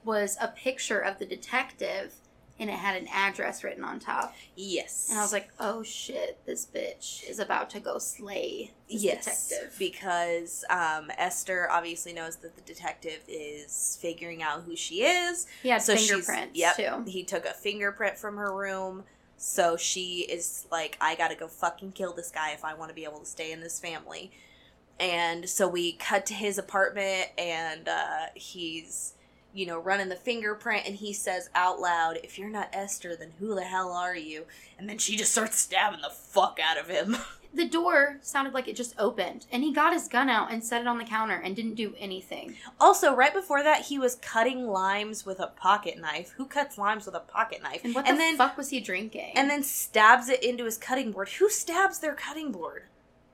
was 0.09 0.39
a 0.41 0.49
picture 0.49 0.99
of 0.99 1.19
the 1.19 1.27
detective 1.27 2.15
and 2.59 2.71
it 2.71 2.77
had 2.77 3.01
an 3.01 3.07
address 3.13 3.63
written 3.63 3.85
on 3.85 4.01
top. 4.01 4.35
Yes. 4.57 5.07
And 5.11 5.19
I 5.19 5.23
was 5.23 5.33
like, 5.33 5.51
"Oh 5.61 5.85
shit, 5.85 6.45
this 6.45 6.67
bitch 6.67 7.29
is 7.29 7.39
about 7.39 7.71
to 7.71 7.81
go 7.81 7.99
slay 7.99 8.73
this 8.91 9.05
yes, 9.05 9.49
detective." 9.49 9.79
because 9.79 10.65
um, 10.69 11.13
Esther 11.17 11.69
obviously 11.71 12.13
knows 12.13 12.37
that 12.37 12.57
the 12.57 12.63
detective 12.63 13.21
is 13.29 13.97
figuring 14.01 14.43
out 14.43 14.63
who 14.63 14.75
she 14.75 15.05
is. 15.05 15.47
He 15.63 15.69
had 15.69 15.83
so 15.83 15.95
fingerprints 15.95 16.59
yep, 16.59 16.77
too. 16.77 17.05
He 17.07 17.23
took 17.23 17.45
a 17.45 17.53
fingerprint 17.53 18.19
from 18.19 18.39
her 18.39 18.53
room. 18.53 19.05
So 19.37 19.77
she 19.77 20.27
is 20.29 20.67
like, 20.73 20.97
I 21.01 21.15
gotta 21.15 21.37
go 21.37 21.47
fucking 21.47 21.93
kill 21.93 22.13
this 22.13 22.33
guy 22.33 22.51
if 22.51 22.65
I 22.65 22.75
want 22.75 22.89
to 22.89 22.95
be 22.95 23.05
able 23.05 23.21
to 23.21 23.27
stay 23.27 23.53
in 23.53 23.61
this 23.61 23.79
family. 23.79 24.33
And 24.99 25.49
so 25.49 25.69
we 25.69 25.93
cut 25.93 26.27
to 26.27 26.35
his 26.35 26.59
apartment, 26.59 27.29
and 27.39 27.89
uh, 27.89 28.27
he's, 28.35 29.15
you 29.55 29.67
know, 29.67 29.79
running 29.79 30.09
the 30.09 30.17
fingerprint, 30.17 30.87
and 30.87 30.97
he 30.97 31.13
says 31.13 31.51
out 31.55 31.81
loud, 31.81 32.19
If 32.23 32.39
you're 32.39 32.51
not 32.51 32.69
Esther, 32.73 33.17
then 33.17 33.33
who 33.39 33.55
the 33.55 33.65
hell 33.65 33.93
are 33.93 34.17
you? 34.17 34.45
And 34.79 34.89
then 34.89 34.99
she 34.99 35.17
just 35.17 35.33
starts 35.33 35.59
stabbing 35.59 36.01
the 36.03 36.11
fuck 36.11 36.59
out 36.63 36.79
of 36.79 36.89
him. 36.89 37.17
The 37.55 37.67
door 37.67 38.19
sounded 38.21 38.53
like 38.53 38.69
it 38.69 38.77
just 38.77 38.95
opened, 38.99 39.47
and 39.51 39.65
he 39.65 39.73
got 39.73 39.95
his 39.95 40.07
gun 40.07 40.29
out 40.29 40.53
and 40.53 40.63
set 40.63 40.83
it 40.83 40.87
on 40.87 40.99
the 40.99 41.05
counter 41.05 41.37
and 41.43 41.57
didn't 41.57 41.77
do 41.77 41.95
anything. 41.99 42.57
Also, 42.79 43.15
right 43.15 43.33
before 43.33 43.63
that, 43.63 43.87
he 43.87 43.99
was 43.99 44.17
cutting 44.17 44.67
limes 44.67 45.25
with 45.25 45.41
a 45.41 45.47
pocket 45.47 45.99
knife. 45.99 46.35
Who 46.37 46.45
cuts 46.45 46.77
limes 46.77 47.07
with 47.07 47.15
a 47.15 47.21
pocket 47.21 47.63
knife? 47.63 47.81
And 47.87 47.95
what 47.95 48.07
and 48.07 48.17
the 48.19 48.21
then 48.21 48.37
fuck 48.37 48.59
was 48.59 48.69
he 48.69 48.81
drinking? 48.81 49.33
and 49.35 49.49
then 49.49 49.63
stabs 49.63 50.29
it 50.29 50.45
into 50.45 50.67
his 50.67 50.77
cutting 50.77 51.11
board. 51.11 51.31
Who 51.31 51.49
stabs 51.49 52.01
their 52.01 52.15
cutting 52.15 52.53
board? 52.53 52.83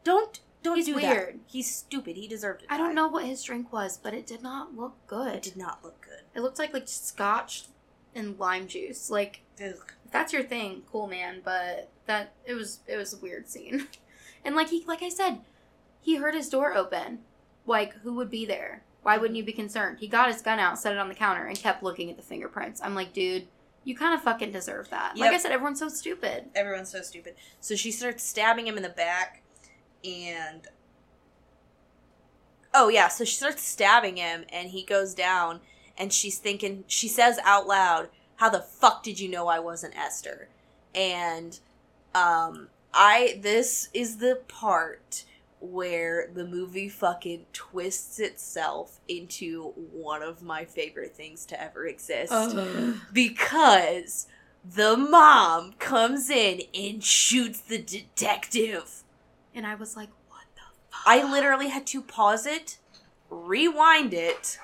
Don't 0.04 0.38
don't 0.64 0.76
He's 0.76 0.86
do 0.86 0.96
weird. 0.96 1.34
that. 1.34 1.40
He's 1.46 1.72
stupid. 1.72 2.16
He 2.16 2.26
deserved 2.26 2.62
it. 2.62 2.68
I 2.70 2.76
don't 2.76 2.94
know 2.94 3.06
what 3.06 3.24
his 3.24 3.42
drink 3.44 3.72
was, 3.72 3.96
but 3.96 4.14
it 4.14 4.26
did 4.26 4.42
not 4.42 4.74
look 4.74 4.94
good. 5.06 5.34
It 5.36 5.42
did 5.42 5.56
not 5.56 5.84
look 5.84 6.00
good. 6.00 6.22
It 6.34 6.40
looked 6.40 6.58
like 6.58 6.72
like 6.72 6.88
scotch 6.88 7.66
and 8.14 8.38
lime 8.38 8.66
juice. 8.66 9.10
Like 9.10 9.42
Ugh. 9.60 9.74
if 10.06 10.10
that's 10.10 10.32
your 10.32 10.42
thing, 10.42 10.82
cool 10.90 11.06
man, 11.06 11.42
but 11.44 11.90
that 12.06 12.32
it 12.44 12.54
was 12.54 12.80
it 12.88 12.96
was 12.96 13.12
a 13.14 13.18
weird 13.18 13.48
scene. 13.48 13.86
And 14.46 14.54
like 14.54 14.68
he 14.68 14.84
like 14.86 15.02
I 15.02 15.08
said, 15.08 15.40
he 16.02 16.16
heard 16.16 16.34
his 16.34 16.50
door 16.50 16.76
open. 16.76 17.20
Like 17.64 17.94
who 18.00 18.12
would 18.16 18.28
be 18.28 18.44
there? 18.44 18.82
Why 19.02 19.16
wouldn't 19.16 19.38
you 19.38 19.42
be 19.42 19.52
concerned? 19.54 20.00
He 20.00 20.06
got 20.06 20.30
his 20.30 20.42
gun 20.42 20.58
out, 20.58 20.78
set 20.78 20.92
it 20.92 20.98
on 20.98 21.08
the 21.08 21.14
counter, 21.14 21.46
and 21.46 21.58
kept 21.58 21.82
looking 21.82 22.10
at 22.10 22.16
the 22.18 22.22
fingerprints. 22.22 22.82
I'm 22.82 22.94
like, 22.94 23.14
dude, 23.14 23.46
you 23.84 23.96
kind 23.96 24.12
of 24.14 24.22
fucking 24.22 24.52
deserve 24.52 24.90
that. 24.90 25.16
Like 25.16 25.32
I 25.32 25.38
said, 25.38 25.50
everyone's 25.52 25.78
so 25.78 25.88
stupid. 25.88 26.50
Everyone's 26.54 26.90
so 26.90 27.00
stupid. 27.00 27.36
So 27.60 27.74
she 27.74 27.90
starts 27.90 28.22
stabbing 28.22 28.66
him 28.66 28.76
in 28.76 28.82
the 28.82 28.90
back, 28.90 29.40
and 30.04 30.68
oh 32.72 32.88
yeah, 32.88 33.08
so 33.08 33.24
she 33.24 33.36
starts 33.36 33.62
stabbing 33.62 34.16
him, 34.16 34.44
and 34.50 34.70
he 34.70 34.82
goes 34.84 35.14
down, 35.14 35.60
and 35.96 36.12
she's 36.12 36.38
thinking. 36.38 36.84
She 36.86 37.08
says 37.08 37.38
out 37.44 37.66
loud, 37.66 38.08
"How 38.36 38.48
the 38.50 38.60
fuck 38.60 39.02
did 39.02 39.20
you 39.20 39.28
know 39.28 39.46
I 39.48 39.58
wasn't 39.60 39.96
Esther?" 39.96 40.48
And 40.94 41.58
um, 42.14 42.68
I 42.92 43.38
this 43.42 43.88
is 43.94 44.18
the 44.18 44.40
part 44.48 45.24
where 45.60 46.28
the 46.32 46.44
movie 46.46 46.88
fucking 46.90 47.46
twists 47.54 48.18
itself 48.18 49.00
into 49.08 49.68
one 49.92 50.22
of 50.22 50.42
my 50.42 50.64
favorite 50.64 51.16
things 51.16 51.46
to 51.46 51.60
ever 51.60 51.86
exist 51.86 52.32
because 53.12 54.26
the 54.64 54.96
mom 54.96 55.72
comes 55.78 56.28
in 56.28 56.62
and 56.74 57.02
shoots 57.02 57.60
the 57.60 57.78
detective. 57.78 59.03
And 59.54 59.66
I 59.66 59.74
was 59.74 59.96
like, 59.96 60.10
what 60.28 60.44
the 60.54 60.62
fuck? 60.90 61.02
I 61.06 61.30
literally 61.30 61.68
had 61.68 61.86
to 61.88 62.02
pause 62.02 62.46
it, 62.46 62.78
rewind 63.30 64.14
it. 64.14 64.58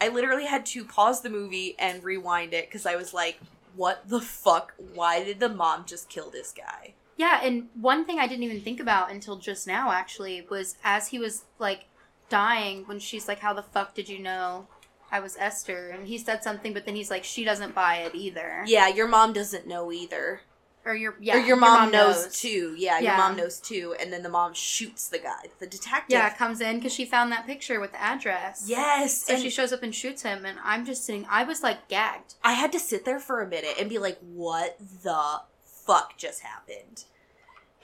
I 0.00 0.08
literally 0.08 0.46
had 0.46 0.64
to 0.66 0.84
pause 0.84 1.22
the 1.22 1.30
movie 1.30 1.74
and 1.78 2.04
rewind 2.04 2.54
it 2.54 2.66
because 2.66 2.86
I 2.86 2.96
was 2.96 3.12
like, 3.12 3.40
what 3.74 4.08
the 4.08 4.20
fuck? 4.20 4.74
Why 4.94 5.24
did 5.24 5.40
the 5.40 5.48
mom 5.48 5.84
just 5.86 6.08
kill 6.08 6.30
this 6.30 6.52
guy? 6.52 6.94
Yeah, 7.16 7.40
and 7.42 7.68
one 7.74 8.04
thing 8.04 8.20
I 8.20 8.28
didn't 8.28 8.44
even 8.44 8.60
think 8.60 8.78
about 8.78 9.10
until 9.10 9.36
just 9.36 9.66
now 9.66 9.90
actually 9.90 10.46
was 10.48 10.76
as 10.84 11.08
he 11.08 11.18
was 11.18 11.44
like 11.58 11.86
dying 12.28 12.84
when 12.86 13.00
she's 13.00 13.26
like, 13.26 13.40
How 13.40 13.52
the 13.52 13.62
fuck 13.62 13.94
did 13.94 14.08
you 14.08 14.20
know 14.20 14.68
I 15.10 15.20
was 15.20 15.36
Esther? 15.36 15.88
And 15.88 16.06
he 16.06 16.16
said 16.16 16.44
something, 16.44 16.72
but 16.72 16.86
then 16.86 16.94
he's 16.94 17.10
like, 17.10 17.24
She 17.24 17.44
doesn't 17.44 17.74
buy 17.74 17.96
it 17.96 18.14
either. 18.14 18.62
Yeah, 18.66 18.88
your 18.88 19.08
mom 19.08 19.32
doesn't 19.32 19.66
know 19.66 19.90
either. 19.92 20.42
Or 20.88 20.94
your 20.94 21.14
yeah, 21.20 21.36
or 21.36 21.40
your 21.40 21.56
mom, 21.56 21.90
knows, 21.90 22.40
too. 22.40 22.74
Yeah, 22.78 22.98
Yeah. 22.98 23.10
your 23.10 23.16
mom 23.18 23.36
knows 23.36 23.60
too. 23.60 23.94
And 24.00 24.10
then 24.10 24.22
the 24.22 24.30
mom 24.30 24.54
shoots 24.54 25.08
the 25.08 25.18
guy, 25.18 25.48
the 25.58 25.66
detective. 25.66 26.14
Yeah, 26.14 26.30
comes 26.34 26.62
in 26.62 26.76
because 26.76 26.94
she 26.94 27.04
found 27.04 27.30
that 27.32 27.46
picture 27.46 27.78
with 27.78 27.92
the 27.92 28.00
address. 28.00 28.64
Yes. 28.66 29.24
So 29.24 29.34
and 29.34 29.42
she 29.42 29.50
shows 29.50 29.70
up 29.70 29.82
and 29.82 29.94
shoots 29.94 30.22
him, 30.22 30.46
and 30.46 30.58
I'm 30.64 30.86
just 30.86 31.04
sitting. 31.04 31.26
I 31.28 31.44
was 31.44 31.62
like 31.62 31.88
gagged. 31.88 32.36
I 32.42 32.54
had 32.54 32.72
to 32.72 32.80
sit 32.80 33.04
there 33.04 33.20
for 33.20 33.42
a 33.42 33.46
minute 33.46 33.74
and 33.78 33.90
be 33.90 33.98
like, 33.98 34.18
what 34.20 34.78
the 35.02 35.42
fuck 35.62 36.16
just 36.16 36.40
happened? 36.40 37.04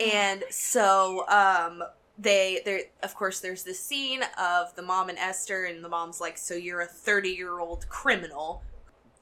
And 0.01 0.43
so, 0.51 1.29
um, 1.29 1.85
they, 2.19 2.62
there, 2.64 2.81
of 3.03 3.14
course, 3.14 3.40
there's 3.40 3.64
this 3.64 3.79
scene 3.81 4.23
of 4.38 4.75
the 4.77 4.83
mom 4.83 5.09
and 5.09 5.19
Esther, 5.19 5.64
and 5.67 5.85
the 5.85 5.88
mom's 5.88 6.21
like, 6.21 6.38
so 6.38 6.55
you're 6.55 6.81
a 6.81 6.87
30 6.87 7.29
year 7.31 7.59
old 7.61 7.88
criminal 7.88 8.62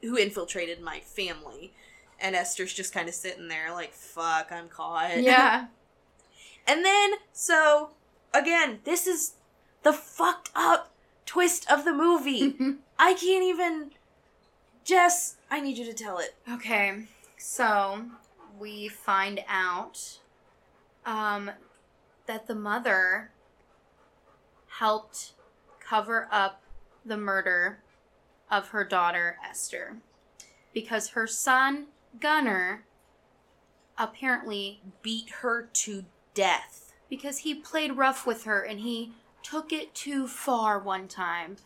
who 0.01 0.15
infiltrated 0.17 0.81
my 0.81 0.99
family. 1.01 1.73
And 2.23 2.35
Esther's 2.35 2.73
just 2.73 2.93
kind 2.93 3.07
of 3.07 3.13
sitting 3.13 3.49
there 3.49 3.71
like, 3.71 3.93
fuck, 3.93 4.51
I'm 4.51 4.69
caught. 4.69 5.11
Yeah. 5.17 5.67
And 6.65 6.83
then, 6.85 7.11
so, 7.33 7.89
again, 8.33 8.79
this 8.85 9.05
is 9.05 9.33
the 9.83 9.93
fucked 9.93 10.49
up 10.55 10.93
twist 11.25 11.69
of 11.69 11.83
the 11.83 11.93
movie. 11.93 12.55
I 12.99 13.13
can't 13.13 13.43
even. 13.43 13.91
Jess, 14.85 15.35
I 15.51 15.59
need 15.59 15.77
you 15.77 15.85
to 15.85 15.93
tell 15.93 16.17
it. 16.19 16.35
Okay, 16.49 17.03
so 17.37 18.05
we 18.57 18.87
find 18.87 19.43
out 19.47 20.19
um, 21.05 21.51
that 22.25 22.47
the 22.47 22.55
mother 22.55 23.31
helped 24.79 25.33
cover 25.79 26.27
up 26.31 26.61
the 27.05 27.17
murder 27.17 27.79
of 28.49 28.69
her 28.69 28.83
daughter 28.83 29.37
Esther 29.47 29.97
because 30.73 31.09
her 31.09 31.27
son 31.27 31.87
Gunnar 32.19 32.83
apparently 33.97 34.81
Beat 35.01 35.29
her 35.41 35.69
to 35.73 36.05
death. 36.33 36.93
because 37.09 37.39
he 37.39 37.53
played 37.53 37.97
rough 37.97 38.25
with 38.25 38.43
her 38.45 38.61
and 38.61 38.79
he 38.79 39.13
took 39.43 39.71
it 39.71 39.93
too 39.93 40.27
far 40.27 40.79
one 40.79 41.07
time. 41.07 41.57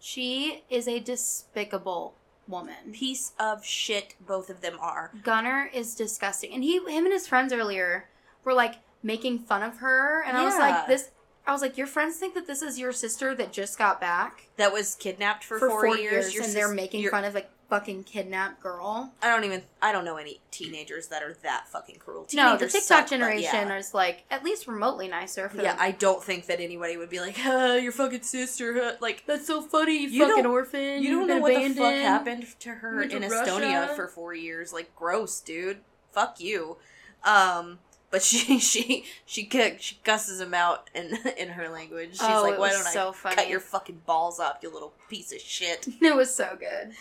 She 0.00 0.62
is 0.68 0.86
a 0.86 1.00
despicable 1.00 2.14
woman. 2.46 2.92
Piece 2.92 3.32
of 3.38 3.64
shit, 3.64 4.14
both 4.20 4.50
of 4.50 4.60
them 4.60 4.76
are. 4.80 5.12
Gunnar 5.22 5.70
is 5.72 5.94
disgusting. 5.94 6.52
And 6.52 6.62
he 6.62 6.78
him 6.78 7.04
and 7.04 7.12
his 7.12 7.26
friends 7.26 7.52
earlier 7.52 8.08
were 8.44 8.52
like 8.52 8.74
making 9.02 9.38
fun 9.38 9.62
of 9.62 9.78
her 9.78 10.22
and 10.22 10.36
I 10.36 10.44
was 10.44 10.56
like 10.58 10.86
this 10.86 11.10
I 11.46 11.52
was 11.52 11.60
like 11.62 11.76
your 11.76 11.86
friends 11.86 12.16
think 12.16 12.34
that 12.34 12.46
this 12.46 12.62
is 12.62 12.78
your 12.78 12.92
sister 12.92 13.34
that 13.34 13.52
just 13.52 13.76
got 13.78 14.00
back 14.00 14.48
That 14.56 14.72
was 14.72 14.94
kidnapped 14.94 15.44
for, 15.44 15.58
for 15.58 15.68
four, 15.68 15.86
four, 15.86 15.96
years. 15.96 16.32
years, 16.32 16.36
and 16.36 16.44
sis- 16.46 16.54
they're 16.54 16.68
making 16.72 17.00
your- 17.00 17.10
fun 17.10 17.24
of 17.24 17.36
a 17.36 17.44
fucking 17.78 18.04
kidnapped 18.04 18.60
girl. 18.62 19.12
I 19.22 19.28
don't 19.28 19.44
even. 19.44 19.62
I 19.82 19.92
don't 19.92 20.04
know 20.04 20.16
any 20.16 20.40
teenagers 20.50 21.08
that 21.08 21.22
are 21.22 21.34
that 21.42 21.68
fucking 21.68 21.96
cruel. 21.96 22.26
no, 22.32 22.56
the 22.56 22.66
TikTok 22.66 22.82
suck, 22.82 23.08
generation 23.08 23.68
yeah. 23.68 23.76
is 23.76 23.92
like 23.94 24.24
at 24.30 24.44
least 24.44 24.66
remotely 24.66 25.08
nicer 25.08 25.48
for 25.48 25.56
Yeah, 25.56 25.72
them. 25.72 25.76
I 25.80 25.90
don't 25.90 26.22
think 26.22 26.46
that 26.46 26.60
anybody 26.60 26.96
would 26.96 27.10
be 27.10 27.20
like, 27.20 27.44
uh, 27.44 27.78
your 27.80 27.92
fucking 27.92 28.22
sister. 28.22 28.74
huh," 28.74 28.92
Like, 29.00 29.24
That's 29.26 29.46
so 29.46 29.60
funny, 29.62 29.98
you, 30.04 30.08
You 30.10 30.28
fucking 30.28 30.46
orphan. 30.46 31.02
you 31.02 31.10
don't 31.10 31.26
know 31.26 31.34
been 31.34 31.42
what 31.42 31.54
the 31.54 31.74
fuck 31.74 31.92
happened 31.94 32.46
to 32.60 32.70
her 32.70 32.96
went 32.96 33.10
to 33.10 33.16
in 33.18 33.22
Estonia 33.24 33.80
Russia. 33.82 33.94
for 33.94 34.08
four 34.08 34.34
years. 34.34 34.72
Like, 34.72 34.94
gross, 34.96 35.40
dude. 35.40 35.78
Fuck 36.12 36.40
you. 36.40 36.76
Um, 37.24 37.78
but 38.10 38.22
she 38.22 38.58
she 38.60 39.04
she 39.26 39.48
she 39.80 39.94
cusses 40.04 40.40
him 40.40 40.54
out 40.54 40.88
in 40.94 41.18
in 41.36 41.48
her 41.50 41.68
language. 41.68 42.12
She's 42.12 42.20
Oh, 42.22 42.42
like, 42.42 42.58
why 42.58 42.70
don't 42.70 42.84
so 42.84 43.08
I 43.08 43.12
funny. 43.12 43.34
cut 43.36 43.48
your 43.48 43.58
fucking 43.60 44.02
balls 44.06 44.38
off, 44.38 44.58
you 44.62 44.72
little 44.72 44.92
piece 45.10 45.32
of 45.32 45.40
shit? 45.40 45.86
It 46.00 46.14
was 46.14 46.32
so 46.34 46.56
good. 46.58 46.92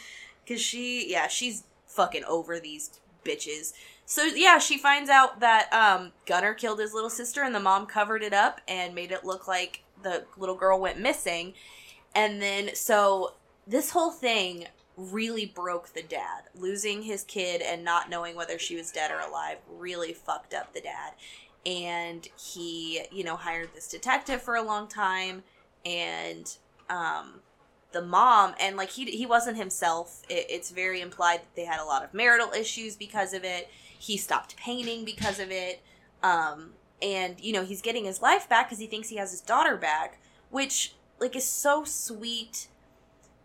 Because 0.43 0.61
she, 0.61 1.11
yeah, 1.11 1.27
she's 1.27 1.63
fucking 1.87 2.23
over 2.25 2.59
these 2.59 2.99
bitches. 3.23 3.73
So 4.05 4.23
yeah, 4.23 4.59
she 4.59 4.77
finds 4.77 5.09
out 5.09 5.39
that 5.39 5.71
um, 5.71 6.11
Gunnar 6.25 6.53
killed 6.53 6.79
his 6.79 6.93
little 6.93 7.09
sister, 7.09 7.43
and 7.43 7.55
the 7.55 7.59
mom 7.59 7.85
covered 7.85 8.23
it 8.23 8.33
up 8.33 8.61
and 8.67 8.93
made 8.93 9.11
it 9.11 9.23
look 9.23 9.47
like 9.47 9.83
the 10.01 10.25
little 10.37 10.55
girl 10.55 10.79
went 10.79 10.99
missing. 10.99 11.53
And 12.15 12.41
then 12.41 12.71
so 12.75 13.33
this 13.65 13.91
whole 13.91 14.11
thing 14.11 14.67
really 14.97 15.45
broke 15.45 15.93
the 15.93 16.03
dad. 16.03 16.43
Losing 16.55 17.03
his 17.03 17.23
kid 17.23 17.61
and 17.61 17.83
not 17.83 18.09
knowing 18.09 18.35
whether 18.35 18.59
she 18.59 18.75
was 18.75 18.91
dead 18.91 19.11
or 19.11 19.19
alive 19.19 19.57
really 19.71 20.13
fucked 20.13 20.53
up 20.53 20.73
the 20.73 20.81
dad. 20.81 21.13
And 21.65 22.27
he, 22.37 23.03
you 23.11 23.23
know, 23.23 23.37
hired 23.37 23.69
this 23.73 23.87
detective 23.87 24.41
for 24.41 24.55
a 24.55 24.61
long 24.61 24.87
time 24.87 25.43
and 25.85 26.57
um 26.89 27.39
the 27.93 28.01
mom 28.01 28.55
and 28.59 28.75
like 28.75 28.89
he 28.91 29.05
he 29.05 29.25
wasn't 29.25 29.57
himself. 29.57 30.21
It, 30.29 30.47
it's 30.49 30.71
very 30.71 31.01
implied 31.01 31.39
that 31.41 31.55
they 31.55 31.65
had 31.65 31.79
a 31.79 31.85
lot 31.85 32.03
of 32.03 32.13
marital 32.13 32.51
issues 32.51 32.95
because 32.95 33.33
of 33.33 33.43
it. 33.43 33.69
He 33.97 34.17
stopped 34.17 34.57
painting 34.57 35.05
because 35.05 35.39
of 35.39 35.51
it. 35.51 35.81
Um 36.21 36.71
and 37.01 37.39
you 37.39 37.53
know, 37.53 37.63
he's 37.63 37.81
getting 37.81 38.05
his 38.05 38.21
life 38.21 38.49
back 38.49 38.69
cuz 38.69 38.79
he 38.79 38.87
thinks 38.87 39.09
he 39.09 39.17
has 39.17 39.31
his 39.31 39.41
daughter 39.41 39.77
back, 39.77 40.19
which 40.49 40.95
like 41.19 41.35
is 41.35 41.45
so 41.45 41.83
sweet 41.85 42.67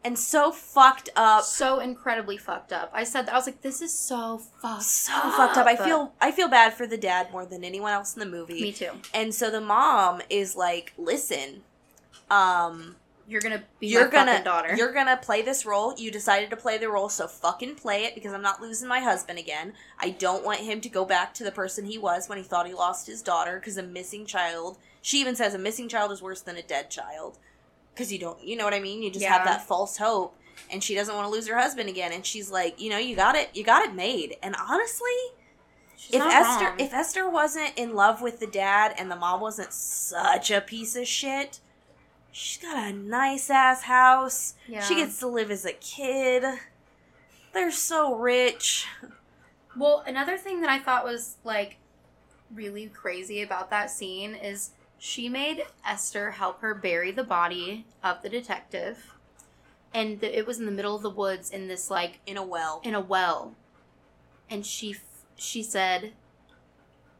and 0.04 0.18
so 0.18 0.52
fucked 0.52 1.10
up 1.16 1.42
so 1.44 1.80
incredibly 1.80 2.36
fucked 2.36 2.72
up. 2.72 2.90
I 2.94 3.04
said 3.04 3.26
that 3.26 3.34
I 3.34 3.36
was 3.36 3.46
like, 3.46 3.62
this 3.62 3.82
is 3.82 3.92
so 3.92 4.38
fucked. 4.38 4.84
so 4.84 5.12
fucked 5.12 5.56
up. 5.56 5.66
I 5.66 5.76
feel 5.76 6.14
I 6.20 6.30
feel 6.30 6.48
bad 6.48 6.74
for 6.74 6.86
the 6.86 6.96
dad 6.96 7.30
more 7.32 7.44
than 7.44 7.64
anyone 7.64 7.92
else 7.92 8.14
in 8.14 8.20
the 8.20 8.26
movie. 8.26 8.62
Me 8.62 8.72
too. 8.72 8.92
And 9.12 9.34
so 9.34 9.50
the 9.50 9.60
mom 9.60 10.22
is 10.30 10.56
like, 10.56 10.92
"Listen, 10.96 11.62
um, 12.30 12.96
You're 13.28 13.42
gonna 13.42 13.62
be 13.78 13.88
you're 13.88 14.06
my 14.06 14.10
gonna 14.10 14.30
fucking 14.32 14.44
daughter. 14.44 14.74
you're 14.74 14.92
gonna 14.92 15.18
play 15.18 15.42
this 15.42 15.66
role. 15.66 15.94
You 15.98 16.10
decided 16.10 16.48
to 16.50 16.56
play 16.56 16.78
the 16.78 16.88
role, 16.88 17.10
so 17.10 17.28
fucking 17.28 17.74
play 17.74 18.04
it 18.04 18.14
because 18.14 18.32
I'm 18.32 18.40
not 18.42 18.62
losing 18.62 18.88
my 18.88 19.00
husband 19.00 19.38
again. 19.38 19.74
I 20.00 20.10
don't 20.10 20.44
want 20.44 20.60
him 20.60 20.80
to 20.80 20.88
go 20.88 21.04
back 21.04 21.34
to 21.34 21.44
the 21.44 21.52
person 21.52 21.84
he 21.84 21.98
was 21.98 22.26
when 22.28 22.38
he 22.38 22.44
thought 22.44 22.66
he 22.66 22.72
lost 22.72 23.06
his 23.06 23.20
daughter 23.20 23.58
because 23.58 23.76
a 23.76 23.82
missing 23.82 24.24
child. 24.24 24.78
She 25.02 25.20
even 25.20 25.36
says 25.36 25.52
a 25.54 25.58
missing 25.58 25.88
child 25.88 26.10
is 26.10 26.22
worse 26.22 26.40
than 26.40 26.56
a 26.56 26.62
dead 26.62 26.90
child 26.90 27.38
because 27.92 28.10
you 28.10 28.18
don't, 28.18 28.42
you 28.42 28.56
know 28.56 28.64
what 28.64 28.74
I 28.74 28.80
mean? 28.80 29.02
You 29.02 29.10
just 29.10 29.26
have 29.26 29.44
that 29.44 29.66
false 29.66 29.98
hope." 29.98 30.34
And 30.70 30.82
she 30.82 30.94
doesn't 30.94 31.14
want 31.14 31.26
to 31.26 31.30
lose 31.30 31.46
her 31.48 31.56
husband 31.58 31.88
again, 31.88 32.12
and 32.12 32.26
she's 32.26 32.50
like, 32.50 32.80
you 32.80 32.90
know, 32.90 32.98
you 32.98 33.14
got 33.14 33.36
it, 33.36 33.50
you 33.54 33.62
got 33.62 33.86
it 33.86 33.94
made. 33.94 34.36
And 34.42 34.56
honestly, 34.56 35.06
She's 35.96 36.14
if 36.14 36.22
Esther 36.22 36.64
wrong. 36.64 36.80
if 36.80 36.94
Esther 36.94 37.28
wasn't 37.28 37.72
in 37.76 37.94
love 37.94 38.22
with 38.22 38.40
the 38.40 38.46
dad 38.46 38.94
and 38.98 39.10
the 39.10 39.16
mom 39.16 39.40
wasn't 39.40 39.72
such 39.72 40.50
a 40.50 40.60
piece 40.60 40.96
of 40.96 41.06
shit, 41.06 41.60
she's 42.32 42.62
got 42.62 42.76
a 42.76 42.92
nice 42.92 43.50
ass 43.50 43.82
house. 43.82 44.54
yeah. 44.66 44.80
She 44.80 44.94
gets 44.96 45.18
to 45.20 45.26
live 45.26 45.50
as 45.50 45.64
a 45.64 45.72
kid. 45.72 46.44
They're 47.52 47.70
so 47.72 48.14
rich. 48.14 48.86
Well, 49.76 50.02
another 50.06 50.36
thing 50.36 50.60
that 50.60 50.70
I 50.70 50.78
thought 50.78 51.04
was 51.04 51.36
like 51.44 51.76
really 52.54 52.86
crazy 52.86 53.42
about 53.42 53.70
that 53.70 53.90
scene 53.90 54.34
is 54.34 54.70
she 54.98 55.28
made 55.28 55.64
Esther 55.86 56.32
help 56.32 56.60
her 56.60 56.74
bury 56.74 57.10
the 57.12 57.24
body 57.24 57.86
of 58.02 58.22
the 58.22 58.28
detective, 58.28 59.14
and 59.94 60.20
the, 60.20 60.36
it 60.36 60.46
was 60.46 60.58
in 60.58 60.66
the 60.66 60.72
middle 60.72 60.96
of 60.96 61.02
the 61.02 61.10
woods 61.10 61.50
in 61.50 61.68
this 61.68 61.90
like 61.90 62.18
In 62.26 62.36
a 62.36 62.42
well. 62.44 62.80
in 62.84 62.94
a 62.94 63.00
well, 63.00 63.54
and 64.50 64.66
she 64.66 64.92
f- 64.92 65.24
she 65.36 65.62
said, 65.62 66.12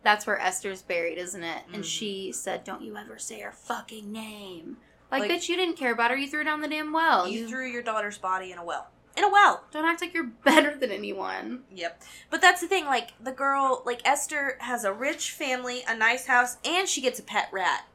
"That's 0.02 0.26
where 0.26 0.40
Esther's 0.40 0.82
buried, 0.82 1.18
isn't 1.18 1.44
it?" 1.44 1.62
And 1.72 1.84
Mhm. 1.84 1.88
she 1.88 2.32
said, 2.32 2.64
"Don't 2.64 2.82
you 2.82 2.96
ever 2.96 3.18
say 3.18 3.40
her 3.40 3.52
fucking 3.52 4.10
name." 4.10 4.78
Like, 5.10 5.22
Like- 5.22 5.30
bitch, 5.30 5.48
you 5.48 5.56
didn't 5.56 5.76
care 5.76 5.92
about 5.92 6.10
her. 6.10 6.16
You 6.16 6.28
threw 6.28 6.44
down 6.44 6.60
the 6.60 6.68
damn 6.68 6.92
well. 6.92 7.26
you 7.28 7.40
You, 7.42 7.48
threw 7.48 7.66
your 7.66 7.82
daughter's 7.82 8.18
body 8.18 8.52
in 8.52 8.58
a 8.58 8.64
well. 8.64 8.88
In 9.16 9.24
a 9.24 9.28
well. 9.28 9.64
don't 9.72 9.84
act 9.84 10.00
like 10.00 10.14
you're 10.14 10.24
better 10.44 10.76
than 10.76 10.90
anyone. 10.90 11.64
Yep. 11.74 12.02
But 12.30 12.40
that's 12.40 12.60
the 12.60 12.68
thing, 12.68 12.84
like, 12.86 13.12
the 13.22 13.32
girl, 13.32 13.82
like, 13.86 14.00
Esther 14.04 14.56
has 14.60 14.84
a 14.84 14.92
rich 14.92 15.32
family, 15.32 15.82
a 15.88 15.96
nice 15.96 16.26
house, 16.26 16.56
and 16.64 16.88
she 16.88 17.00
gets 17.00 17.18
a 17.18 17.22
pet 17.22 17.48
rat. 17.52 17.86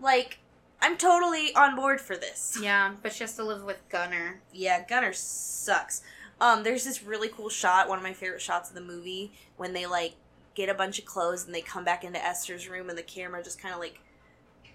Like, 0.00 0.38
I'm 0.80 0.96
totally 0.96 1.54
on 1.54 1.76
board 1.76 2.00
for 2.00 2.16
this. 2.16 2.58
Yeah, 2.62 2.94
but 3.02 3.12
she 3.12 3.24
has 3.24 3.36
to 3.36 3.44
live 3.44 3.62
with 3.62 3.78
Gunnar. 3.88 4.40
Yeah, 4.52 4.84
Gunnar 4.86 5.12
sucks. 5.12 6.02
Um, 6.40 6.64
there's 6.64 6.84
this 6.84 7.04
really 7.04 7.28
cool 7.28 7.48
shot, 7.48 7.88
one 7.88 7.98
of 7.98 8.02
my 8.04 8.12
favorite 8.12 8.40
shots 8.42 8.68
of 8.68 8.74
the 8.74 8.80
movie, 8.80 9.32
when 9.56 9.72
they 9.74 9.86
like 9.86 10.14
get 10.54 10.68
a 10.68 10.74
bunch 10.74 10.98
of 10.98 11.04
clothes 11.04 11.46
and 11.46 11.54
they 11.54 11.60
come 11.62 11.84
back 11.84 12.02
into 12.04 12.22
Esther's 12.22 12.68
room 12.68 12.88
and 12.90 12.98
the 12.98 13.02
camera 13.02 13.42
just 13.44 13.60
kind 13.62 13.72
of 13.72 13.80
like, 13.80 14.00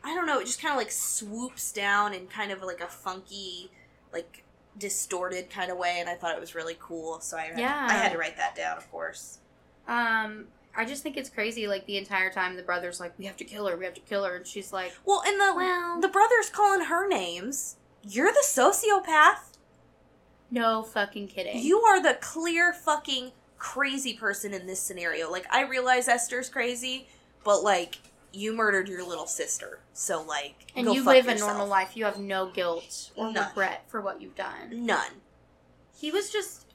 I 0.07 0.15
don't 0.15 0.25
know, 0.25 0.39
it 0.39 0.45
just 0.45 0.61
kind 0.61 0.71
of 0.71 0.77
like 0.77 0.91
swoops 0.91 1.71
down 1.71 2.13
in 2.13 2.27
kind 2.27 2.51
of 2.51 2.61
like 2.63 2.79
a 2.81 2.87
funky, 2.87 3.69
like 4.13 4.43
distorted 4.77 5.49
kind 5.49 5.69
of 5.71 5.77
way, 5.77 5.97
and 5.99 6.07
I 6.07 6.15
thought 6.15 6.33
it 6.35 6.39
was 6.39 6.55
really 6.55 6.77
cool. 6.79 7.19
So 7.19 7.37
I 7.37 7.41
had, 7.47 7.59
Yeah. 7.59 7.87
I 7.89 7.93
had 7.93 8.11
to 8.13 8.17
write 8.17 8.37
that 8.37 8.55
down, 8.55 8.77
of 8.77 8.89
course. 8.91 9.39
Um, 9.87 10.45
I 10.75 10.85
just 10.85 11.03
think 11.03 11.17
it's 11.17 11.29
crazy. 11.29 11.67
Like 11.67 11.85
the 11.87 11.97
entire 11.97 12.29
time, 12.31 12.55
the 12.55 12.61
brother's 12.63 12.99
like, 12.99 13.17
"We 13.17 13.25
have 13.25 13.35
to 13.37 13.43
kill 13.43 13.67
her. 13.67 13.75
We 13.75 13.85
have 13.85 13.95
to 13.95 14.01
kill 14.01 14.23
her," 14.25 14.35
and 14.35 14.45
she's 14.47 14.71
like, 14.71 14.93
Well, 15.05 15.23
and 15.25 15.39
the 15.39 15.53
"Well, 15.55 15.99
the 15.99 16.07
brother's 16.07 16.49
calling 16.49 16.85
her 16.85 17.07
names. 17.07 17.75
You're 18.07 18.31
the 18.31 18.43
sociopath. 18.45 19.57
no 20.51 20.83
fucking 20.83 21.27
kidding." 21.29 21.59
You 21.59 21.79
are 21.81 22.01
the 22.01 22.17
clear 22.21 22.71
fucking 22.73 23.31
crazy 23.57 24.13
person 24.13 24.53
in 24.53 24.67
this 24.67 24.79
scenario. 24.79 25.31
Like, 25.31 25.47
I 25.51 25.63
realize 25.63 26.07
Esther's 26.07 26.47
crazy, 26.49 27.07
but 27.43 27.63
like, 27.63 27.97
you 28.37 28.55
murdered 28.55 28.87
your 28.87 29.05
little 29.05 29.27
sister. 29.27 29.79
So, 29.93 30.21
like, 30.21 30.71
and 30.75 30.93
you 30.93 31.03
live 31.03 31.25
yourself. 31.25 31.41
a 31.41 31.53
normal 31.53 31.67
life. 31.67 31.97
You 31.97 32.05
have 32.05 32.19
no 32.19 32.49
guilt 32.49 33.11
or 33.15 33.31
None. 33.31 33.47
regret 33.49 33.83
for 33.87 34.01
what 34.01 34.21
you've 34.21 34.35
done. 34.35 34.85
None. 34.85 35.21
He 35.97 36.11
was 36.11 36.29
just, 36.29 36.65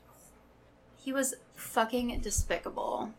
he 0.99 1.13
was 1.13 1.35
fucking 1.55 2.19
despicable. 2.21 3.11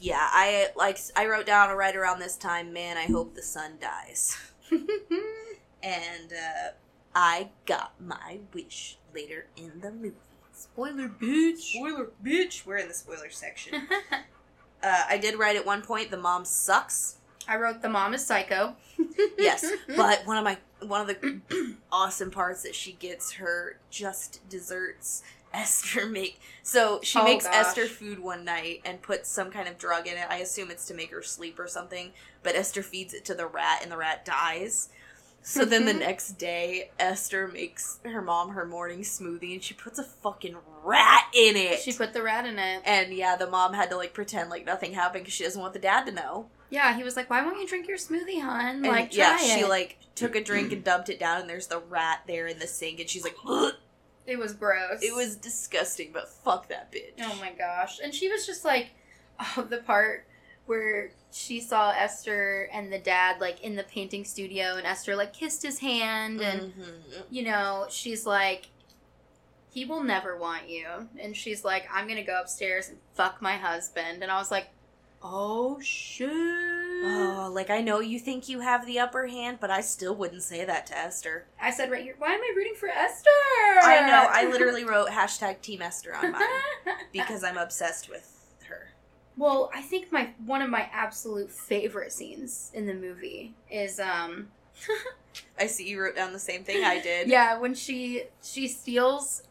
Yeah, 0.00 0.18
I 0.20 0.68
like. 0.76 0.98
I 1.14 1.26
wrote 1.26 1.46
down 1.46 1.74
right 1.74 1.96
around 1.96 2.18
this 2.18 2.36
time. 2.36 2.72
Man, 2.72 2.98
I 2.98 3.06
hope 3.06 3.34
the 3.34 3.42
son 3.42 3.78
dies. 3.80 4.36
And 5.82 6.32
uh, 6.32 6.70
I 7.14 7.50
got 7.64 7.92
my 8.00 8.40
wish 8.52 8.98
later 9.14 9.46
in 9.56 9.80
the 9.80 9.92
movie. 9.92 10.16
Spoiler, 10.52 11.08
bitch. 11.08 11.58
Spoiler, 11.58 12.08
bitch. 12.24 12.66
We're 12.66 12.78
in 12.78 12.88
the 12.88 12.94
spoiler 12.94 13.30
section. 13.30 13.86
uh, 14.82 15.04
I 15.08 15.16
did 15.18 15.38
write 15.38 15.54
at 15.54 15.64
one 15.64 15.82
point 15.82 16.10
the 16.10 16.16
mom 16.16 16.44
sucks. 16.44 17.18
I 17.48 17.56
wrote 17.56 17.82
the 17.82 17.88
mom 17.88 18.14
is 18.14 18.24
psycho. 18.26 18.76
Yes, 19.38 19.64
but 19.96 20.26
one 20.26 20.36
of 20.36 20.44
my 20.44 20.58
one 20.80 21.00
of 21.02 21.06
the 21.06 21.40
awesome 21.92 22.30
parts 22.30 22.62
that 22.64 22.74
she 22.74 22.92
gets 22.92 23.32
her 23.32 23.78
just 23.90 24.46
desserts. 24.48 25.22
Esther 25.54 26.06
make 26.06 26.38
so 26.62 27.00
she 27.02 27.18
Oh, 27.18 27.24
makes 27.24 27.44
gosh. 27.46 27.54
Esther 27.54 27.86
food 27.86 28.18
one 28.18 28.44
night 28.44 28.80
and 28.84 29.00
puts 29.00 29.30
some 29.30 29.50
kind 29.50 29.68
of 29.68 29.78
drug 29.78 30.06
in 30.06 30.14
it. 30.18 30.26
I 30.28 30.38
assume 30.38 30.70
it's 30.70 30.86
to 30.88 30.94
make 30.94 31.10
her 31.12 31.22
sleep 31.22 31.58
or 31.58 31.66
something. 31.66 32.12
But 32.42 32.56
Esther 32.56 32.82
feeds 32.82 33.14
it 33.14 33.24
to 33.26 33.34
the 33.34 33.46
rat 33.46 33.80
and 33.82 33.90
the 33.90 33.96
rat 33.96 34.24
dies. 34.26 34.90
So 35.42 35.64
then 35.64 35.84
the 35.86 35.92
Mhm. 35.94 36.00
next 36.00 36.32
day, 36.38 36.90
Esther 36.98 37.46
makes 37.48 38.00
her 38.04 38.20
mom 38.20 38.50
her 38.50 38.66
morning 38.66 39.00
smoothie 39.00 39.54
and 39.54 39.62
she 39.64 39.72
puts 39.74 39.98
a 39.98 40.04
fucking 40.04 40.56
rat 40.82 41.24
in 41.32 41.56
it. 41.56 41.78
she 41.80 41.92
put 41.92 42.12
the 42.12 42.22
rat 42.22 42.44
in 42.44 42.58
it. 42.58 42.82
and 42.84 43.14
yeah, 43.14 43.36
the 43.36 43.48
mom 43.48 43.72
had 43.72 43.88
to 43.90 43.96
like 43.96 44.12
pretend 44.12 44.50
like 44.50 44.66
nothing 44.66 44.92
happened 44.92 45.24
because 45.24 45.34
she 45.34 45.44
doesn't 45.44 45.60
want 45.60 45.72
the 45.72 45.78
dad 45.78 46.04
to 46.06 46.12
know. 46.12 46.50
Yeah, 46.70 46.96
he 46.96 47.02
was 47.04 47.16
like, 47.16 47.30
"Why 47.30 47.42
won't 47.44 47.60
you 47.60 47.66
drink 47.66 47.86
your 47.88 47.96
smoothie, 47.98 48.40
hon? 48.40 48.66
And 48.76 48.82
Like, 48.86 49.16
yeah, 49.16 49.36
she 49.36 49.60
it." 49.60 49.68
like 49.68 49.98
took 50.14 50.34
a 50.34 50.42
drink 50.42 50.72
and 50.72 50.82
dumped 50.82 51.08
it 51.08 51.18
down, 51.20 51.42
and 51.42 51.50
there's 51.50 51.66
the 51.68 51.78
rat 51.78 52.22
there 52.26 52.46
in 52.46 52.58
the 52.58 52.66
sink, 52.66 53.00
and 53.00 53.08
she's 53.08 53.24
like, 53.24 53.36
"Ugh." 53.46 53.74
It 54.26 54.38
was 54.40 54.54
gross. 54.54 55.02
it 55.02 55.14
was 55.14 55.36
disgusting, 55.36 56.10
but 56.12 56.28
fuck 56.28 56.68
that 56.68 56.90
bitch. 56.90 57.12
Oh 57.22 57.36
my 57.40 57.52
gosh. 57.52 58.00
And 58.02 58.12
she 58.12 58.28
was 58.28 58.44
just 58.44 58.64
like, 58.64 58.88
oh, 59.56 59.62
the 59.70 59.76
part 59.78 60.26
where 60.66 61.10
she 61.30 61.60
saw 61.60 61.90
Esther 61.92 62.68
and 62.72 62.92
the 62.92 62.98
dad 62.98 63.40
like 63.40 63.60
in 63.62 63.76
the 63.76 63.84
painting 63.84 64.24
studio 64.24 64.74
and 64.76 64.84
Esther 64.84 65.14
like 65.14 65.32
kissed 65.32 65.62
his 65.62 65.78
hand 65.78 66.40
and 66.40 66.72
Mhm. 66.74 67.22
you 67.30 67.44
know, 67.44 67.86
she's 67.88 68.26
like 68.26 68.66
he 69.70 69.84
will 69.84 70.02
never 70.02 70.36
want 70.36 70.68
you. 70.68 70.86
And 71.20 71.36
she's 71.36 71.64
like, 71.64 71.86
I'm 71.92 72.08
gonna 72.08 72.24
go 72.24 72.40
upstairs 72.40 72.88
and 72.88 72.98
fuck 73.14 73.40
my 73.40 73.56
husband. 73.56 74.24
And 74.24 74.32
I 74.32 74.38
was 74.38 74.50
like, 74.50 74.70
Oh 75.22 75.80
shit. 75.80 76.30
Oh, 76.30 77.50
like 77.52 77.70
I 77.70 77.80
know 77.80 78.00
you 78.00 78.18
think 78.18 78.48
you 78.48 78.60
have 78.60 78.86
the 78.86 78.98
upper 78.98 79.26
hand, 79.26 79.58
but 79.60 79.70
I 79.70 79.80
still 79.80 80.14
wouldn't 80.14 80.42
say 80.42 80.64
that 80.64 80.86
to 80.86 80.96
Esther. 80.96 81.46
I 81.60 81.70
said 81.70 81.90
right 81.90 82.02
here, 82.02 82.14
why 82.18 82.32
am 82.32 82.40
I 82.40 82.52
rooting 82.56 82.74
for 82.74 82.88
Esther? 82.88 83.30
I 83.82 84.06
know. 84.06 84.26
I 84.30 84.48
literally 84.50 84.84
wrote 84.84 85.08
hashtag 85.08 85.60
Team 85.60 85.82
Esther 85.82 86.14
on 86.14 86.32
mine 86.32 86.42
because 87.12 87.42
I'm 87.44 87.56
obsessed 87.56 88.08
with 88.08 88.32
her. 88.68 88.88
Well, 89.36 89.70
I 89.74 89.82
think 89.82 90.12
my 90.12 90.30
one 90.44 90.62
of 90.62 90.70
my 90.70 90.88
absolute 90.92 91.50
favorite 91.50 92.12
scenes 92.12 92.70
in 92.74 92.86
the 92.86 92.94
movie 92.94 93.54
is 93.70 93.98
um 93.98 94.48
I 95.58 95.66
see 95.66 95.88
you 95.88 96.00
wrote 96.00 96.16
down 96.16 96.32
the 96.32 96.38
same 96.38 96.62
thing 96.62 96.84
I 96.84 97.00
did. 97.00 97.28
yeah 97.28 97.58
when 97.58 97.74
she 97.74 98.24
she 98.42 98.68
steals 98.68 99.42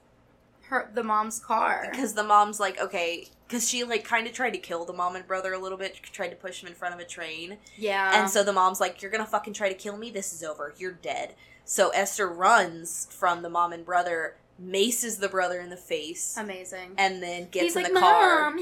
her 0.69 0.89
the 0.93 1.03
mom's 1.03 1.39
car. 1.39 1.87
Because 1.91 2.13
the 2.13 2.23
mom's 2.23 2.59
like, 2.59 2.79
okay, 2.79 3.27
because 3.47 3.67
she 3.69 3.83
like 3.83 4.03
kind 4.03 4.27
of 4.27 4.33
tried 4.33 4.51
to 4.51 4.57
kill 4.59 4.85
the 4.85 4.93
mom 4.93 5.15
and 5.15 5.25
brother 5.27 5.53
a 5.53 5.59
little 5.59 5.77
bit, 5.77 5.95
tried 6.01 6.29
to 6.29 6.35
push 6.35 6.61
him 6.61 6.67
in 6.67 6.75
front 6.75 6.93
of 6.93 6.99
a 6.99 7.05
train. 7.05 7.57
Yeah. 7.77 8.19
And 8.19 8.29
so 8.29 8.43
the 8.43 8.53
mom's 8.53 8.79
like, 8.79 9.01
You're 9.01 9.11
gonna 9.11 9.25
fucking 9.25 9.53
try 9.53 9.69
to 9.69 9.75
kill 9.75 9.97
me? 9.97 10.09
This 10.11 10.33
is 10.33 10.43
over. 10.43 10.73
You're 10.77 10.91
dead. 10.93 11.35
So 11.63 11.89
Esther 11.89 12.27
runs 12.29 13.07
from 13.09 13.41
the 13.41 13.49
mom 13.49 13.73
and 13.73 13.83
brother, 13.85 14.35
maces 14.59 15.17
the 15.17 15.27
brother 15.29 15.59
in 15.59 15.69
the 15.69 15.77
face, 15.77 16.35
amazing. 16.37 16.93
and 16.97 17.21
then 17.23 17.49
gets 17.49 17.65
He's 17.65 17.75
in 17.75 17.83
like, 17.83 17.93
the 17.93 17.99
car. 17.99 18.51
Mom. 18.51 18.59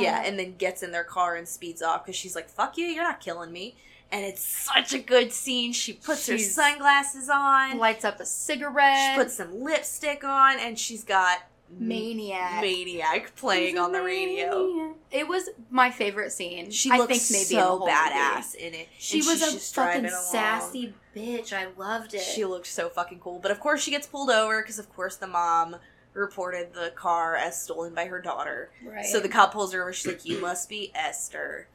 Yeah, 0.00 0.22
and 0.24 0.38
then 0.38 0.56
gets 0.56 0.82
in 0.82 0.92
their 0.92 1.04
car 1.04 1.34
and 1.36 1.46
speeds 1.48 1.82
off 1.82 2.04
because 2.04 2.16
she's 2.16 2.34
like, 2.36 2.48
Fuck 2.48 2.76
you, 2.78 2.86
you're 2.86 3.02
not 3.04 3.20
killing 3.20 3.52
me. 3.52 3.76
And 4.12 4.24
it's 4.24 4.42
such 4.42 4.92
a 4.92 4.98
good 4.98 5.32
scene. 5.32 5.72
She 5.72 5.92
puts 5.92 6.26
her 6.28 6.38
sunglasses 6.38 7.28
on, 7.28 7.78
Lights 7.78 8.04
up 8.04 8.20
a 8.20 8.26
cigarette. 8.26 9.12
she 9.14 9.18
puts 9.22 9.34
some 9.34 9.62
lipstick 9.62 10.24
on, 10.24 10.58
and 10.60 10.78
she's 10.78 11.04
got 11.04 11.38
Maniac. 11.80 12.60
Maniac 12.62 13.34
playing 13.36 13.76
on 13.78 13.90
the 13.92 14.00
radio. 14.02 14.94
It 15.10 15.26
was 15.26 15.48
my 15.70 15.90
favorite 15.90 16.30
scene. 16.32 16.70
She 16.70 16.90
I 16.90 16.96
looks 16.98 17.28
think 17.28 17.42
maybe 17.50 17.60
so 17.60 17.80
badass 17.80 18.54
movie. 18.54 18.66
in 18.66 18.74
it. 18.74 18.88
She 18.98 19.18
And 19.18 19.26
was 19.26 19.38
she's 19.40 19.72
a 19.72 19.74
fucking 19.74 20.08
sassy 20.08 20.94
bitch. 21.14 21.52
I 21.52 21.66
loved 21.76 22.14
it. 22.14 22.20
She 22.22 22.44
looked 22.44 22.68
so 22.68 22.88
fucking 22.88 23.18
cool. 23.18 23.40
But 23.40 23.50
of 23.50 23.58
course, 23.60 23.82
she 23.82 23.90
gets 23.90 24.06
pulled 24.06 24.30
over 24.30 24.62
because, 24.62 24.78
of 24.78 24.88
course, 24.94 25.16
the 25.16 25.26
mom 25.26 25.76
reported 26.14 26.72
the 26.72 26.92
car 26.94 27.34
as 27.36 27.60
stolen 27.60 27.94
by 27.94 28.06
her 28.06 28.20
daughter. 28.22 28.70
right. 28.84 29.04
So 29.04 29.20
the 29.20 29.28
cop 29.28 29.52
pulls 29.52 29.72
her 29.72 29.82
over. 29.82 29.92
She's 29.92 30.06
like, 30.06 30.24
"You 30.24 30.40
must 30.40 30.68
be 30.68 30.90
Esther," 30.94 31.66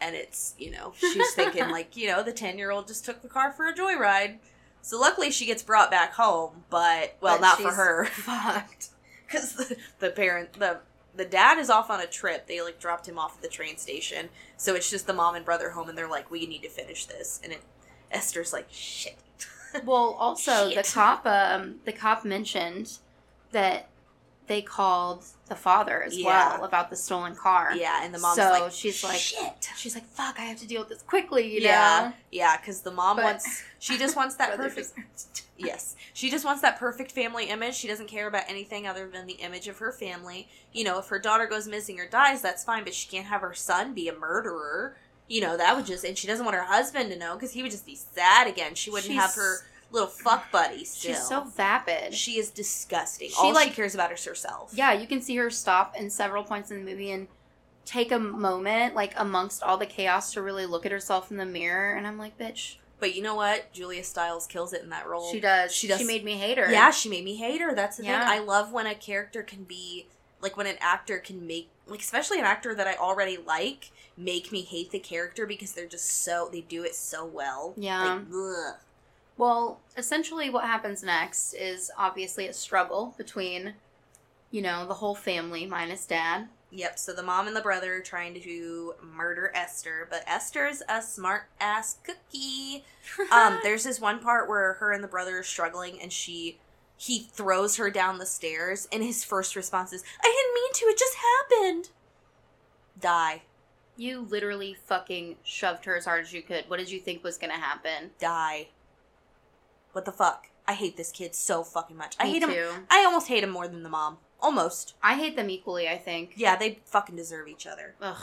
and 0.00 0.14
it's 0.16 0.54
you 0.58 0.70
know 0.70 0.92
she's 0.96 1.32
thinking 1.34 1.68
like 1.70 1.96
you 1.96 2.08
know 2.08 2.22
the 2.22 2.32
ten 2.32 2.58
year 2.58 2.70
old 2.70 2.86
just 2.86 3.04
took 3.04 3.22
the 3.22 3.28
car 3.28 3.52
for 3.52 3.66
a 3.66 3.74
joyride. 3.74 4.38
So 4.82 4.98
luckily 4.98 5.30
she 5.30 5.44
gets 5.46 5.62
brought 5.62 5.90
back 5.90 6.14
home, 6.14 6.64
but 6.70 7.16
well, 7.20 7.36
But 7.36 7.40
not 7.42 7.60
for 7.60 7.72
her 7.72 8.04
fucked. 8.10 8.88
because 9.26 9.54
the, 9.54 9.76
the 9.98 10.10
parent 10.10 10.54
the 10.54 10.78
the 11.14 11.24
dad 11.24 11.58
is 11.58 11.68
off 11.68 11.90
on 11.90 12.00
a 12.00 12.06
trip. 12.06 12.46
They 12.46 12.62
like 12.62 12.78
dropped 12.80 13.08
him 13.08 13.18
off 13.18 13.36
at 13.36 13.42
the 13.42 13.48
train 13.48 13.76
station, 13.76 14.28
so 14.56 14.74
it's 14.74 14.88
just 14.90 15.06
the 15.06 15.12
mom 15.12 15.34
and 15.34 15.44
brother 15.44 15.70
home, 15.70 15.88
and 15.88 15.98
they're 15.98 16.08
like, 16.08 16.30
"We 16.30 16.46
need 16.46 16.62
to 16.62 16.68
finish 16.68 17.04
this," 17.06 17.40
and 17.42 17.52
it 17.52 17.62
Esther's 18.10 18.52
like, 18.52 18.68
"Shit." 18.70 19.16
Well, 19.84 20.16
also 20.18 20.68
the 20.74 20.82
cop, 20.94 21.26
um, 21.26 21.76
the 21.84 21.92
cop 21.92 22.24
mentioned 22.24 22.98
that 23.52 23.88
they 24.50 24.60
called 24.60 25.24
the 25.46 25.54
father 25.54 26.02
as 26.02 26.18
Yeah. 26.18 26.26
well 26.56 26.64
about 26.64 26.90
the 26.90 26.96
stolen 26.96 27.36
car. 27.36 27.72
Yeah, 27.76 28.02
and 28.02 28.12
the 28.12 28.18
mom's 28.18 28.34
So 28.36 28.50
like, 28.50 28.72
she's 28.72 29.04
like- 29.04 29.16
"Shit." 29.20 29.70
She's 29.76 29.94
like, 29.94 30.04
"Fuck, 30.08 30.40
I 30.40 30.42
have 30.42 30.58
to 30.58 30.66
deal 30.66 30.80
with 30.80 30.88
this 30.88 31.02
quickly," 31.02 31.46
you 31.54 31.60
Yeah, 31.60 32.08
know. 32.08 32.12
yeah, 32.32 32.56
because 32.56 32.80
the 32.80 32.90
mom 32.90 33.16
But- 33.16 33.24
wants 33.26 33.62
she 33.78 33.96
just 33.96 34.16
wants 34.16 34.34
that 34.36 34.56
perfect 34.56 34.92
Yes. 35.56 35.94
She 36.14 36.30
just 36.30 36.44
wants 36.44 36.62
that 36.62 36.78
perfect 36.80 37.12
family 37.12 37.44
image. 37.44 37.76
She 37.76 37.86
doesn't 37.86 38.08
care 38.08 38.26
about 38.26 38.44
anything 38.48 38.88
other 38.88 39.06
than 39.08 39.26
the 39.26 39.34
image 39.34 39.68
of 39.68 39.78
her 39.78 39.92
family. 39.92 40.48
You 40.72 40.82
know, 40.84 40.98
if 40.98 41.06
her 41.08 41.18
daughter 41.20 41.46
goes 41.46 41.68
missing 41.68 42.00
or 42.00 42.06
dies, 42.08 42.42
that's 42.42 42.64
fine, 42.64 42.82
but 42.82 42.92
she 42.94 43.08
can't 43.08 43.26
have 43.26 43.42
her 43.42 43.54
son 43.54 43.94
be 43.94 44.08
a 44.08 44.14
murderer. 44.14 44.96
You 45.28 45.42
know, 45.42 45.56
that 45.58 45.76
would 45.76 45.86
just, 45.86 46.02
and 46.04 46.18
she 46.18 46.26
doesn't 46.26 46.44
want 46.44 46.56
her 46.56 46.64
husband 46.64 47.10
to 47.10 47.16
know 47.16 47.34
because 47.34 47.52
he 47.52 47.62
would 47.62 47.70
just 47.70 47.86
be 47.86 47.94
sad 47.94 48.48
again. 48.48 48.74
She 48.74 48.90
wouldn't 48.90 49.12
have 49.14 49.34
her 49.34 49.58
little 49.90 50.08
fuck 50.08 50.50
buddy 50.52 50.84
still. 50.84 51.14
She's 51.14 51.26
so 51.26 51.42
vapid. 51.44 52.14
She 52.14 52.38
is 52.38 52.50
disgusting. 52.50 53.28
She, 53.30 53.34
All 53.38 53.52
like- 53.52 53.68
she 53.70 53.74
cares 53.74 53.94
about 53.94 54.12
is 54.12 54.24
herself. 54.24 54.72
Yeah, 54.74 54.92
you 54.92 55.06
can 55.06 55.20
see 55.22 55.36
her 55.36 55.50
stop 55.50 55.96
in 55.96 56.10
several 56.10 56.44
points 56.44 56.70
in 56.70 56.84
the 56.84 56.90
movie 56.90 57.10
and 57.10 57.26
take 57.84 58.12
a 58.12 58.18
moment, 58.18 58.94
like 58.94 59.12
amongst 59.16 59.62
all 59.62 59.76
the 59.76 59.86
chaos, 59.86 60.32
to 60.34 60.42
really 60.42 60.66
look 60.66 60.86
at 60.86 60.92
herself 60.92 61.30
in 61.30 61.36
the 61.38 61.46
mirror. 61.46 61.94
And 61.94 62.06
I'm 62.06 62.18
like, 62.18 62.38
bitch, 62.38 62.76
But 63.00 63.14
you 63.16 63.22
know 63.22 63.34
what? 63.34 63.72
Julia 63.72 64.04
Stiles 64.04 64.46
kills 64.46 64.72
it 64.72 64.82
in 64.82 64.90
that 64.90 65.08
role. 65.08 65.30
she 65.32 65.40
does. 65.40 65.74
She 65.74 65.88
does. 65.88 65.98
She 65.98 66.04
made 66.06 66.24
me 66.24 66.34
hate 66.34 66.58
her. 66.58 66.70
Yeah, 66.70 66.90
she 66.90 67.08
made 67.08 67.24
me 67.24 67.34
hate 67.36 67.60
her. 67.60 67.74
That's 67.74 67.96
the 67.96 68.04
Yeah. 68.04 68.20
thing. 68.20 68.28
I 68.28 68.38
love 68.44 68.70
when 68.72 68.86
a 68.86 68.94
character 68.94 69.42
can 69.42 69.64
be 69.64 70.06
like 70.42 70.56
when 70.56 70.66
an 70.66 70.76
actor 70.80 71.18
can 71.18 71.46
make 71.46 71.68
like 71.86 72.00
especially 72.00 72.38
an 72.38 72.44
actor 72.44 72.74
that 72.74 72.86
I 72.86 72.94
already 72.94 73.36
like 73.38 73.90
make 74.16 74.52
me 74.52 74.62
hate 74.62 74.90
the 74.90 74.98
character 74.98 75.44
because 75.46 75.72
they're 75.72 75.86
just 75.86 76.22
so 76.22 76.48
they 76.52 76.60
do 76.60 76.84
it 76.84 76.94
so 76.94 77.24
well. 77.24 77.74
Yeah. 77.76 78.04
Like, 78.04 78.22
ugh. 78.32 78.74
Well, 79.40 79.80
essentially, 79.96 80.50
what 80.50 80.64
happens 80.64 81.02
next 81.02 81.54
is 81.54 81.90
obviously 81.96 82.46
a 82.46 82.52
struggle 82.52 83.14
between, 83.16 83.72
you 84.50 84.60
know, 84.60 84.86
the 84.86 84.92
whole 84.92 85.14
family 85.14 85.64
minus 85.64 86.04
dad. 86.04 86.48
Yep. 86.70 86.98
So 86.98 87.14
the 87.14 87.22
mom 87.22 87.46
and 87.46 87.56
the 87.56 87.62
brother 87.62 87.94
are 87.94 88.00
trying 88.02 88.38
to 88.38 88.94
murder 89.02 89.50
Esther, 89.54 90.06
but 90.10 90.24
Esther's 90.26 90.82
a 90.90 91.00
smart 91.00 91.44
ass 91.58 91.96
cookie. 92.04 92.84
Um, 93.32 93.58
there's 93.62 93.84
this 93.84 93.98
one 93.98 94.18
part 94.20 94.46
where 94.46 94.74
her 94.74 94.92
and 94.92 95.02
the 95.02 95.08
brother 95.08 95.38
are 95.38 95.42
struggling, 95.42 95.98
and 96.02 96.12
she 96.12 96.58
he 96.98 97.20
throws 97.20 97.76
her 97.76 97.90
down 97.90 98.18
the 98.18 98.26
stairs, 98.26 98.88
and 98.92 99.02
his 99.02 99.24
first 99.24 99.56
response 99.56 99.94
is, 99.94 100.04
"I 100.22 100.24
didn't 100.24 100.54
mean 100.54 100.72
to. 100.74 100.84
It 100.92 100.98
just 100.98 101.16
happened." 101.16 101.90
Die. 103.00 103.42
you 103.96 104.20
literally 104.20 104.74
fucking 104.74 105.36
shoved 105.42 105.86
her 105.86 105.96
as 105.96 106.04
hard 106.04 106.24
as 106.24 106.32
you 106.34 106.42
could. 106.42 106.68
What 106.68 106.78
did 106.78 106.90
you 106.90 107.00
think 107.00 107.24
was 107.24 107.38
to 107.38 107.48
happen? 107.48 108.10
die. 108.18 108.68
What 109.92 110.04
the 110.04 110.12
fuck? 110.12 110.48
I 110.66 110.74
hate 110.74 110.96
this 110.96 111.10
kid 111.10 111.34
so 111.34 111.64
fucking 111.64 111.96
much. 111.96 112.16
I 112.20 112.24
Me 112.24 112.32
hate 112.38 112.42
him. 112.42 112.86
I 112.90 113.04
almost 113.04 113.28
hate 113.28 113.42
him 113.42 113.50
more 113.50 113.66
than 113.66 113.82
the 113.82 113.88
mom. 113.88 114.18
Almost. 114.40 114.94
I 115.02 115.16
hate 115.16 115.36
them 115.36 115.50
equally, 115.50 115.88
I 115.88 115.98
think. 115.98 116.32
Yeah, 116.36 116.56
they 116.56 116.78
fucking 116.86 117.16
deserve 117.16 117.48
each 117.48 117.66
other. 117.66 117.94
Ugh. 118.00 118.16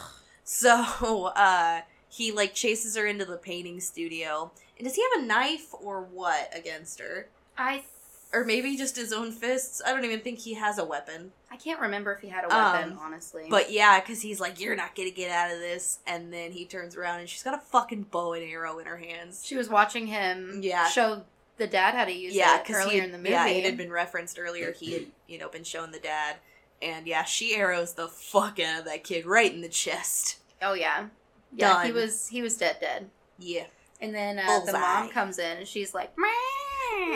So, 0.43 1.25
uh, 1.35 1.81
he 2.09 2.31
like 2.31 2.53
chases 2.53 2.95
her 2.95 3.05
into 3.05 3.25
the 3.25 3.37
painting 3.37 3.79
studio. 3.81 4.51
And 4.77 4.85
does 4.87 4.95
he 4.95 5.03
have 5.13 5.23
a 5.23 5.25
knife 5.25 5.67
or 5.81 6.01
what 6.01 6.49
against 6.55 6.99
her? 6.99 7.27
I 7.57 7.83
Or 8.33 8.43
maybe 8.45 8.77
just 8.77 8.95
his 8.95 9.11
own 9.11 9.31
fists? 9.31 9.81
I 9.85 9.91
don't 9.91 10.05
even 10.05 10.21
think 10.21 10.39
he 10.39 10.53
has 10.53 10.77
a 10.77 10.85
weapon. 10.85 11.31
I 11.51 11.57
can't 11.57 11.79
remember 11.81 12.13
if 12.13 12.21
he 12.21 12.29
had 12.29 12.45
a 12.45 12.47
weapon, 12.47 12.91
Um, 12.93 12.99
honestly. 13.01 13.47
But 13.49 13.71
yeah, 13.71 13.99
because 13.99 14.21
he's 14.21 14.39
like, 14.39 14.59
you're 14.59 14.75
not 14.75 14.95
gonna 14.95 15.11
get 15.11 15.31
out 15.31 15.51
of 15.51 15.59
this. 15.59 15.99
And 16.07 16.31
then 16.31 16.51
he 16.53 16.65
turns 16.65 16.95
around 16.95 17.19
and 17.19 17.29
she's 17.29 17.43
got 17.43 17.53
a 17.55 17.59
fucking 17.61 18.03
bow 18.11 18.33
and 18.33 18.43
arrow 18.43 18.79
in 18.79 18.85
her 18.85 18.97
hands. 18.97 19.43
she 19.45 19.55
was 19.57 19.69
watching 19.69 20.07
him 20.07 20.59
Yeah. 20.63 20.87
show 20.87 21.23
the 21.57 21.67
dad 21.67 21.95
how 21.95 22.05
to 22.05 22.11
use 22.11 22.35
yeah, 22.35 22.59
it 22.59 22.71
earlier 22.71 23.03
in 23.03 23.11
the 23.11 23.17
movie. 23.17 23.31
Yeah, 23.31 23.47
it 23.47 23.65
had 23.65 23.77
been 23.77 23.91
referenced 23.91 24.39
earlier. 24.39 24.71
He 24.71 24.93
had, 24.93 25.05
you 25.27 25.37
know, 25.37 25.49
been 25.49 25.63
shown 25.63 25.91
the 25.91 25.99
dad, 25.99 26.37
and 26.81 27.07
yeah, 27.07 27.23
she 27.23 27.55
arrows 27.55 27.93
the 27.93 28.07
fuck 28.07 28.59
out 28.59 28.79
of 28.79 28.85
that 28.85 29.03
kid 29.03 29.25
right 29.25 29.51
in 29.51 29.61
the 29.61 29.69
chest. 29.69 30.37
oh 30.61 30.73
yeah. 30.73 31.07
Yeah, 31.53 31.85
he 31.85 31.91
was 31.91 32.27
he 32.27 32.41
was 32.41 32.57
dead 32.57 32.77
dead. 32.79 33.09
Yeah, 33.39 33.65
And 34.01 34.13
then 34.13 34.39
uh, 34.39 34.59
the 34.65 34.73
mom 34.73 35.09
comes 35.09 35.39
in 35.39 35.57
and 35.57 35.67
she's 35.67 35.93
like, 35.93 36.11
"My 36.17 36.33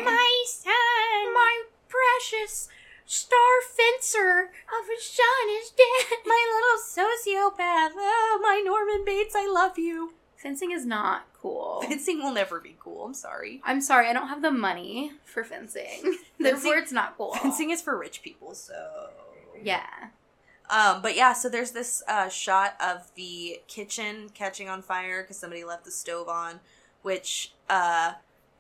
my 0.06 0.44
son, 0.48 1.34
my 1.34 1.64
precious 1.89 2.70
star 3.06 3.62
fencer 3.70 4.52
of 4.68 4.86
a 4.88 5.02
son 5.02 5.50
is 5.60 5.72
dead." 5.72 6.18
my 6.26 6.46
little 6.54 6.80
sociopath. 6.82 7.92
Oh, 7.96 8.39
my 8.42 8.62
Norman 8.64 9.04
Bates, 9.06 9.36
I 9.36 9.48
love 9.52 9.78
you. 9.78 10.14
Fencing 10.42 10.72
is 10.72 10.86
not 10.86 11.28
cool. 11.39 11.82
Fencing 11.88 12.20
will 12.20 12.34
never 12.34 12.60
be 12.60 12.76
cool. 12.80 13.06
I'm 13.06 13.14
sorry. 13.14 13.62
I'm 13.64 13.82
sorry, 13.82 14.08
I 14.08 14.14
don't 14.14 14.28
have 14.28 14.42
the 14.42 14.52
money 14.52 15.14
for 15.24 15.44
fencing. 15.54 16.18
Therefore, 16.39 16.78
it's 16.78 16.92
not 16.92 17.16
cool. 17.18 17.34
Fencing 17.36 17.70
is 17.70 17.82
for 17.82 17.98
rich 17.98 18.22
people, 18.22 18.56
so 18.56 19.10
Yeah. 19.62 19.86
Um, 20.70 21.02
but 21.02 21.16
yeah, 21.16 21.34
so 21.34 21.50
there's 21.50 21.72
this 21.72 22.02
uh, 22.08 22.30
shot 22.30 22.76
of 22.80 23.12
the 23.16 23.60
kitchen 23.68 24.30
catching 24.34 24.70
on 24.70 24.82
fire 24.82 25.22
because 25.22 25.38
somebody 25.38 25.64
left 25.64 25.84
the 25.86 25.92
stove 25.92 26.30
on, 26.30 26.62
which 27.02 27.52
uh, 27.70 28.14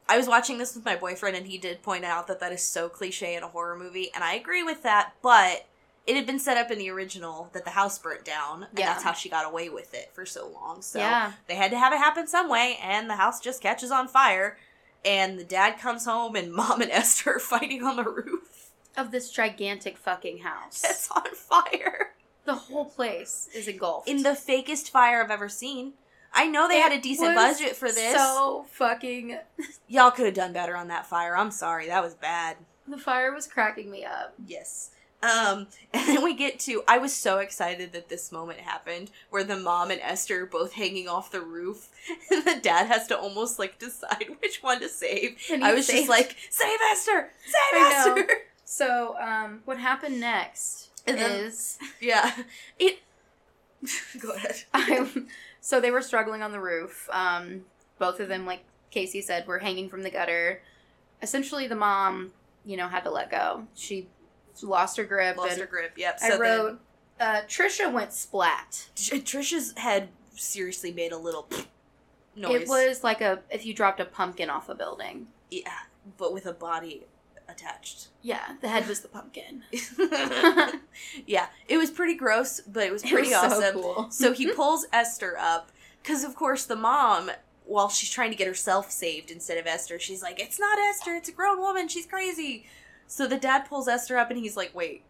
I 0.09 0.17
was 0.17 0.27
watching 0.27 0.57
this 0.57 0.75
with 0.75 0.83
my 0.83 0.97
boyfriend 0.97 1.37
and 1.37 1.47
he 1.47 1.57
did 1.57 1.81
point 1.81 2.03
out 2.03 2.27
that 2.27 2.41
that 2.41 2.51
is 2.51 2.61
so 2.61 2.89
cliche 2.89 3.35
in 3.35 3.43
a 3.43 3.47
horror 3.47 3.77
movie, 3.77 4.11
and 4.13 4.23
I 4.23 4.33
agree 4.33 4.61
with 4.61 4.83
that. 4.83 5.13
But 5.21 5.65
it 6.07 6.15
had 6.15 6.25
been 6.25 6.39
set 6.39 6.57
up 6.57 6.71
in 6.71 6.77
the 6.79 6.89
original 6.89 7.49
that 7.53 7.63
the 7.63 7.71
house 7.71 7.97
burnt 7.99 8.25
down, 8.25 8.63
and 8.63 8.79
Yeah. 8.79 8.87
that's 8.87 9.03
how 9.03 9.13
she 9.13 9.29
got 9.29 9.45
away 9.45 9.69
with 9.69 9.93
it 9.93 10.09
for 10.13 10.25
so 10.25 10.47
long. 10.47 10.81
So 10.81 10.99
Yeah. 10.99 11.33
they 11.47 11.55
had 11.55 11.71
to 11.71 11.77
have 11.77 11.93
it 11.93 11.97
happen 11.97 12.27
some 12.27 12.49
way, 12.49 12.77
and 12.81 13.09
the 13.09 13.15
house 13.17 13.39
just 13.39 13.61
catches 13.61 13.91
on 13.91 14.07
fire. 14.07 14.57
And 15.03 15.39
the 15.39 15.43
dad 15.43 15.79
comes 15.79 16.05
home, 16.05 16.35
and 16.35 16.51
mom 16.61 16.81
and 16.81 16.91
Esther 16.91 17.35
are 17.35 17.39
fighting 17.39 17.83
on 17.83 17.95
the 17.97 18.03
roof. 18.03 18.71
Of 18.97 19.11
this 19.11 19.31
gigantic 19.31 19.97
fucking 19.97 20.39
house. 20.39 20.83
It's 20.89 21.09
on 21.11 21.33
fire. 21.35 22.13
the 22.45 22.55
whole 22.55 22.85
place 22.85 23.47
is 23.53 23.67
engulfed. 23.67 24.07
in 24.09 24.23
the 24.23 24.31
fakest 24.31 24.89
fire 24.89 25.23
I've 25.23 25.31
ever 25.31 25.47
seen. 25.49 25.93
I 26.33 26.47
know 26.47 26.67
they 26.67 26.79
had 26.79 26.91
a 26.93 26.99
decent 26.99 27.35
budget 27.35 27.75
for 27.75 27.91
this. 27.91 28.15
So 28.15 28.65
fucking. 28.71 29.37
Y'all 29.87 30.11
could 30.11 30.25
have 30.25 30.33
done 30.35 30.53
better 30.53 30.75
on 30.77 30.87
that 30.87 31.05
fire. 31.05 31.35
I'm 31.37 31.51
sorry. 31.51 31.87
That 31.87 32.01
was 32.03 32.15
bad. 32.15 32.57
The 32.87 32.97
fire 32.97 33.31
was 33.33 33.47
cracking 33.47 33.91
me 33.91 34.03
up. 34.05 34.33
Yes. 34.45 34.91
Um, 35.23 35.67
and 35.93 36.07
then 36.07 36.23
we 36.23 36.33
get 36.33 36.59
to 36.61 36.83
I 36.87 36.97
was 36.97 37.13
so 37.13 37.37
excited 37.39 37.93
that 37.93 38.09
this 38.09 38.31
moment 38.31 38.59
happened 38.59 39.11
where 39.29 39.43
the 39.43 39.55
mom 39.57 39.91
and 39.91 40.01
Esther 40.01 40.43
are 40.43 40.45
both 40.47 40.73
hanging 40.73 41.07
off 41.07 41.31
the 41.31 41.41
roof 41.41 41.89
and 42.31 42.43
the 42.45 42.59
dad 42.61 42.87
has 42.87 43.07
to 43.07 43.17
almost 43.17 43.59
like 43.59 43.77
decide 43.77 44.25
which 44.41 44.63
one 44.63 44.79
to 44.81 44.89
save. 44.89 45.37
I 45.61 45.73
was 45.73 45.85
saved- 45.87 45.97
just 45.99 46.09
like, 46.09 46.35
Save 46.49 46.79
Esther! 46.91 47.29
Save 47.45 47.81
I 47.81 47.89
know. 48.05 48.15
Esther! 48.21 48.33
So, 48.65 49.15
um, 49.19 49.61
what 49.65 49.77
happened 49.77 50.19
next 50.19 50.89
And 51.05 51.17
then- 51.17 51.45
is 51.45 51.77
Yeah. 51.99 52.31
It 52.79 52.99
Go 54.21 54.31
ahead. 54.33 54.63
I, 54.73 55.09
so 55.59 55.79
they 55.81 55.89
were 55.91 56.01
struggling 56.01 56.41
on 56.43 56.51
the 56.51 56.59
roof. 56.59 57.09
Um, 57.11 57.61
both 57.97 58.19
of 58.19 58.27
them, 58.27 58.45
like 58.45 58.63
Casey 58.91 59.21
said, 59.21 59.47
were 59.47 59.59
hanging 59.59 59.89
from 59.89 60.03
the 60.03 60.11
gutter. 60.11 60.61
Essentially, 61.21 61.67
the 61.67 61.75
mom, 61.75 62.31
you 62.63 62.77
know, 62.77 62.87
had 62.87 63.03
to 63.05 63.11
let 63.11 63.31
go. 63.31 63.65
She 63.75 64.07
lost 64.61 64.97
her 64.97 65.03
grip. 65.03 65.37
Lost 65.37 65.59
her 65.59 65.65
grip. 65.65 65.93
Yep. 65.97 66.19
I 66.21 66.29
So 66.29 66.37
then- 66.37 66.39
wrote, 66.41 66.79
uh, 67.19 67.41
Tricia 67.47 67.91
went 67.91 68.13
splat. 68.13 68.87
Tricia's 68.95 69.73
head 69.77 70.09
seriously 70.35 70.91
made 70.91 71.11
a 71.11 71.17
little 71.17 71.47
noise. 72.35 72.61
It 72.63 72.67
was 72.69 73.03
like 73.03 73.21
a 73.21 73.39
if 73.49 73.65
you 73.65 73.73
dropped 73.73 73.99
a 73.99 74.05
pumpkin 74.05 74.49
off 74.49 74.69
a 74.69 74.75
building. 74.75 75.27
yeah, 75.49 75.71
but 76.17 76.33
with 76.33 76.45
a 76.45 76.53
body 76.53 77.05
attached. 77.47 78.07
Yeah, 78.21 78.55
the 78.61 78.69
head 78.69 78.87
was 78.87 79.01
the 79.01 79.07
pumpkin. 79.09 79.63
yeah, 81.27 81.47
it 81.67 81.77
was 81.77 81.89
pretty 81.91 82.15
gross, 82.15 82.61
but 82.61 82.83
it 82.83 82.91
was 82.91 83.03
It 83.03 83.09
pretty 83.11 83.29
was 83.29 83.39
so 83.39 83.57
awesome. 83.57 83.73
cool. 83.81 84.07
So 84.09 84.33
he 84.33 84.51
pulls 84.51 84.85
Esther 84.93 85.37
up 85.37 85.71
because, 86.01 86.23
of 86.23 86.35
course, 86.35 86.65
the 86.65 86.75
mom 86.75 87.31
while 87.65 87.89
she's 87.89 88.09
trying 88.09 88.31
to 88.31 88.35
get 88.37 88.47
herself 88.47 88.89
saved 88.91 89.31
instead 89.31 89.57
of 89.57 89.67
Esther, 89.67 89.99
she's 89.99 90.21
like, 90.21 90.39
"It's 90.39 90.59
not 90.59 90.77
Esther. 90.79 91.13
It's 91.15 91.29
a 91.29 91.31
grown 91.31 91.59
woman. 91.59 91.87
She's 91.87 92.05
crazy." 92.05 92.65
So 93.11 93.27
the 93.27 93.37
dad 93.37 93.65
pulls 93.67 93.89
Esther 93.89 94.17
up, 94.17 94.29
and 94.31 94.39
he's 94.39 94.55
like, 94.55 94.73
"Wait, 94.73 95.03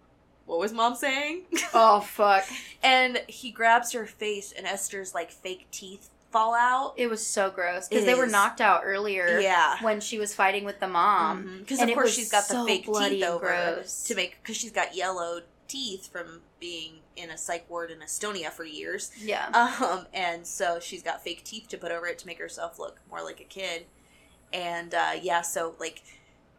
what 0.47 0.57
was 0.57 0.73
mom 0.73 0.95
saying?" 0.95 1.43
Oh 1.73 1.99
fuck! 2.01 2.45
and 2.81 3.21
he 3.27 3.51
grabs 3.51 3.91
her 3.91 4.07
face, 4.07 4.51
and 4.51 4.65
Esther's 4.65 5.13
like 5.13 5.29
fake 5.31 5.67
teeth 5.71 6.09
fall 6.31 6.55
out. 6.55 6.93
It 6.97 7.07
was 7.11 7.23
so 7.25 7.51
gross 7.51 7.87
because 7.87 8.05
they 8.05 8.15
were 8.15 8.25
is. 8.25 8.31
knocked 8.31 8.59
out 8.59 8.81
earlier. 8.83 9.39
Yeah. 9.39 9.75
when 9.83 9.99
she 10.01 10.17
was 10.17 10.33
fighting 10.33 10.63
with 10.65 10.79
the 10.79 10.87
mom. 10.87 11.57
Because 11.59 11.79
And 11.79 11.89
of 11.89 11.91
it 11.91 11.93
course 11.95 12.05
was 12.07 12.15
she's 12.15 12.31
got 12.31 12.47
the 12.47 12.53
so 12.55 12.65
fake 12.65 12.85
bloody 12.87 13.15
teeth 13.17 13.23
and 13.25 13.33
over 13.33 13.45
gross. 13.75 14.03
to 14.05 14.15
make 14.15 14.37
because 14.41 14.57
she's 14.57 14.71
got 14.71 14.95
yellow 14.95 15.41
teeth 15.67 16.07
from 16.11 16.41
being 16.59 16.93
in 17.15 17.29
a 17.29 17.37
psych 17.37 17.69
ward 17.69 17.91
in 17.91 17.99
Estonia 17.99 18.49
for 18.49 18.63
years. 18.65 19.11
Yeah, 19.21 19.47
Um, 19.81 20.07
and 20.13 20.47
so 20.47 20.79
she's 20.79 21.03
got 21.03 21.21
fake 21.23 21.43
teeth 21.43 21.67
to 21.69 21.77
put 21.77 21.91
over 21.91 22.07
it 22.07 22.17
to 22.19 22.27
make 22.27 22.39
herself 22.39 22.79
look 22.79 22.99
more 23.11 23.21
like 23.23 23.39
a 23.41 23.43
kid. 23.45 23.85
And 24.53 24.93
uh, 24.95 25.11
yeah, 25.21 25.41
so 25.41 25.75
like 25.79 26.01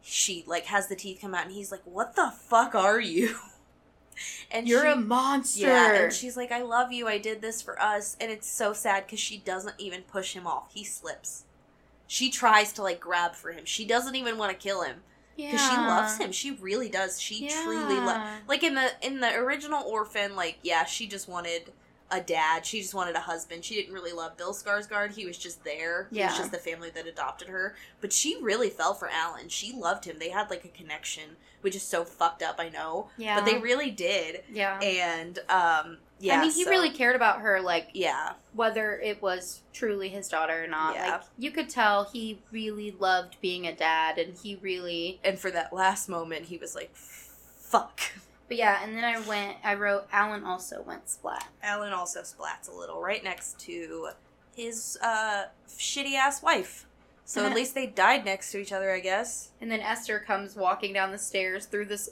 she 0.02 0.44
like 0.46 0.66
has 0.66 0.88
the 0.88 0.96
teeth 0.96 1.18
come 1.20 1.34
out, 1.34 1.46
and 1.46 1.54
he's 1.54 1.72
like, 1.72 1.82
"What 1.84 2.16
the 2.16 2.32
fuck 2.36 2.74
are 2.74 3.00
you?" 3.00 3.36
And 4.50 4.68
you're 4.68 4.84
she, 4.84 4.92
a 4.92 4.96
monster. 4.96 5.66
yeah, 5.66 6.02
and 6.02 6.12
she's 6.12 6.36
like, 6.36 6.52
"I 6.52 6.60
love 6.60 6.92
you. 6.92 7.08
I 7.08 7.16
did 7.16 7.40
this 7.40 7.62
for 7.62 7.80
us." 7.80 8.14
And 8.20 8.30
it's 8.30 8.46
so 8.46 8.74
sad 8.74 9.06
because 9.06 9.18
she 9.18 9.38
doesn't 9.38 9.76
even 9.78 10.02
push 10.02 10.34
him 10.34 10.46
off. 10.46 10.70
He 10.74 10.84
slips. 10.84 11.44
She 12.06 12.30
tries 12.30 12.74
to 12.74 12.82
like 12.82 13.00
grab 13.00 13.34
for 13.34 13.52
him. 13.52 13.64
She 13.64 13.86
doesn't 13.86 14.14
even 14.14 14.36
want 14.36 14.52
to 14.52 14.56
kill 14.56 14.82
him 14.82 14.96
because 15.36 15.62
she 15.62 15.76
loves 15.76 16.18
him. 16.18 16.30
She 16.30 16.50
really 16.50 16.90
does. 16.90 17.18
She 17.18 17.48
truly 17.48 17.96
loves. 17.96 18.42
Like 18.46 18.62
in 18.62 18.74
the 18.74 18.90
in 19.00 19.20
the 19.20 19.34
original 19.34 19.82
Orphan, 19.82 20.36
like 20.36 20.58
yeah, 20.62 20.84
she 20.84 21.06
just 21.06 21.26
wanted 21.26 21.72
a 22.12 22.20
dad. 22.20 22.64
She 22.66 22.80
just 22.80 22.94
wanted 22.94 23.16
a 23.16 23.20
husband. 23.20 23.64
She 23.64 23.74
didn't 23.74 23.94
really 23.94 24.12
love 24.12 24.36
Bill 24.36 24.52
Skarsgård. 24.52 25.14
He 25.14 25.26
was 25.26 25.38
just 25.38 25.64
there. 25.64 26.06
Yeah. 26.10 26.24
He 26.24 26.28
was 26.28 26.38
just 26.38 26.52
the 26.52 26.58
family 26.58 26.90
that 26.90 27.06
adopted 27.06 27.48
her. 27.48 27.74
But 28.00 28.12
she 28.12 28.36
really 28.40 28.68
fell 28.70 28.94
for 28.94 29.08
Alan. 29.08 29.48
She 29.48 29.72
loved 29.72 30.04
him. 30.04 30.18
They 30.18 30.28
had 30.30 30.50
like 30.50 30.64
a 30.64 30.68
connection, 30.68 31.30
which 31.62 31.74
is 31.74 31.82
so 31.82 32.04
fucked 32.04 32.42
up. 32.42 32.56
I 32.58 32.68
know, 32.68 33.08
Yeah, 33.16 33.36
but 33.36 33.46
they 33.46 33.58
really 33.58 33.90
did. 33.90 34.42
yeah. 34.52 34.78
And 34.80 35.38
um, 35.48 35.96
yeah, 36.20 36.38
I 36.38 36.42
mean, 36.42 36.52
he 36.52 36.64
so- 36.64 36.70
really 36.70 36.90
cared 36.90 37.16
about 37.16 37.40
her, 37.40 37.60
like 37.60 37.88
yeah, 37.94 38.34
whether 38.54 38.98
it 39.00 39.20
was 39.22 39.62
truly 39.72 40.08
his 40.08 40.28
daughter 40.28 40.62
or 40.64 40.66
not. 40.68 40.94
Yeah. 40.94 41.10
Like 41.12 41.22
you 41.38 41.50
could 41.50 41.68
tell 41.68 42.04
he 42.04 42.38
really 42.52 42.94
loved 42.98 43.36
being 43.40 43.66
a 43.66 43.74
dad, 43.74 44.18
and 44.18 44.34
he 44.36 44.56
really. 44.62 45.18
and 45.24 45.38
for 45.38 45.50
that 45.50 45.72
last 45.72 46.08
moment, 46.08 46.44
he 46.46 46.58
was 46.58 46.74
like, 46.76 46.94
"Fuck." 46.94 48.00
But 48.52 48.58
yeah, 48.58 48.84
and 48.84 48.94
then 48.94 49.02
I 49.02 49.18
went. 49.26 49.56
I 49.64 49.72
wrote. 49.72 50.08
Alan 50.12 50.44
also 50.44 50.84
went 50.86 51.08
splat. 51.08 51.48
Alan 51.62 51.94
also 51.94 52.20
splats 52.20 52.70
a 52.70 52.76
little 52.76 53.00
right 53.00 53.24
next 53.24 53.58
to 53.60 54.10
his 54.54 54.98
uh, 55.00 55.44
shitty 55.66 56.16
ass 56.16 56.42
wife. 56.42 56.84
So 57.24 57.46
at 57.46 57.54
least 57.56 57.74
they 57.74 57.86
died 57.86 58.26
next 58.26 58.52
to 58.52 58.58
each 58.58 58.70
other, 58.70 58.92
I 58.92 59.00
guess. 59.00 59.52
And 59.62 59.70
then 59.70 59.80
Esther 59.80 60.18
comes 60.18 60.54
walking 60.54 60.92
down 60.92 61.12
the 61.12 61.18
stairs 61.18 61.64
through 61.64 61.86
this 61.86 62.10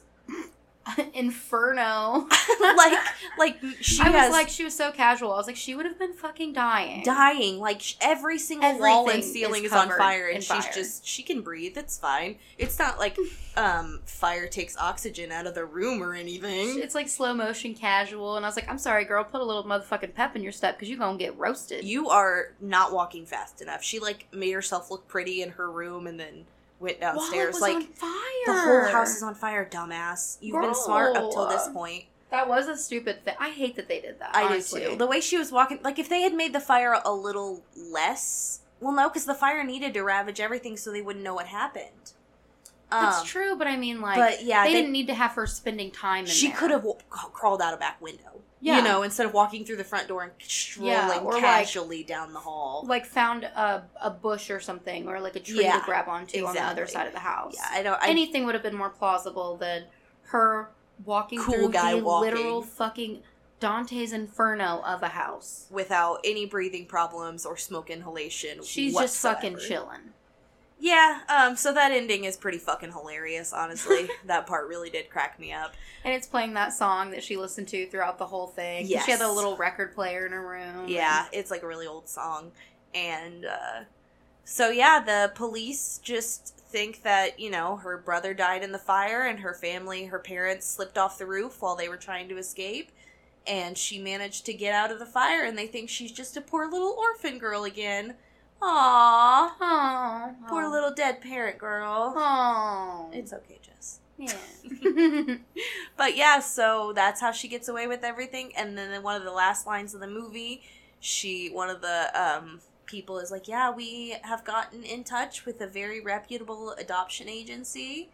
inferno. 1.14 2.26
like, 2.61 2.99
like 3.38 3.61
she 3.80 4.03
I 4.03 4.11
was 4.11 4.20
has 4.20 4.32
like, 4.32 4.49
she 4.49 4.64
was 4.64 4.74
so 4.74 4.93
casual. 4.93 5.32
I 5.32 5.36
was 5.36 5.47
like, 5.47 5.57
she 5.57 5.74
would 5.74 5.86
have 5.86 5.99
been 5.99 6.12
fucking 6.12 6.53
dying. 6.53 7.03
dying. 7.05 7.59
Like 7.59 7.82
every 8.01 8.38
single 8.38 8.78
wall 8.78 9.09
and 9.11 9.22
ceiling 9.24 9.64
is 9.64 9.72
is, 9.72 9.76
on 9.76 9.88
fire, 9.88 10.28
and 10.28 10.43
she's 10.43 10.64
fire. 10.64 10.72
just 10.74 11.07
she 11.07 11.22
can 11.22 11.43
breathe. 11.43 11.76
It's 11.76 11.99
fine. 11.99 12.36
It's 12.59 12.78
not 12.78 12.99
like 12.99 13.16
um, 13.57 14.01
fire 14.05 14.47
takes 14.47 14.76
oxygen 14.76 15.32
out 15.32 15.47
of 15.47 15.55
the 15.55 15.64
room 15.64 16.03
or 16.03 16.14
anything. 16.14 16.80
It's 16.80 16.95
like 16.95 17.09
slow 17.09 17.34
motion 17.34 17.74
casual, 17.74 18.36
and 18.36 18.45
I 18.45 18.49
was 18.49 18.57
like, 18.57 18.68
I'm 18.68 18.78
sorry, 18.78 19.05
girl, 19.05 19.24
put 19.24 19.41
a 19.41 19.45
little 19.45 19.64
motherfucking 19.64 20.14
pep 20.14 20.36
in 20.36 20.43
your 20.43 20.53
step 20.53 20.76
because 20.76 20.88
you're 20.88 20.99
gonna 20.99 21.18
get 21.18 21.38
roasted. 21.38 21.84
You 21.84 22.09
are 22.09 22.53
not 22.61 22.93
walking 22.93 23.26
fast 23.26 23.61
enough. 23.61 23.82
She 23.82 23.99
like 23.99 24.26
made 24.32 24.53
herself 24.53 24.91
look 24.91 25.09
pretty 25.09 25.43
in 25.43 25.51
her 25.51 25.70
room 25.70 26.07
and 26.07 26.18
then 26.18 26.47
went 26.80 27.00
downstairs. 27.00 27.54
was 27.54 27.62
like 27.62 27.76
on 27.76 27.82
fire. 27.84 28.10
the 28.46 28.52
whole 28.52 28.84
house 28.92 29.16
is 29.16 29.22
on 29.22 29.34
fire, 29.34 29.68
dumbass. 29.70 30.38
You've 30.40 30.60
been 30.60 30.74
smart 30.74 31.16
up 31.16 31.30
till 31.30 31.48
this 31.48 31.68
point. 31.68 32.04
That 32.30 32.48
was 32.48 32.68
a 32.68 32.76
stupid 32.76 33.24
thing. 33.24 33.34
I 33.40 33.50
hate 33.50 33.76
that 33.76 33.88
they 33.88 34.00
did 34.00 34.18
that. 34.20 34.34
I 34.34 34.44
honestly. 34.44 34.82
do 34.82 34.90
too. 34.90 34.96
The 34.96 35.06
way 35.06 35.20
she 35.20 35.36
was 35.36 35.50
walking, 35.52 35.80
like 35.82 35.98
if 35.98 36.08
they 36.08 36.22
had 36.22 36.32
made 36.34 36.52
the 36.52 36.60
fire 36.60 37.00
a 37.04 37.12
little 37.12 37.62
less, 37.76 38.60
well, 38.80 38.92
no, 38.92 39.08
because 39.08 39.24
the 39.26 39.34
fire 39.34 39.62
needed 39.64 39.94
to 39.94 40.02
ravage 40.02 40.40
everything, 40.40 40.76
so 40.76 40.90
they 40.92 41.02
wouldn't 41.02 41.24
know 41.24 41.34
what 41.34 41.46
happened. 41.46 42.12
That's 42.90 43.20
Um, 43.20 43.26
true, 43.26 43.56
but 43.56 43.66
I 43.66 43.76
mean, 43.76 44.00
like, 44.00 44.16
but 44.16 44.44
yeah, 44.44 44.64
they, 44.64 44.72
they- 44.72 44.80
didn't 44.80 44.92
need 44.92 45.06
to 45.08 45.14
have 45.14 45.32
her 45.32 45.46
spending 45.46 45.90
time 45.90 46.24
in 46.24 46.30
She 46.30 46.48
there. 46.48 46.56
could 46.56 46.70
have 46.70 46.80
w- 46.82 46.98
crawled 47.10 47.60
out 47.62 47.74
a 47.74 47.76
back 47.76 48.00
window. 48.00 48.40
Yeah. 48.62 48.76
You 48.78 48.84
know, 48.84 49.02
instead 49.02 49.24
of 49.24 49.32
walking 49.32 49.64
through 49.64 49.76
the 49.76 49.84
front 49.84 50.06
door 50.06 50.22
and 50.22 50.32
strolling 50.38 50.92
Yeah, 50.92 51.20
or, 51.20 51.32
like- 51.32 51.40
casually 51.42 52.02
down 52.02 52.32
the 52.34 52.40
hall. 52.40 52.84
like 52.86 53.06
found 53.06 53.44
a, 53.44 53.84
a 54.02 54.11
bush 54.11 54.50
or 54.50 54.61
something, 54.61 55.08
or 55.08 55.18
like 55.18 55.34
a 55.36 55.40
tree 55.40 55.62
Yeah, 55.62 55.78
to 55.78 55.84
grab 55.86 56.08
onto 56.08 56.44
on 56.44 56.54
the 56.54 56.62
other 56.62 56.86
side 56.86 57.06
of 57.06 57.14
the 57.14 57.20
house. 57.20 57.54
yeah, 57.56 57.66
I 57.70 57.82
don't. 57.82 58.00
I, 58.02 58.08
Anything 58.08 58.44
would 58.44 58.54
have 58.54 58.62
been 58.62 58.76
more 58.76 58.90
plausible 58.90 59.56
than 59.56 59.84
her 60.24 60.70
walking 61.06 61.38
Cool 61.40 61.54
through 61.54 61.68
guy 61.70 61.96
the 61.96 62.04
walking. 62.04 62.34
literal 62.34 62.62
fucking 62.62 63.22
Dante's 63.61 64.12
Inferno 64.12 64.82
of 64.86 65.02
a 65.02 65.08
house. 65.08 65.66
without 65.70 66.18
any 66.24 66.44
breathing 66.46 66.84
problems 66.86 67.46
or 67.46 67.56
smoke 67.56 67.88
inhalation. 67.90 68.62
She's 68.62 68.94
just 68.94 69.20
fucking 69.22 69.54
whatsoever. 69.54 69.68
chilling. 69.86 70.00
Yeah, 70.80 71.20
um, 71.28 71.56
so 71.56 71.74
that 71.74 71.92
ending 71.92 72.24
is 72.24 72.38
pretty 72.38 72.56
fucking 72.56 72.92
hilarious, 72.92 73.52
honestly. 73.52 74.08
that 74.24 74.46
part 74.46 74.66
really 74.66 74.88
did 74.88 75.10
crack 75.10 75.38
me 75.38 75.52
up. 75.52 75.74
And 76.04 76.14
it's 76.14 76.26
playing 76.26 76.54
that 76.54 76.72
song 76.72 77.10
that 77.10 77.22
she 77.22 77.36
listened 77.36 77.68
to 77.68 77.86
throughout 77.86 78.16
the 78.18 78.26
whole 78.26 78.46
thing. 78.46 78.86
She 78.86 79.10
had 79.10 79.20
a 79.20 79.30
little 79.30 79.56
record 79.58 79.94
player 79.94 80.24
in 80.24 80.32
her 80.32 80.46
room. 80.46 80.88
Yeah, 80.88 81.26
it's 81.32 81.50
like 81.50 81.62
a 81.62 81.66
really 81.66 81.86
old 81.86 82.08
song. 82.08 82.52
And 82.94 83.44
uh 83.44 83.84
so 84.44 84.70
yeah, 84.70 85.00
the 85.00 85.30
police 85.34 86.00
just 86.02 86.56
think 86.70 87.02
that, 87.02 87.38
you 87.38 87.50
know, 87.50 87.76
her 87.76 87.98
brother 87.98 88.32
died 88.34 88.62
in 88.64 88.72
the 88.72 88.78
fire 88.78 89.22
and 89.26 89.38
her 89.40 89.54
family, 89.54 90.06
her 90.06 90.18
parents 90.18 90.66
slipped 90.66 90.98
off 90.98 91.18
the 91.18 91.26
roof 91.26 91.60
while 91.60 91.76
they 91.76 91.88
were 91.88 91.96
trying 91.96 92.28
to 92.30 92.38
escape. 92.38 92.90
And 93.46 93.76
she 93.76 93.98
managed 93.98 94.46
to 94.46 94.54
get 94.54 94.74
out 94.74 94.90
of 94.90 94.98
the 94.98 95.06
fire 95.06 95.44
and 95.44 95.56
they 95.56 95.66
think 95.66 95.88
she's 95.88 96.10
just 96.10 96.36
a 96.36 96.40
poor 96.40 96.68
little 96.70 96.96
orphan 96.98 97.38
girl 97.38 97.64
again. 97.64 98.14
Aww. 98.62 99.50
Oh, 99.61 100.34
Poor 100.48 100.68
little 100.68 100.92
dead 100.92 101.20
parent 101.20 101.58
girl. 101.58 102.12
Oh, 102.16 103.08
It's 103.12 103.32
okay, 103.32 103.58
Jess. 103.62 104.00
yeah. 104.18 104.34
But 105.96 106.16
yeah, 106.16 106.40
so 106.40 106.92
that's 106.94 107.20
how 107.20 107.32
she 107.32 107.48
gets 107.48 107.68
away 107.68 107.86
with 107.86 108.04
everything. 108.04 108.52
And 108.56 108.76
then 108.76 109.02
one 109.02 109.16
of 109.16 109.24
the 109.24 109.32
last 109.32 109.66
lines 109.66 109.94
of 109.94 110.00
the 110.00 110.06
movie, 110.06 110.62
she 111.00 111.48
one 111.50 111.70
of 111.70 111.80
the 111.82 112.11
um, 112.14 112.61
people 112.86 113.18
is 113.18 113.30
like, 113.30 113.48
"Yeah, 113.48 113.70
we 113.70 114.16
have 114.22 114.44
gotten 114.44 114.82
in 114.82 115.04
touch 115.04 115.44
with 115.46 115.61
a 115.61 115.66
very 115.66 116.00
reputable 116.00 116.72
adoption 116.72 117.28
agency." 117.28 118.08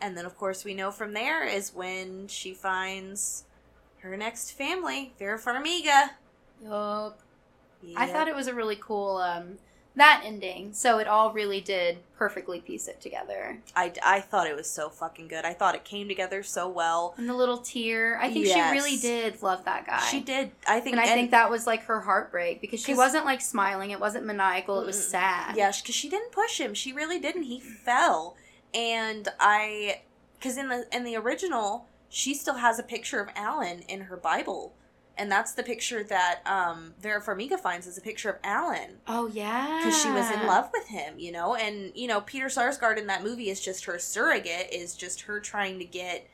And 0.00 0.16
then 0.16 0.24
of 0.26 0.36
course 0.36 0.64
we 0.64 0.74
know 0.74 0.90
from 0.90 1.12
there 1.12 1.44
is 1.44 1.74
when 1.74 2.28
she 2.28 2.54
finds 2.54 3.44
her 4.00 4.16
next 4.16 4.52
family, 4.52 5.12
Vera 5.18 5.38
Farmiga. 5.38 6.10
Yup. 6.62 7.18
I 7.96 8.06
thought 8.06 8.28
it 8.28 8.34
was 8.34 8.46
a 8.48 8.54
really 8.54 8.76
cool 8.76 9.18
um 9.18 9.58
that 9.98 10.22
ending. 10.24 10.72
So 10.72 10.98
it 10.98 11.06
all 11.06 11.32
really 11.32 11.60
did 11.60 11.98
perfectly 12.16 12.60
piece 12.60 12.88
it 12.88 13.00
together. 13.00 13.58
I, 13.76 13.92
I 14.04 14.20
thought 14.20 14.46
it 14.48 14.56
was 14.56 14.68
so 14.68 14.88
fucking 14.88 15.28
good. 15.28 15.44
I 15.44 15.52
thought 15.52 15.74
it 15.74 15.84
came 15.84 16.08
together 16.08 16.42
so 16.42 16.68
well. 16.68 17.14
And 17.16 17.28
the 17.28 17.34
little 17.34 17.58
tear. 17.58 18.18
I 18.20 18.32
think 18.32 18.46
Yes. 18.46 18.54
she 18.72 18.76
really 18.78 18.96
did 18.96 19.42
love 19.42 19.64
that 19.66 19.86
guy. 19.86 20.00
She 20.10 20.20
did. 20.20 20.50
I 20.66 20.80
think 20.80 20.96
and 20.96 21.00
I 21.00 21.06
think 21.06 21.30
that 21.30 21.50
was 21.50 21.66
like 21.66 21.84
her 21.84 22.00
heartbreak 22.00 22.60
because 22.60 22.80
she 22.80 22.94
wasn't 22.94 23.24
like 23.24 23.40
smiling. 23.40 23.90
It 23.90 24.00
wasn't 24.00 24.24
maniacal. 24.26 24.80
It 24.80 24.86
was 24.86 25.08
sad. 25.08 25.56
Yeah, 25.56 25.70
because 25.80 25.94
she 25.94 26.08
didn't 26.08 26.32
push 26.32 26.58
him. 26.58 26.74
She 26.74 26.92
really 26.92 27.20
didn't. 27.20 27.42
He 27.44 27.60
fell, 27.60 28.36
and 28.74 29.28
I, 29.38 30.00
because 30.38 30.56
in 30.56 30.68
the 30.68 30.86
in 30.92 31.04
the 31.04 31.16
original, 31.16 31.86
she 32.08 32.34
still 32.34 32.54
has 32.56 32.78
a 32.78 32.82
picture 32.82 33.20
of 33.20 33.28
Alan 33.36 33.80
in 33.82 34.02
her 34.02 34.16
Bible, 34.16 34.72
and 35.18 35.30
that's 35.30 35.52
the 35.52 35.62
picture 35.62 36.02
that 36.04 36.40
um, 36.46 36.94
Vera 37.00 37.20
Farmiga 37.20 37.58
finds 37.58 37.86
is 37.86 37.98
a 37.98 38.00
picture 38.00 38.30
of 38.30 38.36
Alan 38.44 38.98
Oh 39.06 39.26
yeah. 39.26 39.78
because 39.78 40.00
she 40.00 40.10
was 40.10 40.30
in 40.30 40.46
love 40.46 40.70
with 40.72 40.88
him, 40.88 41.18
you 41.18 41.32
know. 41.32 41.54
And 41.54 41.92
you 41.94 42.06
know, 42.08 42.20
Peter 42.22 42.46
Sarsgaard 42.46 42.96
in 42.98 43.06
that 43.08 43.22
movie 43.24 43.50
is 43.50 43.60
just 43.60 43.84
her 43.86 43.98
surrogate, 43.98 44.72
is 44.72 44.94
just 44.94 45.22
her 45.22 45.40
trying 45.40 45.78
to 45.80 45.84
get, 45.84 46.26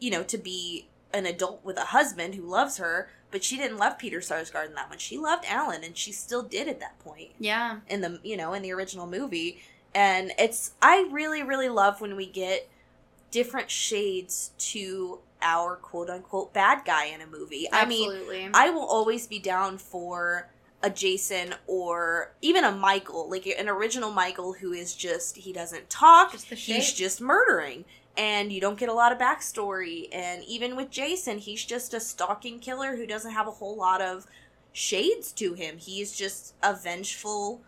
you 0.00 0.10
know, 0.10 0.22
to 0.24 0.38
be 0.38 0.88
an 1.12 1.26
adult 1.26 1.64
with 1.64 1.76
a 1.76 1.86
husband 1.86 2.34
who 2.34 2.42
loves 2.42 2.78
her. 2.78 3.10
But 3.32 3.44
she 3.44 3.56
didn't 3.56 3.76
love 3.78 3.96
Peter 3.98 4.18
Sarsgaard 4.18 4.66
in 4.66 4.74
that 4.74 4.88
one. 4.88 4.98
She 4.98 5.16
loved 5.16 5.44
Alan, 5.46 5.84
and 5.84 5.96
she 5.96 6.10
still 6.10 6.42
did 6.42 6.66
at 6.66 6.80
that 6.80 6.98
point 6.98 7.30
Yeah. 7.38 7.78
in 7.88 8.00
the 8.00 8.18
you 8.24 8.36
know 8.36 8.52
in 8.54 8.62
the 8.62 8.72
original 8.72 9.06
movie 9.06 9.60
and 9.94 10.30
it's 10.38 10.70
i 10.80 11.08
really 11.10 11.42
really 11.42 11.68
love 11.68 12.00
when 12.00 12.14
we 12.14 12.24
get 12.24 12.68
different 13.32 13.70
shades 13.70 14.52
to 14.58 15.18
our 15.42 15.76
quote 15.76 16.10
unquote 16.10 16.52
bad 16.52 16.84
guy 16.84 17.06
in 17.06 17.20
a 17.20 17.26
movie. 17.26 17.66
I 17.72 17.84
mean 17.86 18.10
i 18.54 18.70
will 18.70 18.84
always 18.84 19.26
be 19.26 19.38
down 19.38 19.78
for 19.78 20.48
a 20.82 20.88
jason 20.90 21.54
or 21.66 22.32
even 22.40 22.64
a 22.64 22.72
michael 22.72 23.28
like 23.28 23.46
an 23.46 23.68
original 23.68 24.10
michael 24.10 24.54
who 24.54 24.72
is 24.72 24.94
just 24.94 25.36
he 25.36 25.52
doesn't 25.52 25.90
talk 25.90 26.32
Just 26.32 26.46
he's 26.46 26.92
just 26.92 27.20
murdering. 27.20 27.84
And 28.16 28.52
you 28.52 28.60
don't 28.60 28.78
get 28.78 28.88
a 28.88 28.92
lot 28.92 29.12
of 29.12 29.18
backstory. 29.18 30.08
And 30.12 30.42
even 30.44 30.76
with 30.76 30.90
jason 30.90 31.38
he's 31.38 31.64
just 31.64 31.94
a 31.94 32.00
stalking 32.00 32.58
killer 32.60 32.96
who 32.96 33.06
doesn't 33.06 33.32
have 33.32 33.46
a 33.46 33.52
whole 33.52 33.76
lot 33.76 34.00
of 34.00 34.26
shades 34.72 35.32
to 35.32 35.54
him. 35.54 35.78
He's 35.78 36.16
just 36.16 36.54
a 36.62 36.74
vengeful 36.74 37.60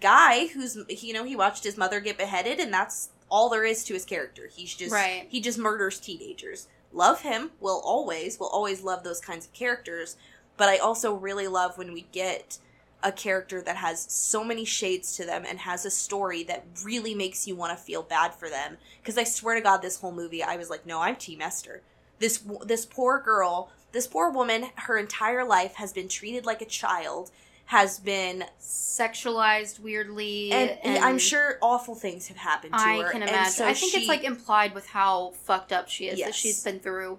guy 0.00 0.48
who's 0.48 0.76
you 0.88 1.12
know 1.12 1.22
he 1.24 1.36
watched 1.36 1.62
his 1.62 1.76
mother 1.76 2.00
get 2.00 2.18
beheaded 2.18 2.58
and 2.58 2.72
that's 2.72 3.10
all 3.30 3.48
there 3.48 3.64
is 3.64 3.84
to 3.84 3.94
his 3.94 4.04
character. 4.04 4.48
He's 4.54 4.74
just 4.74 4.92
Right. 4.92 5.26
he 5.28 5.40
just 5.40 5.58
murders 5.58 5.98
teenagers. 6.00 6.68
Love 6.92 7.20
him 7.22 7.50
will 7.60 7.80
always 7.84 8.38
will 8.40 8.48
always 8.48 8.82
love 8.82 9.04
those 9.04 9.20
kinds 9.20 9.46
of 9.46 9.52
characters 9.52 10.16
but 10.56 10.68
i 10.70 10.78
also 10.78 11.12
really 11.14 11.46
love 11.46 11.76
when 11.78 11.92
we 11.92 12.02
get 12.12 12.58
a 13.02 13.12
character 13.12 13.60
that 13.62 13.76
has 13.76 14.00
so 14.10 14.42
many 14.42 14.64
shades 14.64 15.14
to 15.16 15.24
them 15.24 15.44
and 15.46 15.60
has 15.60 15.84
a 15.84 15.90
story 15.90 16.42
that 16.42 16.64
really 16.82 17.14
makes 17.14 17.46
you 17.46 17.54
want 17.54 17.70
to 17.76 17.84
feel 17.84 18.02
bad 18.02 18.34
for 18.34 18.48
them. 18.48 18.76
Because 19.00 19.16
i 19.18 19.22
swear 19.24 19.54
to 19.54 19.60
god 19.60 19.82
this 19.82 20.00
whole 20.00 20.10
movie 20.12 20.42
i 20.42 20.56
was 20.56 20.70
like 20.70 20.84
no 20.86 21.00
i'm 21.00 21.14
team 21.16 21.40
esther. 21.42 21.82
This 22.18 22.42
this 22.64 22.84
poor 22.86 23.20
girl 23.20 23.70
this 23.92 24.06
poor 24.08 24.30
woman 24.30 24.70
her 24.76 24.96
entire 24.98 25.44
life 25.44 25.74
has 25.74 25.92
been 25.92 26.08
treated 26.08 26.44
like 26.46 26.60
a 26.62 26.66
child 26.66 27.30
has 27.68 27.98
been 27.98 28.44
Sexualized 28.60 29.78
weirdly, 29.78 30.50
and, 30.52 31.04
i'm 31.04 31.18
sure 31.18 31.58
awful 31.60 31.94
things 31.94 32.26
have 32.28 32.36
happened 32.38 32.72
to 32.72 32.78
I 32.80 33.02
her 33.02 33.10
can 33.10 33.22
imagine. 33.22 33.52
so 33.52 33.66
I 33.66 33.74
think 33.74 33.92
she- 33.92 33.98
it's 34.00 34.08
like 34.08 34.24
implied 34.24 34.74
with 34.74 34.86
how 34.86 35.32
fucked 35.44 35.70
up 35.72 35.88
she 35.88 36.06
is 36.08 36.18
that 36.20 36.34
she's 36.34 36.62
been 36.64 36.80
through 36.80 37.18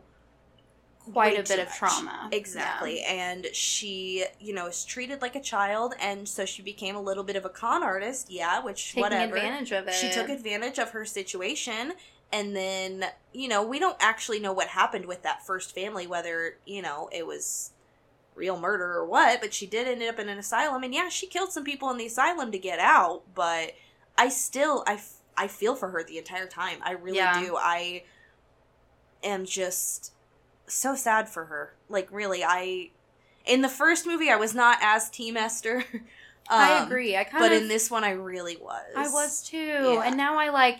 quite 1.14 1.34
way 1.34 1.40
a 1.40 1.44
bit 1.44 1.60
of 1.60 1.72
trauma. 1.74 2.30
Exactly. 2.32 3.02
And 3.02 3.48
she, 3.54 4.26
you 4.40 4.54
know, 4.54 4.66
is 4.68 4.84
treated 4.86 5.22
like 5.22 5.36
a 5.36 5.42
child 5.42 5.94
and 6.00 6.28
so 6.28 6.46
she 6.46 6.62
became 6.64 6.96
a 6.96 7.02
little 7.02 7.24
bit 7.24 7.36
of 7.36 7.46
a 7.46 7.50
con 7.50 7.84
artist, 7.84 8.30
yeah, 8.30 8.60
which 8.64 8.90
Taking 8.90 9.02
whatever. 9.02 9.36
advantage 9.36 9.72
of 9.72 9.88
it. 9.88 9.94
She 9.94 10.12
took 10.12 10.30
advantage 10.30 10.80
of 10.80 10.90
her 10.92 11.06
situation 11.06 11.94
and 12.32 12.56
then, 12.56 13.06
you 13.34 13.48
know, 13.48 13.64
we 13.64 13.80
don't 13.80 13.98
actually 14.00 14.40
know 14.40 14.54
what 14.54 14.68
happened 14.68 15.06
with 15.06 15.22
that 15.24 15.46
first 15.46 15.74
family 15.74 16.06
whether, 16.08 16.58
you 16.66 16.82
know, 16.82 17.08
it 17.12 17.26
was 17.26 17.72
real 18.40 18.60
murder 18.60 18.94
or 18.94 19.06
what, 19.06 19.42
but 19.42 19.54
she 19.54 19.68
did 19.68 19.88
end 19.88 20.02
up 20.02 20.18
in 20.18 20.30
an 20.30 20.40
asylum 20.40 20.84
and 20.84 20.94
yeah, 20.94 21.10
she 21.10 21.28
killed 21.28 21.52
some 21.52 21.64
people 21.64 21.92
in 21.92 21.98
the 21.98 22.08
asylum 22.08 22.52
to 22.52 22.58
get 22.58 22.80
out, 22.80 23.24
but 23.36 23.74
I 24.18 24.30
still 24.30 24.84
I 24.88 24.94
f- 24.94 25.18
I 25.38 25.48
feel 25.48 25.76
for 25.76 25.90
her 25.90 26.04
the 26.04 26.18
entire 26.18 26.48
time. 26.48 26.80
I 26.82 26.94
really 26.94 27.18
Yeah. 27.18 27.40
do. 27.40 27.56
I 27.58 28.04
am 29.24 29.46
just 29.46 30.14
so 30.68 30.96
sad 30.96 31.30
for 31.30 31.46
her. 31.46 31.76
Like 31.90 32.08
really, 32.12 32.44
I 32.44 32.92
in 33.46 33.62
the 33.62 33.70
first 33.70 34.08
movie 34.08 34.30
I 34.30 34.36
was 34.38 34.56
not 34.56 34.80
as 34.82 35.10
Team 35.10 35.38
Esther. 35.38 35.84
I 36.50 36.80
um, 36.80 36.88
agree. 36.88 37.16
I 37.16 37.26
kind 37.26 37.44
But 37.44 37.52
of 37.52 37.62
in 37.62 37.68
this 37.68 37.92
one 37.92 38.04
I 38.04 38.12
really 38.12 38.58
was. 38.58 38.84
I 38.96 39.08
was 39.10 39.44
too. 39.44 39.58
Yeah. 39.58 40.02
And 40.06 40.18
now 40.18 40.40
I 40.40 40.50
like 40.50 40.80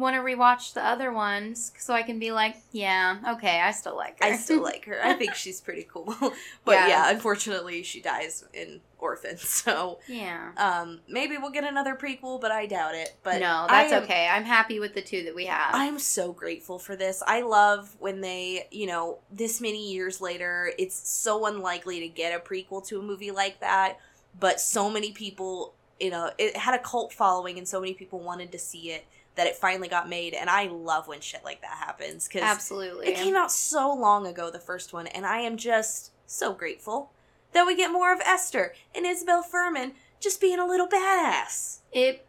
want 0.00 0.16
to 0.16 0.22
rewatch 0.22 0.72
the 0.72 0.84
other 0.84 1.12
ones 1.12 1.72
so 1.78 1.94
I 1.94 2.02
can 2.02 2.18
be 2.18 2.32
like, 2.32 2.56
yeah, 2.72 3.18
okay, 3.36 3.60
I 3.60 3.70
still 3.70 3.96
like 3.96 4.18
her. 4.20 4.26
I 4.26 4.36
still 4.36 4.62
like 4.62 4.84
her. 4.86 4.98
I 5.04 5.12
think 5.14 5.34
she's 5.42 5.60
pretty 5.60 5.86
cool. 5.92 6.14
but 6.64 6.72
Yeah. 6.72 6.88
yeah. 6.88 7.10
unfortunately 7.10 7.82
she 7.82 8.00
dies 8.00 8.44
in 8.52 8.80
Orphan. 8.98 9.36
So 9.38 9.98
yeah. 10.08 10.50
um 10.56 11.00
maybe 11.08 11.36
we'll 11.36 11.50
get 11.50 11.64
another 11.64 11.94
prequel, 11.94 12.40
but 12.40 12.50
I 12.50 12.66
doubt 12.66 12.94
it. 12.94 13.14
But 13.22 13.40
no, 13.40 13.66
that's 13.68 13.92
am- 13.92 14.02
okay. 14.02 14.26
I'm 14.28 14.44
happy 14.44 14.80
with 14.80 14.94
the 14.94 15.02
two 15.02 15.22
that 15.24 15.34
we 15.34 15.46
have. 15.46 15.74
I'm 15.74 15.98
so 15.98 16.32
grateful 16.32 16.78
for 16.78 16.96
this. 16.96 17.22
I 17.26 17.42
love 17.42 17.94
when 17.98 18.20
they, 18.20 18.66
you 18.70 18.86
know, 18.86 19.18
this 19.30 19.60
many 19.60 19.92
years 19.92 20.20
later, 20.20 20.72
it's 20.78 20.96
so 21.08 21.46
unlikely 21.46 22.00
to 22.00 22.08
get 22.08 22.34
a 22.34 22.40
prequel 22.42 22.84
to 22.88 22.98
a 22.98 23.02
movie 23.02 23.30
like 23.30 23.60
that, 23.60 23.98
but 24.38 24.60
so 24.60 24.90
many 24.90 25.12
people, 25.12 25.74
you 25.98 26.10
know, 26.10 26.30
it 26.38 26.56
had 26.56 26.74
a 26.74 26.78
cult 26.78 27.12
following 27.12 27.58
and 27.58 27.66
so 27.68 27.80
many 27.80 27.94
people 27.94 28.20
wanted 28.20 28.52
to 28.52 28.58
see 28.58 28.90
it 28.90 29.04
that 29.40 29.46
it 29.46 29.56
finally 29.56 29.88
got 29.88 30.06
made 30.06 30.34
and 30.34 30.50
I 30.50 30.66
love 30.66 31.08
when 31.08 31.22
shit 31.22 31.42
like 31.42 31.62
that 31.62 31.78
happens 31.78 32.28
cuz 32.28 32.42
Absolutely. 32.42 33.06
it 33.08 33.16
came 33.16 33.34
out 33.34 33.50
so 33.50 33.90
long 33.90 34.26
ago 34.26 34.50
the 34.50 34.58
first 34.58 34.92
one 34.92 35.06
and 35.06 35.24
I 35.24 35.38
am 35.38 35.56
just 35.56 36.12
so 36.26 36.52
grateful 36.52 37.10
that 37.52 37.66
we 37.66 37.74
get 37.74 37.90
more 37.90 38.12
of 38.12 38.20
Esther 38.20 38.74
and 38.94 39.06
Isabelle 39.06 39.42
Fuhrman 39.42 39.92
just 40.20 40.42
being 40.42 40.58
a 40.58 40.66
little 40.66 40.86
badass. 40.86 41.78
it 41.90 42.26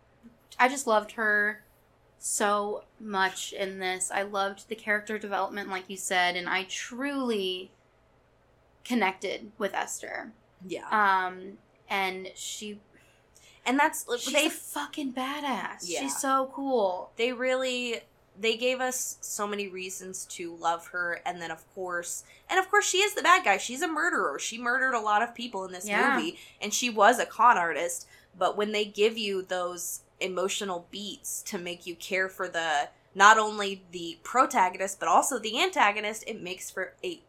i 0.57 0.69
just 0.69 0.87
loved 0.87 1.11
her 1.13 1.65
so 2.17 2.85
much 2.97 3.51
in 3.51 3.79
this 3.79 4.09
i 4.09 4.21
loved 4.21 4.69
the 4.69 4.75
character 4.75 5.17
development 5.19 5.67
like 5.69 5.89
you 5.89 5.97
said 5.97 6.37
and 6.37 6.47
i 6.47 6.63
truly 6.69 7.71
connected 8.85 9.51
with 9.57 9.73
esther 9.73 10.31
Yeah. 10.65 10.87
um 10.89 11.57
and 11.89 12.31
she 12.35 12.79
and 13.65 13.77
that's 13.79 14.05
she's 14.21 14.33
they 14.33 14.47
a 14.47 14.49
fucking 14.49 15.13
badass. 15.13 15.81
Yeah. 15.83 16.01
she's 16.01 16.17
so 16.17 16.49
cool. 16.53 17.11
They 17.17 17.31
really 17.33 18.01
they 18.39 18.55
gave 18.57 18.79
us 18.79 19.17
so 19.21 19.45
many 19.45 19.67
reasons 19.67 20.25
to 20.25 20.55
love 20.55 20.87
her. 20.87 21.21
And 21.25 21.41
then 21.41 21.51
of 21.51 21.63
course 21.75 22.23
and 22.49 22.59
of 22.59 22.69
course 22.69 22.87
she 22.89 22.97
is 22.99 23.13
the 23.13 23.21
bad 23.21 23.43
guy. 23.45 23.57
She's 23.57 23.81
a 23.81 23.87
murderer. 23.87 24.39
She 24.39 24.57
murdered 24.57 24.93
a 24.93 24.99
lot 24.99 25.21
of 25.21 25.35
people 25.35 25.65
in 25.65 25.71
this 25.71 25.87
Yeah. 25.87 26.15
movie. 26.15 26.37
And 26.61 26.73
she 26.73 26.89
was 26.89 27.19
a 27.19 27.25
con 27.25 27.57
artist. 27.57 28.07
But 28.37 28.57
when 28.57 28.71
they 28.71 28.85
give 28.85 29.17
you 29.17 29.41
those 29.41 30.01
emotional 30.19 30.87
beats 30.91 31.41
to 31.43 31.57
make 31.57 31.85
you 31.85 31.95
care 31.95 32.29
for 32.29 32.47
the 32.47 32.89
not 33.13 33.37
only 33.37 33.81
the 33.91 34.17
protagonist 34.23 34.99
but 34.99 35.09
also 35.09 35.37
the 35.39 35.59
antagonist 35.61 36.23
it 36.27 36.41
makes 36.41 36.69
for 36.71 36.93
a 37.03 37.19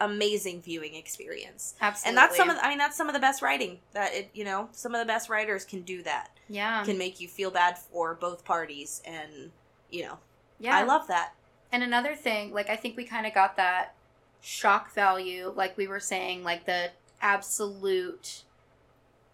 amazing 0.00 0.62
viewing 0.62 0.94
experience. 0.94 1.74
Absolutely 1.80 2.08
and 2.08 2.18
that's 2.18 2.36
some 2.36 2.50
of 2.50 2.56
the, 2.56 2.64
i 2.64 2.68
mean 2.68 2.78
that's 2.78 2.96
some 2.96 3.08
of 3.08 3.14
the 3.14 3.20
best 3.20 3.40
writing 3.42 3.78
that 3.92 4.14
it 4.14 4.30
you 4.34 4.44
know 4.44 4.68
some 4.72 4.94
of 4.94 5.00
the 5.00 5.06
best 5.06 5.28
writers 5.28 5.64
can 5.64 5.82
do 5.82 6.02
that. 6.02 6.30
Yeah. 6.48 6.84
Can 6.84 6.98
make 6.98 7.20
you 7.20 7.28
feel 7.28 7.50
bad 7.50 7.78
for 7.78 8.14
both 8.14 8.44
parties 8.44 9.02
and 9.04 9.50
you 9.90 10.04
know 10.04 10.18
yeah. 10.58 10.76
i 10.76 10.82
love 10.82 11.06
that. 11.08 11.32
And 11.72 11.82
another 11.82 12.14
thing, 12.14 12.52
like 12.52 12.70
I 12.70 12.76
think 12.76 12.96
we 12.96 13.04
kind 13.04 13.26
of 13.26 13.34
got 13.34 13.56
that 13.56 13.94
shock 14.40 14.94
value, 14.94 15.52
like 15.54 15.76
we 15.76 15.86
were 15.86 16.00
saying, 16.00 16.44
like 16.44 16.64
the 16.64 16.90
absolute 17.20 18.44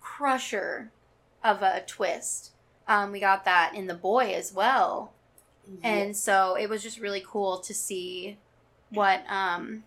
crusher 0.00 0.90
of 1.44 1.62
a 1.62 1.82
twist. 1.86 2.52
Um, 2.88 3.12
we 3.12 3.20
got 3.20 3.44
that 3.44 3.74
in 3.74 3.86
the 3.86 3.94
boy 3.94 4.32
as 4.34 4.52
well, 4.52 5.12
and 5.82 6.16
so 6.16 6.56
it 6.56 6.68
was 6.68 6.82
just 6.82 6.98
really 6.98 7.22
cool 7.24 7.58
to 7.58 7.72
see 7.72 8.38
what 8.90 9.22
um 9.28 9.84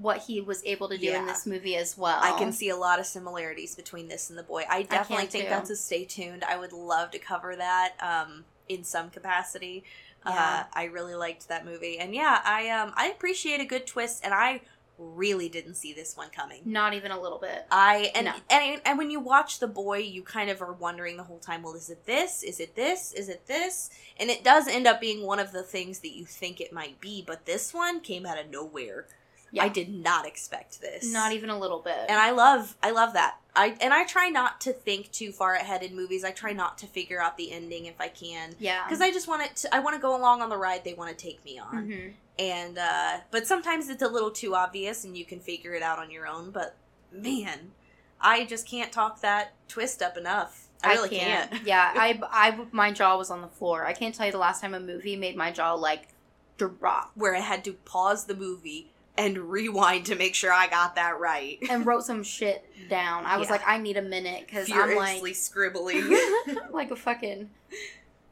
what 0.00 0.18
he 0.18 0.40
was 0.40 0.62
able 0.64 0.88
to 0.88 0.96
do 0.98 1.12
in 1.12 1.26
this 1.26 1.46
movie 1.46 1.76
as 1.76 1.96
well. 1.98 2.18
i 2.22 2.36
can 2.38 2.52
see 2.52 2.68
a 2.68 2.76
lot 2.76 2.98
of 3.00 3.06
similarities 3.06 3.74
between 3.74 4.08
this 4.08 4.30
and 4.30 4.38
the 4.38 4.42
boy 4.42 4.64
i 4.70 4.82
definitely 4.82 5.24
can 5.24 5.30
think 5.32 5.44
too. 5.44 5.50
that's 5.50 5.70
a 5.70 5.76
stay 5.76 6.04
tuned 6.04 6.44
i 6.44 6.56
would 6.56 6.72
love 6.72 7.10
to 7.10 7.18
cover 7.18 7.56
that 7.56 7.94
um 8.00 8.44
in 8.68 8.84
some 8.84 9.10
capacity 9.10 9.84
Yeah. 10.24 10.32
uh 10.32 10.64
i 10.72 10.84
really 10.84 11.14
liked 11.14 11.48
that 11.48 11.64
movie 11.64 11.98
and 11.98 12.14
yeah 12.14 12.40
i 12.44 12.68
um 12.70 12.92
i 12.96 13.08
appreciate 13.08 13.60
a 13.60 13.64
good 13.64 13.86
twist 13.86 14.24
and 14.24 14.32
i 14.34 14.60
really 15.00 15.48
didn't 15.48 15.74
see 15.76 15.92
this 15.92 16.16
one 16.16 16.28
coming 16.30 16.60
not 16.64 16.92
even 16.92 17.12
a 17.12 17.20
little 17.20 17.38
bit. 17.38 17.66
I 17.70 18.10
and, 18.16 18.24
No. 18.26 18.32
and 18.50 18.80
and 18.84 18.98
when 18.98 19.12
you 19.12 19.20
watch 19.20 19.60
the 19.60 19.68
boy, 19.68 19.98
you 19.98 20.24
kind 20.24 20.50
of 20.50 20.60
are 20.60 20.72
wondering 20.72 21.16
the 21.16 21.22
whole 21.22 21.38
time. 21.38 21.62
Well, 21.62 21.76
is 21.76 21.88
it 21.88 22.04
this? 22.04 22.42
Is 22.42 22.58
it 22.58 22.74
this? 22.74 23.12
Is 23.12 23.28
it 23.28 23.46
this? 23.46 23.90
And 24.18 24.28
it 24.28 24.42
does 24.42 24.66
end 24.66 24.88
up 24.88 25.00
being 25.00 25.24
one 25.24 25.38
of 25.38 25.52
the 25.52 25.62
things 25.62 26.00
that 26.00 26.16
you 26.16 26.24
think 26.26 26.60
it 26.60 26.72
might 26.72 27.00
be. 27.00 27.22
But 27.24 27.46
this 27.46 27.72
one 27.72 28.00
came 28.00 28.26
out 28.26 28.40
of 28.40 28.50
nowhere. 28.50 29.06
Yeah. 29.50 29.64
I 29.64 29.68
did 29.68 29.88
not 29.92 30.26
expect 30.26 30.80
this. 30.80 31.10
Not 31.12 31.32
even 31.32 31.48
a 31.50 31.58
little 31.58 31.78
bit. 31.80 31.96
And 32.08 32.18
I 32.18 32.30
love 32.32 32.76
I 32.82 32.90
love 32.90 33.14
that. 33.14 33.36
I 33.56 33.76
and 33.80 33.92
I 33.94 34.04
try 34.04 34.28
not 34.28 34.60
to 34.62 34.72
think 34.72 35.10
too 35.10 35.32
far 35.32 35.54
ahead 35.54 35.82
in 35.82 35.96
movies. 35.96 36.22
I 36.24 36.30
try 36.32 36.52
not 36.52 36.78
to 36.78 36.86
figure 36.86 37.20
out 37.20 37.36
the 37.36 37.50
ending 37.52 37.86
if 37.86 38.00
I 38.00 38.08
can. 38.08 38.54
yeah, 38.58 38.84
Because 38.86 39.00
I 39.00 39.10
just 39.10 39.26
want 39.26 39.42
it 39.42 39.56
to 39.56 39.74
I 39.74 39.78
want 39.80 39.96
to 39.96 40.02
go 40.02 40.14
along 40.16 40.42
on 40.42 40.48
the 40.50 40.56
ride 40.58 40.84
they 40.84 40.94
want 40.94 41.10
to 41.16 41.16
take 41.24 41.44
me 41.44 41.58
on 41.58 41.88
Mhm. 41.88 42.12
and 42.38 42.78
uh 42.78 43.18
but 43.30 43.46
sometimes 43.46 43.88
it's 43.88 44.02
a 44.02 44.08
little 44.08 44.30
too 44.30 44.54
obvious 44.54 45.04
and 45.04 45.16
you 45.16 45.24
can 45.24 45.40
figure 45.40 45.72
it 45.74 45.82
out 45.82 45.98
on 45.98 46.10
your 46.10 46.26
own 46.26 46.50
but 46.50 46.76
man 47.10 47.72
i 48.20 48.44
just 48.44 48.68
can't 48.68 48.92
talk 48.92 49.20
that 49.22 49.54
twist 49.66 50.02
up 50.02 50.16
enough 50.16 50.68
i 50.84 50.92
really 50.92 51.08
can't, 51.08 51.52
yeah, 51.64 51.92
I, 51.96 52.20
I, 52.30 52.58
my 52.70 52.92
jaw 52.92 53.16
was 53.16 53.30
on 53.30 53.40
the 53.40 53.48
floor. 53.48 53.84
I 53.86 53.92
can't 53.94 54.14
tell 54.14 54.26
you 54.26 54.32
the 54.32 54.38
last 54.38 54.60
time 54.60 54.74
a 54.74 54.78
movie 54.80 55.16
made 55.16 55.34
my 55.36 55.50
jaw 55.50 55.72
like 55.74 56.08
drop 56.56 57.10
where 57.14 57.34
i 57.34 57.40
had 57.40 57.64
to 57.64 57.72
pause 57.72 58.26
the 58.26 58.34
movie 58.34 58.90
and 59.18 59.36
rewind 59.50 60.06
to 60.06 60.14
make 60.14 60.34
sure 60.34 60.52
i 60.52 60.66
got 60.68 60.94
that 60.94 61.18
right 61.20 61.58
and 61.68 61.84
wrote 61.84 62.04
some 62.04 62.22
shit 62.22 62.64
down. 62.88 63.26
I 63.26 63.36
was 63.36 63.48
Yeah. 63.48 63.52
like, 63.52 63.62
I 63.66 63.76
need 63.76 63.98
a 63.98 64.02
minute 64.02 64.44
because 64.46 64.70
I'm 64.72 64.96
like, 64.96 65.34
scribbling 65.34 66.08
like 66.70 66.90
a 66.90 66.96
fucking, 66.96 67.50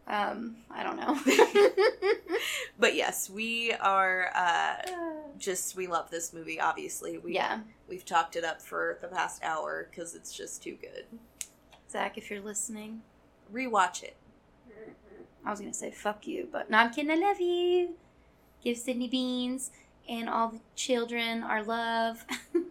um, 0.07 0.57
I 0.70 0.82
don't 0.82 0.97
know. 0.97 1.18
but 2.78 2.95
yes 2.95 3.28
we 3.28 3.72
are 3.72 4.30
uh 4.34 4.76
just 5.39 5.76
we 5.76 5.87
love 5.87 6.11
this 6.11 6.32
movie 6.32 6.59
obviously 6.61 7.18
we 7.18 7.34
yeah, 7.34 7.61
we've 7.89 8.05
talked 8.05 8.37
it 8.37 8.45
up 8.45 8.62
for 8.62 8.97
the 9.03 9.09
past 9.09 9.43
hour 9.45 9.89
because 9.91 10.14
it's 10.14 10.32
just 10.32 10.62
too 10.62 10.76
good 10.80 11.05
Zach, 11.91 12.16
if 12.18 12.30
you're 12.30 12.41
listening, 12.41 13.03
rewatch 13.53 14.03
it 14.03 14.16
I 15.45 15.51
was 15.51 15.61
gonna 15.61 15.74
say 15.74 15.91
fuck 15.91 16.26
you, 16.26 16.49
but 16.51 16.70
no, 16.70 16.78
I'm 16.78 16.93
kidding. 16.93 17.11
I 17.11 17.14
love 17.14 17.41
you. 17.41 17.91
Give 18.64 18.76
Sydney 18.76 19.07
beans 19.09 19.70
and 20.09 20.28
all 20.28 20.48
the 20.48 20.61
children 20.74 21.42
our 21.42 21.62
love. 21.62 22.24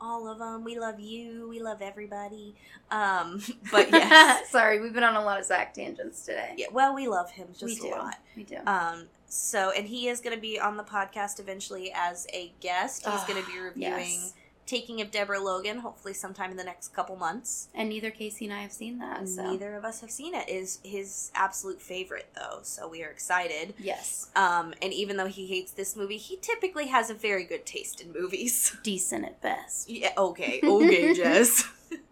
all 0.00 0.26
of 0.26 0.38
them 0.38 0.64
we 0.64 0.78
love 0.78 0.98
you 0.98 1.46
we 1.50 1.60
love 1.60 1.82
everybody 1.82 2.54
um 2.90 3.38
but 3.70 3.90
yes 3.90 4.48
Sorry, 4.50 4.80
we've 4.80 4.94
been 4.94 5.04
on 5.04 5.14
a 5.14 5.22
lot 5.22 5.38
of 5.38 5.44
Zach 5.44 5.74
tangents 5.74 6.24
today. 6.24 6.54
Yeah, 6.56 6.66
well, 6.72 6.94
we 6.94 7.06
love 7.06 7.30
him 7.30 7.48
just 7.52 7.82
we 7.82 7.88
a 7.88 7.92
do. 7.92 7.98
lot. 7.98 8.16
We 8.36 8.42
do. 8.44 8.56
Um, 8.66 9.06
so, 9.28 9.70
and 9.70 9.86
he 9.86 10.08
is 10.08 10.20
going 10.20 10.34
to 10.34 10.40
be 10.40 10.58
on 10.58 10.76
the 10.76 10.82
podcast 10.82 11.38
eventually 11.38 11.92
as 11.94 12.26
a 12.32 12.52
guest. 12.60 13.06
He's 13.06 13.22
going 13.24 13.40
to 13.40 13.48
be 13.48 13.58
reviewing 13.60 14.10
yes. 14.10 14.34
Taking 14.70 15.00
of 15.00 15.10
Deborah 15.10 15.40
Logan, 15.40 15.78
hopefully 15.78 16.14
sometime 16.14 16.52
in 16.52 16.56
the 16.56 16.62
next 16.62 16.94
couple 16.94 17.16
months. 17.16 17.66
And 17.74 17.88
neither 17.88 18.12
Casey 18.12 18.44
and 18.44 18.54
I 18.54 18.62
have 18.62 18.70
seen 18.70 19.00
that. 19.00 19.28
So. 19.28 19.42
Neither 19.42 19.74
of 19.74 19.84
us 19.84 20.00
have 20.00 20.12
seen 20.12 20.32
it. 20.32 20.48
Is 20.48 20.78
his 20.84 21.32
absolute 21.34 21.82
favorite 21.82 22.28
though, 22.36 22.60
so 22.62 22.86
we 22.86 23.02
are 23.02 23.10
excited. 23.10 23.74
Yes. 23.80 24.30
Um, 24.36 24.72
and 24.80 24.92
even 24.92 25.16
though 25.16 25.26
he 25.26 25.48
hates 25.48 25.72
this 25.72 25.96
movie, 25.96 26.18
he 26.18 26.36
typically 26.36 26.86
has 26.86 27.10
a 27.10 27.14
very 27.14 27.42
good 27.42 27.66
taste 27.66 28.00
in 28.00 28.12
movies. 28.12 28.76
Decent 28.84 29.24
at 29.24 29.42
best. 29.42 29.90
Yeah. 29.90 30.12
Okay. 30.16 30.60
Okay, 30.62 31.14
Jess. 31.16 31.68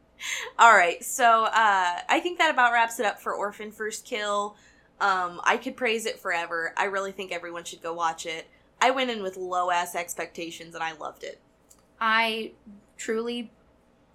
All 0.58 0.72
right. 0.72 1.04
So 1.04 1.44
uh, 1.44 2.00
I 2.08 2.18
think 2.20 2.38
that 2.38 2.50
about 2.50 2.72
wraps 2.72 2.98
it 2.98 3.06
up 3.06 3.20
for 3.20 3.32
Orphan 3.32 3.70
First 3.70 4.04
Kill. 4.04 4.56
Um, 5.00 5.40
I 5.44 5.58
could 5.58 5.76
praise 5.76 6.06
it 6.06 6.18
forever. 6.18 6.74
I 6.76 6.86
really 6.86 7.12
think 7.12 7.30
everyone 7.30 7.62
should 7.62 7.82
go 7.84 7.94
watch 7.94 8.26
it. 8.26 8.48
I 8.80 8.90
went 8.90 9.10
in 9.10 9.22
with 9.22 9.36
low 9.36 9.70
ass 9.70 9.94
expectations 9.94 10.74
and 10.74 10.82
I 10.82 10.94
loved 10.94 11.22
it. 11.22 11.40
I 12.00 12.52
truly 12.96 13.50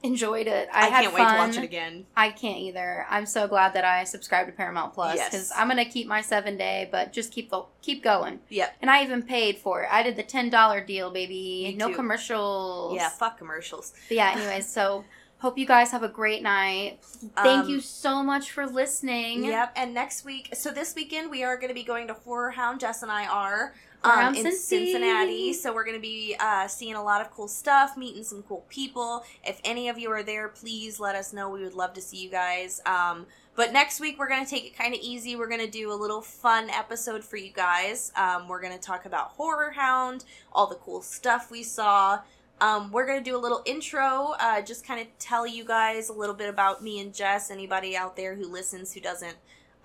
enjoyed 0.02 0.48
it. 0.48 0.68
I, 0.74 0.88
I, 0.88 0.90
had 0.90 1.04
can't 1.04 1.14
fun. 1.14 1.26
wait 1.26 1.32
to 1.32 1.38
watch 1.38 1.58
it 1.58 1.64
again. 1.64 2.06
I 2.16 2.30
can't 2.32 2.60
either. 2.60 3.06
I'm 3.10 3.26
so 3.26 3.48
glad 3.48 3.74
that 3.76 3.86
I 3.86 4.04
subscribed 4.04 4.50
to 4.50 4.54
Paramount 4.56 4.94
Plus 4.94 5.16
Yes. 5.16 5.30
because 5.30 5.52
I'm 5.56 5.70
gonna 5.70 5.86
keep 5.86 6.08
my 6.08 6.22
seven 6.22 6.58
day, 6.58 6.90
but 6.92 7.14
just 7.14 7.32
keep 7.32 7.50
the 7.50 7.64
keep 7.82 8.04
going. 8.04 8.40
Yep. 8.50 8.76
And 8.82 8.92
I 8.92 9.04
even 9.04 9.24
paid 9.24 9.58
for 9.60 9.84
it. 9.84 9.90
I 9.92 10.04
did 10.04 10.18
the 10.18 10.24
ten 10.24 10.50
dollar 10.50 10.84
deal, 10.84 11.10
baby. 11.10 11.64
Me 11.70 11.76
no 11.76 11.88
too. 11.90 11.96
commercials. 11.96 12.96
Yeah. 12.96 13.10
Fuck 13.10 13.38
commercials. 13.38 13.94
But 14.10 14.18
yeah. 14.18 14.34
Anyways, 14.36 14.68
so 14.68 15.06
hope 15.38 15.58
you 15.58 15.66
guys 15.66 15.92
have 15.92 16.04
a 16.04 16.10
great 16.10 16.42
night. 16.44 17.00
Thank 17.38 17.66
Um, 17.66 17.70
you 17.70 17.80
so 17.80 18.22
much 18.24 18.52
for 18.52 18.66
listening. 18.68 19.46
Yep. 19.46 19.74
And 19.78 19.94
next 19.94 20.26
week, 20.26 20.50
so 20.54 20.70
this 20.72 20.96
weekend 20.96 21.32
we 21.32 21.44
are 21.46 21.56
going 21.56 21.70
to 21.70 21.74
be 21.74 21.84
going 21.84 22.08
to 22.08 22.14
Horror 22.14 22.52
Hound. 22.52 22.80
Jess 22.82 23.04
and 23.04 23.12
I 23.12 23.26
are. 23.28 23.74
Um, 24.04 24.36
in 24.36 24.46
Cincy. 24.46 24.54
Cincinnati, 24.56 25.54
so 25.54 25.74
we're 25.74 25.86
going 25.86 25.96
to 25.96 26.02
be 26.02 26.36
uh, 26.38 26.68
seeing 26.68 26.96
a 26.96 27.02
lot 27.02 27.22
of 27.22 27.32
cool 27.32 27.48
stuff, 27.48 27.96
meeting 27.96 28.24
some 28.24 28.44
cool 28.44 28.66
people. 28.68 29.24
If 29.46 29.62
any 29.64 29.88
of 29.88 29.98
you 29.98 30.12
are 30.12 30.24
there, 30.24 30.50
please 30.50 31.00
let 31.00 31.16
us 31.16 31.32
know. 31.32 31.50
We 31.50 31.64
would 31.64 31.74
love 31.74 31.94
to 31.94 32.02
see 32.02 32.18
you 32.18 32.30
guys. 32.30 32.82
Um, 32.86 33.28
but 33.56 33.72
next 33.72 34.02
week 34.02 34.20
we're 34.20 34.28
going 34.28 34.44
to 34.44 34.50
take 34.50 34.66
it 34.66 34.76
kind 34.76 34.94
of 34.94 35.00
easy. 35.02 35.36
We're 35.36 35.48
going 35.48 35.62
to 35.62 35.72
do 35.72 35.92
a 35.92 35.96
little 35.96 36.22
fun 36.22 36.70
episode 36.70 37.24
for 37.24 37.38
you 37.38 37.52
guys. 37.54 38.12
Um, 38.18 38.48
we're 38.48 38.62
going 38.62 38.74
to 38.74 38.80
talk 38.80 39.06
about 39.06 39.30
Horror 39.30 39.72
Hound, 39.72 40.26
all 40.52 40.68
the 40.68 40.76
cool 40.76 41.02
stuff 41.02 41.50
we 41.50 41.64
saw. 41.64 42.20
Um, 42.60 42.92
we're 42.92 43.06
going 43.06 43.24
to 43.24 43.30
do 43.30 43.36
a 43.36 43.40
little 43.40 43.62
intro, 43.66 44.36
uh, 44.40 44.62
just 44.62 44.86
kind 44.86 45.02
of 45.02 45.08
tell 45.20 45.46
you 45.46 45.66
guys 45.66 46.10
a 46.10 46.14
little 46.14 46.36
bit 46.36 46.50
about 46.50 46.84
me 46.84 47.00
and 47.00 47.14
Jess. 47.14 47.52
Anybody 47.52 47.96
out 47.96 48.16
there 48.16 48.36
who 48.36 48.52
listens 48.52 48.94
who 48.94 49.02
doesn't, 49.02 49.36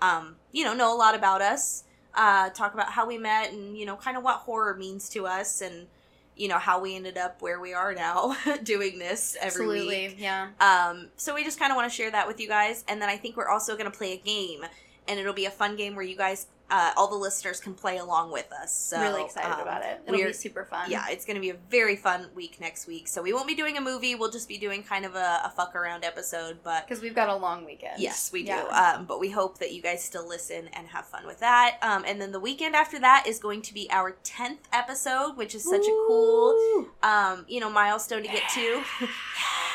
um, 0.01 0.35
you 0.51 0.63
know, 0.63 0.73
know 0.73 0.93
a 0.93 0.97
lot 0.97 1.15
about 1.15 1.41
us. 1.41 1.83
Uh, 2.19 2.49
talk 2.49 2.73
about 2.73 2.91
how 2.91 3.07
we 3.07 3.17
met 3.17 3.53
and, 3.53 3.77
you 3.77 3.85
know, 3.85 3.95
kind 3.95 4.17
of 4.17 4.23
what 4.23 4.39
horror 4.39 4.75
means 4.75 5.07
to 5.07 5.25
us 5.25 5.61
and, 5.61 5.87
you 6.35 6.49
know, 6.49 6.57
how 6.57 6.81
we 6.81 6.93
ended 6.93 7.17
up 7.17 7.41
where 7.41 7.61
we 7.61 7.73
are 7.73 7.93
now 7.93 8.35
doing 8.63 8.99
this 8.99 9.37
every 9.39 9.63
Absolutely. 9.63 10.07
week. 10.09 10.15
Yeah. 10.19 10.49
Um, 10.59 11.07
so 11.15 11.33
we 11.33 11.45
just 11.45 11.57
kind 11.57 11.71
of 11.71 11.77
want 11.77 11.89
to 11.89 11.95
share 11.95 12.11
that 12.11 12.27
with 12.27 12.41
you 12.41 12.49
guys. 12.49 12.83
And 12.89 13.01
then 13.01 13.07
I 13.07 13.15
think 13.15 13.37
we're 13.37 13.47
also 13.47 13.77
going 13.77 13.89
to 13.89 13.97
play 13.97 14.11
a 14.11 14.17
game. 14.17 14.65
And 15.07 15.17
it'll 15.17 15.33
be 15.33 15.45
a 15.45 15.49
fun 15.51 15.77
game 15.77 15.95
where 15.95 16.03
you 16.03 16.17
guys, 16.17 16.47
uh, 16.69 16.91
all 16.95 17.07
the 17.07 17.15
listeners 17.15 17.59
can 17.59 17.73
play 17.73 17.97
along 17.97 18.31
with 18.31 18.51
us. 18.51 18.73
So, 18.73 18.99
really 18.99 19.23
excited 19.23 19.53
um, 19.53 19.61
about 19.61 19.83
it. 19.83 20.01
It'll 20.05 20.17
be 20.17 20.33
super 20.33 20.65
fun. 20.65 20.89
yeah, 20.91 21.05
it's 21.09 21.25
going 21.25 21.35
to 21.35 21.41
be 21.41 21.49
a 21.49 21.57
very 21.69 21.95
fun 21.95 22.27
week 22.35 22.59
next 22.59 22.87
week. 22.87 23.07
So 23.07 23.21
we 23.21 23.33
won't 23.33 23.47
be 23.47 23.55
doing 23.55 23.77
a 23.77 23.81
movie. 23.81 24.15
We'll 24.15 24.31
just 24.31 24.47
be 24.47 24.57
doing 24.57 24.83
kind 24.83 25.05
of 25.05 25.15
a, 25.15 25.41
a 25.45 25.53
fuck 25.55 25.75
around 25.75 26.03
episode. 26.03 26.59
But 26.63 26.87
Because 26.87 27.01
we've 27.01 27.15
got 27.15 27.29
a 27.29 27.35
long 27.35 27.65
weekend. 27.65 28.01
yes, 28.01 28.31
we 28.31 28.43
do. 28.43 28.49
Yeah. 28.49 28.95
Um, 28.97 29.05
but 29.05 29.19
we 29.19 29.29
hope 29.29 29.59
that 29.59 29.73
you 29.73 29.81
guys 29.81 30.03
still 30.03 30.27
listen 30.27 30.67
and 30.73 30.87
have 30.87 31.05
fun 31.05 31.25
with 31.25 31.39
that. 31.39 31.77
Um, 31.81 32.03
and 32.05 32.21
then 32.21 32.31
the 32.31 32.39
weekend 32.39 32.75
after 32.75 32.99
that 32.99 33.25
is 33.27 33.39
going 33.39 33.61
to 33.63 33.73
be 33.73 33.89
our 33.91 34.17
10th 34.23 34.59
episode, 34.71 35.37
which 35.37 35.55
is 35.55 35.63
such 35.63 35.85
a 35.85 36.05
cool, 36.07 36.87
um, 37.03 37.45
you 37.47 37.59
know, 37.59 37.69
milestone 37.69 38.23
to 38.23 38.27
get 38.27 38.43
to. 38.53 38.83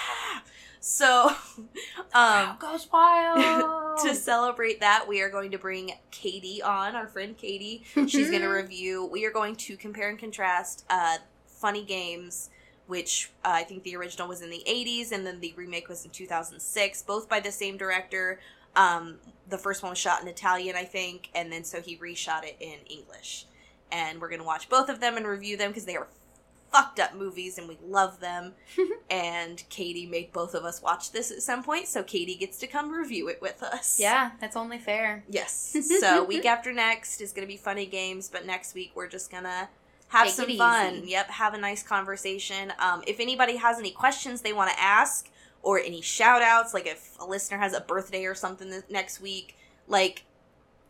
so, 0.84 1.30
um, 2.14 2.56
Goes 2.58 2.86
wild. 2.92 3.98
to 4.04 4.14
celebrate 4.14 4.80
that, 4.80 5.08
we 5.08 5.22
are 5.22 5.30
going 5.30 5.50
to 5.52 5.58
bring 5.58 5.92
Katie 6.10 6.60
on, 6.62 6.94
our 6.94 7.06
friend 7.06 7.34
Katie. 7.38 7.84
She's 7.94 8.28
going 8.28 8.42
to 8.42 8.48
review. 8.48 9.06
We 9.06 9.24
are 9.24 9.30
going 9.30 9.56
to 9.56 9.78
compare 9.78 10.10
and 10.10 10.18
contrast 10.18 10.84
uh, 10.90 11.16
funny 11.46 11.84
games, 11.84 12.50
which 12.86 13.30
uh, 13.46 13.52
I 13.54 13.62
think 13.64 13.82
the 13.82 13.96
original 13.96 14.28
was 14.28 14.42
in 14.42 14.50
the 14.50 14.62
80s 14.68 15.10
and 15.10 15.26
then 15.26 15.40
the 15.40 15.54
remake 15.56 15.88
was 15.88 16.04
in 16.04 16.10
2006, 16.10 17.02
both 17.04 17.30
by 17.30 17.40
the 17.40 17.50
same 17.50 17.78
director. 17.78 18.38
Um, 18.76 19.16
the 19.48 19.56
first 19.56 19.82
one 19.82 19.88
was 19.88 19.98
shot 19.98 20.20
in 20.20 20.28
Italian, 20.28 20.76
I 20.76 20.84
think, 20.84 21.30
and 21.34 21.50
then 21.50 21.64
so 21.64 21.80
he 21.80 21.96
reshot 21.96 22.44
it 22.44 22.56
in 22.60 22.80
English. 22.90 23.46
And 23.90 24.20
we're 24.20 24.28
going 24.28 24.40
to 24.40 24.46
watch 24.46 24.68
both 24.68 24.90
of 24.90 25.00
them 25.00 25.16
and 25.16 25.26
review 25.26 25.56
them 25.56 25.70
because 25.70 25.86
they 25.86 25.96
are 25.96 26.08
fucked 26.74 26.98
up 26.98 27.14
movies 27.14 27.56
and 27.56 27.68
we 27.68 27.78
love 27.86 28.18
them. 28.18 28.52
and 29.10 29.62
Katie 29.68 30.06
made 30.06 30.32
both 30.32 30.54
of 30.54 30.64
us 30.64 30.82
watch 30.82 31.12
this 31.12 31.30
at 31.30 31.40
some 31.40 31.62
point, 31.62 31.86
so 31.86 32.02
Katie 32.02 32.34
gets 32.34 32.58
to 32.58 32.66
come 32.66 32.90
review 32.92 33.28
it 33.28 33.40
with 33.40 33.62
us. 33.62 34.00
yeah, 34.00 34.32
that's 34.40 34.56
only 34.56 34.78
fair. 34.78 35.24
Yes. 35.28 35.76
So 36.00 36.24
week 36.24 36.44
after 36.44 36.72
next 36.72 37.20
is 37.20 37.32
going 37.32 37.46
to 37.46 37.52
be 37.52 37.56
funny 37.56 37.86
games, 37.86 38.28
but 38.28 38.44
next 38.44 38.74
week 38.74 38.90
we're 38.94 39.08
just 39.08 39.30
going 39.30 39.44
to 39.44 39.68
have 40.08 40.26
Take 40.26 40.34
some 40.34 40.56
fun. 40.56 40.94
easy. 40.96 41.10
Yep, 41.12 41.30
have 41.30 41.54
a 41.54 41.58
nice 41.58 41.82
conversation. 41.82 42.72
Um, 42.78 43.02
if 43.06 43.20
anybody 43.20 43.56
has 43.56 43.78
any 43.78 43.90
questions 43.92 44.40
they 44.42 44.52
want 44.52 44.70
to 44.70 44.80
ask 44.82 45.30
or 45.62 45.78
any 45.78 46.00
shout 46.00 46.42
outs, 46.42 46.74
like 46.74 46.86
if 46.86 47.16
a 47.20 47.24
listener 47.24 47.58
has 47.58 47.72
a 47.72 47.80
birthday 47.80 48.24
or 48.24 48.34
something 48.34 48.70
this 48.70 48.82
next 48.90 49.20
week, 49.20 49.56
like, 49.86 50.24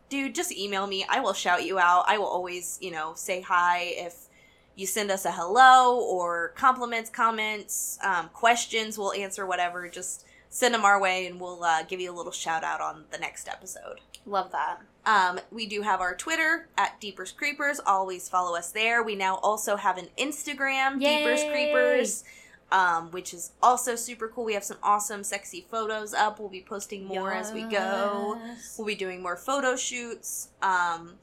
dude, 0.09 0.33
just 0.35 0.51
email 0.51 0.87
me. 0.87 1.05
I 1.07 1.19
will 1.19 1.33
shout 1.33 1.63
you 1.65 1.77
out. 1.79 2.05
I 2.07 2.17
will 2.17 2.25
always, 2.27 2.77
you 2.81 2.91
know, 2.91 3.13
say 3.15 3.41
hi 3.41 3.93
if 3.97 4.27
you 4.75 4.85
send 4.85 5.09
us 5.11 5.25
a 5.25 5.31
hello 5.31 5.99
or 5.99 6.49
compliments, 6.55 7.09
comments, 7.09 7.97
um, 8.03 8.29
questions. 8.33 8.97
We'll 8.97 9.13
answer 9.13 9.45
whatever. 9.45 9.87
Just 9.87 10.25
send 10.49 10.73
them 10.73 10.85
our 10.85 10.99
way 11.01 11.27
and 11.27 11.39
we'll 11.39 11.63
uh, 11.63 11.83
give 11.83 11.99
you 11.99 12.11
a 12.11 12.15
little 12.15 12.31
shout 12.31 12.63
out 12.63 12.81
on 12.81 13.05
the 13.11 13.17
next 13.17 13.47
episode. 13.47 14.01
Love 14.25 14.51
that. 14.51 14.81
Um, 15.05 15.39
we 15.51 15.67
do 15.67 15.81
have 15.83 16.01
our 16.01 16.15
Twitter 16.15 16.67
at 16.77 16.99
Deepers 16.99 17.31
Creepers. 17.31 17.79
Always 17.85 18.27
follow 18.27 18.57
us 18.57 18.71
there. 18.71 19.03
We 19.03 19.15
now 19.15 19.35
also 19.35 19.75
have 19.75 19.97
an 19.97 20.07
Instagram, 20.17 20.99
Deepers 20.99 21.43
Creepers, 21.43 22.23
um, 22.71 23.11
which 23.11 23.33
is 23.33 23.51
also 23.61 23.95
super 23.95 24.27
cool. 24.27 24.43
We 24.45 24.55
have 24.55 24.63
some 24.63 24.77
awesome, 24.81 25.23
sexy 25.23 25.65
photos 25.69 26.13
up. 26.13 26.39
We'll 26.39 26.49
be 26.49 26.65
posting 26.67 27.05
more 27.05 27.31
as 27.33 27.51
we 27.53 27.63
go. 27.63 28.39
We'll 28.77 28.87
be 28.87 28.95
doing 28.95 29.21
more 29.21 29.35
photo 29.37 29.75
shoots. 29.75 30.49
Um, 30.61 31.13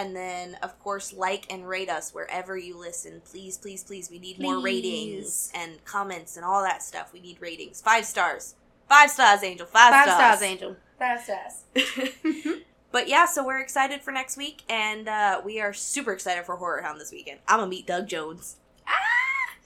and 0.00 0.16
then, 0.16 0.56
of 0.62 0.78
course, 0.78 1.12
like 1.12 1.44
and 1.52 1.68
rate 1.68 1.90
us 1.90 2.14
wherever 2.14 2.56
you 2.56 2.78
listen. 2.78 3.20
Please, 3.30 3.58
please, 3.58 3.84
please. 3.84 4.10
We 4.10 4.18
need 4.18 4.40
more 4.40 4.58
ratings 4.58 5.52
and 5.54 5.84
comments 5.84 6.36
and 6.36 6.44
all 6.44 6.62
that 6.62 6.82
stuff. 6.82 7.12
We 7.12 7.20
need 7.20 7.36
ratings. 7.38 7.82
Five 7.82 8.06
stars. 8.06 8.54
Five 8.88 9.10
stars, 9.10 9.42
Angel. 9.42 9.66
Five, 9.66 9.92
Five 9.92 10.08
stars. 10.08 10.38
stars, 10.38 10.42
Angel. 10.42 10.76
Five 10.98 11.20
stars. 11.20 12.54
but 12.92 13.08
yeah, 13.08 13.26
so 13.26 13.44
we're 13.44 13.60
excited 13.60 14.00
for 14.00 14.10
next 14.10 14.38
week, 14.38 14.62
and 14.70 15.06
uh, 15.06 15.42
we 15.44 15.60
are 15.60 15.74
super 15.74 16.12
excited 16.12 16.46
for 16.46 16.56
Horror 16.56 16.80
Hound 16.80 16.98
this 16.98 17.12
weekend. 17.12 17.40
I'm 17.46 17.58
gonna 17.58 17.70
meet 17.70 17.86
Doug 17.86 18.08
Jones. 18.08 18.56
Ah! 18.88 18.92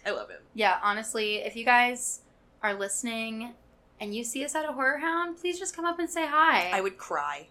I 0.05 0.11
love 0.11 0.31
him. 0.31 0.41
Yeah, 0.53 0.79
honestly, 0.83 1.37
if 1.37 1.55
you 1.55 1.65
guys 1.65 2.23
are 2.61 2.75
listening 2.75 3.55
and 4.01 4.13
you 4.13 4.25
see 4.25 4.45
us 4.45 4.57
at 4.57 4.69
a 4.69 4.73
horror 4.73 4.99
hound, 4.99 5.37
please 5.39 5.61
just 5.61 5.77
come 5.77 5.85
up 5.85 6.01
and 6.01 6.11
say 6.11 6.27
hi. 6.27 6.71
I 6.73 6.81
would 6.81 6.99
cry. 6.99 7.47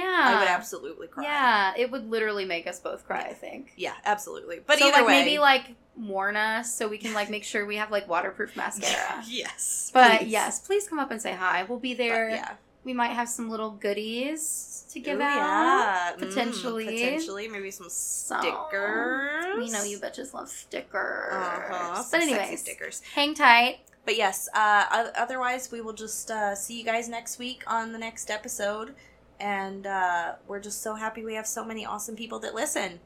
Yeah. 0.00 0.22
I 0.36 0.38
would 0.40 0.48
absolutely 0.48 1.06
cry. 1.08 1.24
Yeah, 1.24 1.72
it 1.76 1.90
would 1.90 2.08
literally 2.10 2.44
make 2.44 2.66
us 2.66 2.78
both 2.80 3.06
cry, 3.06 3.20
I 3.22 3.32
think. 3.32 3.72
Yeah, 3.76 3.94
absolutely. 4.04 4.60
But 4.66 4.78
so 4.78 4.86
either 4.88 4.98
like 4.98 5.06
way, 5.06 5.24
maybe 5.24 5.38
like 5.38 5.74
warn 5.96 6.36
us 6.36 6.74
so 6.74 6.86
we 6.88 6.98
can 6.98 7.14
like 7.14 7.30
make 7.30 7.44
sure 7.44 7.64
we 7.66 7.76
have 7.76 7.90
like 7.90 8.08
waterproof 8.08 8.54
mascara. 8.56 9.22
yes, 9.26 9.90
But 9.94 10.20
please. 10.20 10.28
yes, 10.28 10.60
please 10.60 10.88
come 10.88 10.98
up 10.98 11.10
and 11.10 11.20
say 11.20 11.32
hi. 11.32 11.64
We'll 11.68 11.78
be 11.78 11.94
But 11.94 11.98
there. 11.98 12.30
yeah, 12.30 12.52
We 12.84 12.92
might 12.92 13.14
have 13.14 13.28
some 13.28 13.48
little 13.50 13.70
goodies 13.70 14.84
to 14.92 15.00
give 15.00 15.18
Ooh, 15.18 15.22
out. 15.22 15.36
yeah. 15.36 16.12
Mm, 16.12 16.18
potentially. 16.18 16.84
potentially, 16.86 17.48
maybe 17.48 17.70
some 17.70 17.88
So, 17.90 18.38
stickers. 18.40 19.56
We 19.58 19.70
know 19.70 19.82
you 19.84 19.98
bitches 19.98 20.32
love 20.34 20.48
stickers. 20.48 21.32
Uh-huh, 21.32 22.02
But 22.10 22.20
anyways, 22.22 22.60
stickers. 22.60 23.02
hang 23.14 23.34
tight. 23.34 23.78
But 24.04 24.16
yes, 24.16 24.48
uh, 24.54 25.10
otherwise 25.16 25.72
we 25.72 25.80
will 25.80 25.92
just 25.92 26.30
uh, 26.30 26.54
see 26.54 26.78
you 26.78 26.84
guys 26.84 27.08
next 27.08 27.38
week 27.40 27.64
on 27.66 27.92
the 27.92 27.98
next 27.98 28.30
episode, 28.30 28.94
and 29.40 29.86
uh, 29.86 30.34
we're 30.46 30.60
just 30.60 30.82
so 30.82 30.94
happy 30.94 31.24
we 31.24 31.34
have 31.34 31.46
so 31.46 31.64
many 31.64 31.84
awesome 31.84 32.16
people 32.16 32.38
that 32.40 32.54
listen. 32.54 33.00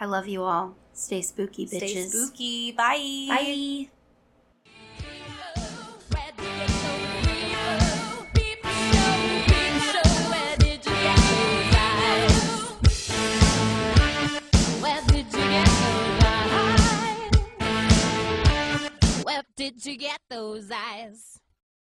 I 0.00 0.06
love 0.06 0.26
you 0.26 0.42
all. 0.42 0.74
Stay 0.92 1.22
spooky, 1.22 1.66
bitches. 1.66 1.78
Stay 1.78 2.08
spooky. 2.08 2.72
Bye. 2.72 3.26
Bye. 3.28 3.88
Did 19.56 19.86
you 19.86 19.96
get 19.96 20.20
those 20.28 20.70
eyes? 20.70 21.33